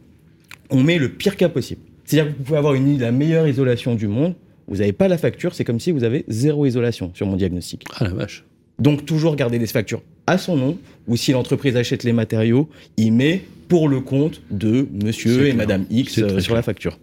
[0.69, 1.81] on met le pire cas possible.
[2.05, 4.35] C'est-à-dire que vous pouvez avoir une, la meilleure isolation du monde,
[4.67, 7.83] vous n'avez pas la facture, c'est comme si vous avez zéro isolation sur mon diagnostic.
[7.99, 8.45] Ah la vache.
[8.79, 10.77] Donc toujours garder des factures à son nom,
[11.07, 15.55] ou si l'entreprise achète les matériaux, il met pour le compte de monsieur et clair.
[15.55, 16.99] madame X euh, sur la facture.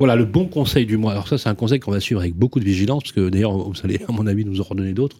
[0.00, 1.12] Voilà, le bon conseil du mois.
[1.12, 3.52] Alors ça, c'est un conseil qu'on va suivre avec beaucoup de vigilance, parce que d'ailleurs,
[3.52, 5.18] vous allez, à mon avis, nous en redonner d'autres,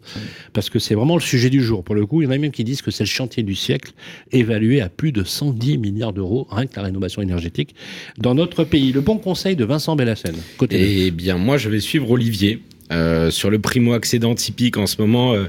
[0.55, 1.85] parce que c'est vraiment le sujet du jour.
[1.85, 3.55] Pour le coup, il y en a même qui disent que c'est le chantier du
[3.55, 3.93] siècle,
[4.33, 7.75] évalué à plus de 110 milliards d'euros, rien que la rénovation énergétique,
[8.17, 8.91] dans notre pays.
[8.93, 10.37] Le bon conseil de Vincent Bellassène.
[10.57, 12.63] Côté Eh bien, moi, je vais suivre Olivier.
[12.91, 15.45] Euh, sur le primo-accédant typique en ce moment, euh,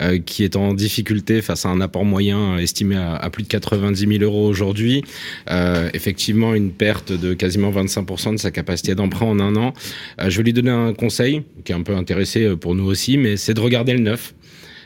[0.00, 4.06] euh, qui est en difficulté face à un apport moyen estimé à, plus de 90
[4.06, 5.02] 000 euros aujourd'hui,
[5.92, 9.72] effectivement une perte de quasiment 25% de sa capacité d'emprunt en un an.
[10.26, 13.36] Je vais lui donner un conseil qui est un peu intéressé pour nous aussi, mais
[13.36, 14.34] c'est de regarder le neuf.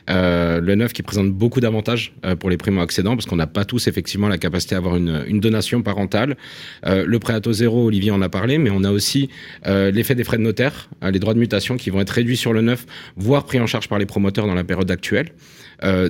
[0.09, 3.65] Euh, le neuf qui présente beaucoup d'avantages euh, pour les primo-accédants parce qu'on n'a pas
[3.65, 6.37] tous effectivement la capacité à avoir une, une donation parentale.
[6.87, 9.29] Euh, le prêt à taux zéro, Olivier en a parlé, mais on a aussi
[9.67, 12.37] euh, l'effet des frais de notaire, euh, les droits de mutation qui vont être réduits
[12.37, 12.87] sur le neuf,
[13.17, 15.31] voire pris en charge par les promoteurs dans la période actuelle.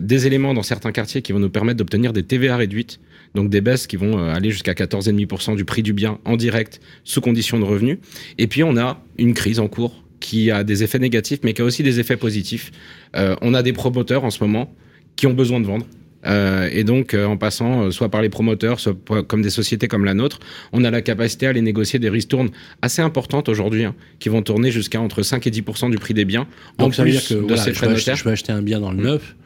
[0.01, 3.01] Des éléments dans certains quartiers qui vont nous permettre d'obtenir des TVA réduites,
[3.35, 7.21] donc des baisses qui vont aller jusqu'à 14,5% du prix du bien en direct sous
[7.21, 7.99] condition de revenus.
[8.39, 11.63] Et puis on a une crise en cours qui a des effets négatifs, mais qui
[11.63, 12.71] a aussi des effets positifs.
[13.17, 14.75] Euh, on a des promoteurs en ce moment
[15.17, 15.87] qui ont besoin de vendre.
[16.27, 18.97] Euh, et donc, euh, en passant euh, soit par les promoteurs, soit
[19.27, 20.41] comme des sociétés comme la nôtre,
[20.73, 22.51] on a la capacité à aller négocier des ristournes
[22.83, 26.25] assez importantes aujourd'hui, hein, qui vont tourner jusqu'à entre 5 et 10 du prix des
[26.25, 26.47] biens,
[26.79, 28.53] en Donc ça veut plus dire que de voilà, ces je, acheter, je veux acheter
[28.53, 29.03] un bien dans le Mm.
[29.03, 29.37] neuf,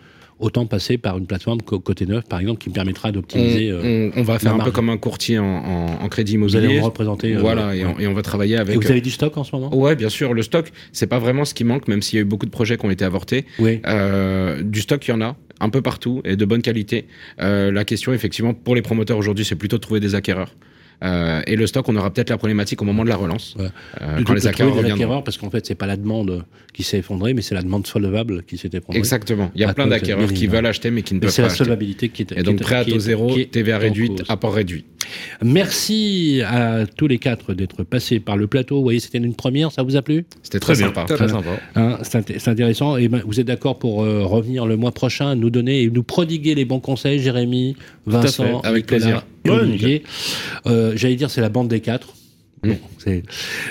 [0.42, 3.70] autant passer par une plateforme côté neuf, par exemple, qui me permettra On, d'optimiser.
[3.70, 6.56] euh, on- on va faire un peu comme un courtier en, en- en crédit vous
[6.56, 6.84] allez immobilier.
[6.84, 7.36] représenter.
[7.36, 7.94] euh, voilà, et, ouais.
[7.96, 8.74] on, et on va travailler avec.
[8.74, 9.74] Et vous avez du stock en ce moment?
[9.74, 10.34] Ouais, bien sûr.
[10.34, 12.50] Le stock, c'est pas vraiment ce qui manque, même s'il y a eu beaucoup de
[12.50, 13.46] projets qui ont été avortés.
[13.60, 13.80] Oui.
[13.86, 17.06] Euh, du stock, il y en a un peu partout et de bonne qualité.
[17.40, 20.54] Euh, la question, effectivement, pour les promoteurs aujourd'hui, c'est plutôt de trouver des acquéreurs.
[21.02, 23.66] Euh, et le stock, on aura peut-être la problématique au moment de la relance, Ouais.
[24.00, 25.22] euh, De- quand les acquéreurs reviendront.
[25.22, 28.44] parce qu'en fait, c'est pas la demande qui s'est effondrée, mais c'est la demande solvable
[28.44, 28.98] qui s'est effondrée.
[28.98, 29.50] Exactement.
[29.54, 31.42] Il y a À plein d'acquéreurs qui veulent acheter mais qui ne Mais peuvent c'est
[31.42, 31.64] pas la acheter.
[31.64, 32.32] solvabilité qui est.
[32.38, 34.84] Et donc prêt à taux zéro, TVA réduite, apport réduit.
[35.42, 38.76] Merci à tous les quatre d'être passés par le plateau.
[38.76, 40.24] Vous voyez, c'était une première, ça vous a plu?
[40.42, 40.94] C'était très, Très bien.
[40.94, 41.14] sympa.
[41.14, 41.50] Très sympa.
[41.74, 42.96] Hein, c'est int- c'est intéressant.
[42.96, 46.02] Et ben, vous êtes d'accord pour euh, revenir le mois prochain, nous donner et nous
[46.02, 47.76] prodiguer les bons conseils, Jérémy,
[48.06, 49.60] Vincent, fait, avec Nicolas plaisir.
[49.62, 50.02] Olivier.
[50.66, 52.08] Euh, J'allais dire, c'est la bande des quatre.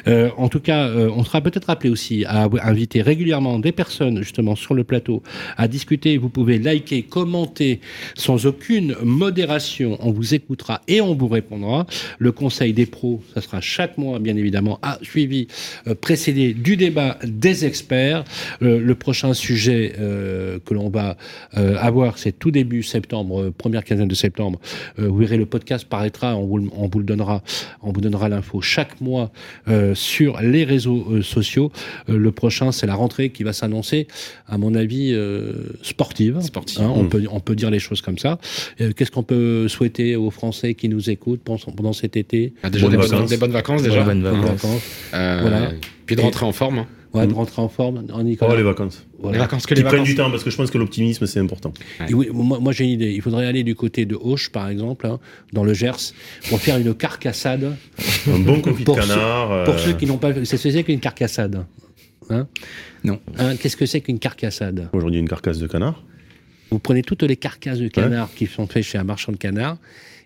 [0.07, 4.17] Euh, en tout cas, euh, on sera peut-être appelé aussi à inviter régulièrement des personnes
[4.17, 5.23] justement sur le plateau
[5.57, 6.17] à discuter.
[6.17, 7.79] Vous pouvez liker, commenter
[8.15, 9.97] sans aucune modération.
[10.01, 11.85] On vous écoutera et on vous répondra.
[12.19, 15.47] Le conseil des pros, ça sera chaque mois, bien évidemment, à suivi
[15.87, 18.25] euh, précédé du débat des experts.
[18.61, 21.17] Euh, le prochain sujet euh, que l'on va
[21.57, 24.59] euh, avoir, c'est tout début septembre, première quinzaine de septembre.
[24.97, 27.41] Vous verrez, le podcast paraîtra, on vous, on vous le donnera,
[27.81, 29.31] on vous donnera l'info chaque mois
[29.67, 31.71] euh, sur les réseaux euh, sociaux.
[32.09, 34.07] Euh, le prochain, c'est la rentrée qui va s'annoncer,
[34.47, 36.39] à mon avis, euh, sportive.
[36.41, 36.81] Sportive.
[36.81, 37.09] Hein, on, Mm.
[37.09, 38.39] peut, on peut dire les choses comme ça.
[38.79, 42.53] Euh, Qu'est-ce qu'on peut souhaiter aux Français qui nous écoutent pendant, pendant cet été?
[42.63, 43.29] Ah, déjà Bonnes des, bonnes, vacances.
[43.29, 44.03] des bonnes vacances déjà.
[44.03, 44.81] Bonnes Bonnes vacances.
[45.13, 45.71] Euh, Voilà.
[46.05, 46.85] Puis de rentrer en forme.
[47.13, 47.19] Hein.
[47.19, 48.05] Ouais, de rentrer en forme.
[48.11, 48.51] En Nicolas.
[48.53, 49.05] Oh, les vacances.
[49.19, 49.37] Voilà.
[49.37, 50.07] Les vacances que Qui les prennent vacances.
[50.09, 51.73] du temps parce que je pense que l'optimisme c'est important.
[52.09, 53.11] Et oui, moi, moi, j'ai une idée.
[53.11, 55.19] Il faudrait aller du côté de Auch, par exemple, hein,
[55.53, 56.13] dans le Gers,
[56.49, 57.75] pour faire une carcassade.
[58.27, 59.63] Un bon confit de Pour ceux- canard.
[59.65, 61.65] Pour euh, ceux qui n'ont pas vu, c'est ce que c'est qu'une carcassade.
[62.29, 62.47] Hein?
[63.03, 63.19] Non.
[63.37, 64.89] Hein, Qu'est-ce que c'est qu'une carcassade?
[64.93, 66.01] Aujourd'hui une carcasse de canard.
[66.69, 69.77] Vous prenez toutes les carcasses de canard qui sont faites chez un marchand de canard.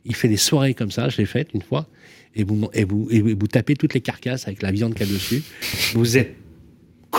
[0.06, 1.88] Il fait des soirées comme ça, je l'ai faite une fois.
[2.36, 5.10] Et vous, et, vous, et vous tapez toutes les carcasses avec la viande qu'il y
[5.10, 5.42] a dessus.
[5.96, 6.36] Vous êtes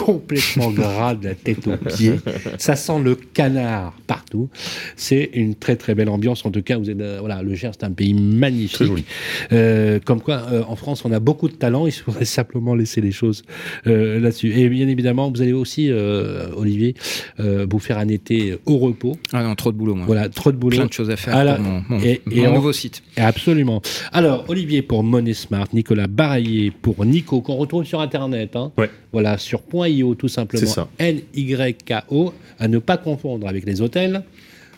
[0.05, 2.15] complètement gras de la tête aux pieds.
[2.59, 4.49] Ça sent le canard partout.
[4.97, 6.45] C'est une très très belle ambiance.
[6.45, 8.77] En tout cas, vous êtes, euh, voilà, le Gers, c'est un pays magnifique.
[8.77, 9.05] Très joli.
[9.53, 11.87] Euh, comme quoi, euh, en France, on a beaucoup de talent.
[11.87, 13.43] Il faudrait simplement laisser les choses
[13.87, 14.53] euh, là-dessus.
[14.59, 16.95] Et bien évidemment, vous allez aussi, euh, Olivier,
[17.41, 19.17] euh, vous faire un été au repos.
[19.33, 20.07] Ah non, trop de boulot, moi.
[20.07, 20.77] Voilà, trop de boulot.
[20.77, 23.03] Plein de choses à faire pour mon, mon- et- et mon on- nouveau site.
[23.17, 23.81] Absolument.
[24.13, 28.57] Alors, Olivier pour Money Smart, Nicolas Baraillé pour Nico, qu'on retrouve sur Internet.
[28.57, 28.73] Hein.
[28.79, 28.91] Ouais.
[29.13, 30.61] Voilà, sur .io tout simplement.
[30.67, 30.89] C'est ça.
[30.99, 34.23] N-Y-K-O, à ne pas confondre avec les hôtels.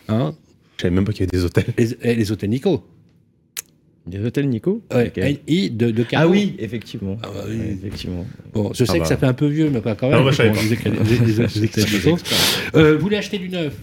[0.07, 0.33] Hein.
[0.77, 1.65] Je savais même pas qu'il y avait des hôtels.
[1.77, 2.83] Les, eh, les hôtels Nico.
[4.07, 5.17] Des hôtels Nico Ouais, Ok.
[5.17, 7.17] N-I de, de Ah oui, effectivement.
[7.21, 7.57] Ah bah oui.
[7.57, 8.25] Ouais, effectivement.
[8.53, 9.05] Bon, je sais Ah que bah.
[9.05, 10.19] ça fait un peu vieux, mais pas quand même.
[10.19, 12.79] Non, bah, je savais Bon, pas.
[12.79, 13.75] Euh, vous voulez acheter du neuf?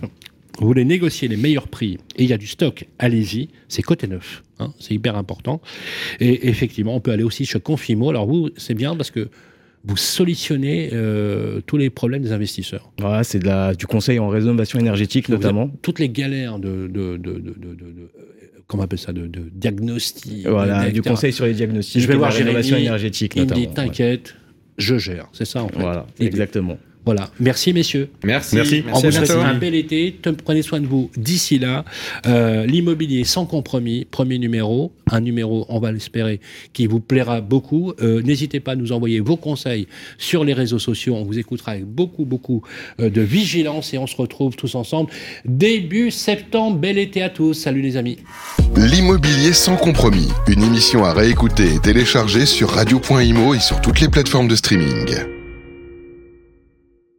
[0.59, 4.07] Vous voulez négocier les meilleurs prix et il y a du stock, allez-y, c'est côté
[4.07, 5.61] neuf, hein, c'est hyper important.
[6.19, 8.09] Et effectivement, on peut aller aussi chez Confimo.
[8.09, 9.28] Alors vous, c'est bien parce que
[9.86, 12.90] vous solutionnez euh, tous les problèmes des investisseurs.
[12.98, 15.70] Voilà, c'est de la, du conseil en rénovation énergétique notamment.
[15.82, 18.10] Toutes les galères de, de, de, de, de-
[18.66, 20.46] comment on appelle ça, de, de diagnostic.
[20.48, 23.66] Voilà, du conseil sur les diagnostics, Je vais voir la rénovation énergétique Il me notamment.
[23.66, 24.34] dit, t'inquiète,
[24.76, 25.28] je gère.
[25.32, 25.78] C'est ça, en fait.
[25.78, 26.78] Voilà, exactement.
[27.07, 27.31] Voilà.
[27.39, 28.11] Merci, messieurs.
[28.24, 28.57] Merci.
[28.57, 28.85] Merci.
[28.93, 30.15] On vous souhaite un bel été.
[30.45, 31.85] Prenez soin de vous d'ici là.
[32.27, 34.93] Euh, L'immobilier sans compromis, premier numéro.
[35.12, 36.41] Un numéro, on va l'espérer,
[36.73, 37.93] qui vous plaira beaucoup.
[38.03, 39.87] Euh, N'hésitez pas à nous envoyer vos conseils
[40.19, 41.15] sur les réseaux sociaux.
[41.15, 42.62] On vous écoutera avec beaucoup, beaucoup
[42.99, 45.11] euh, de vigilance et on se retrouve tous ensemble
[45.45, 46.78] début septembre.
[46.78, 47.55] Bel été à tous.
[47.55, 48.19] Salut les amis.
[48.77, 54.09] L'immobilier sans compromis, une émission à réécouter et télécharger sur radio.imo et sur toutes les
[54.09, 55.35] plateformes de streaming.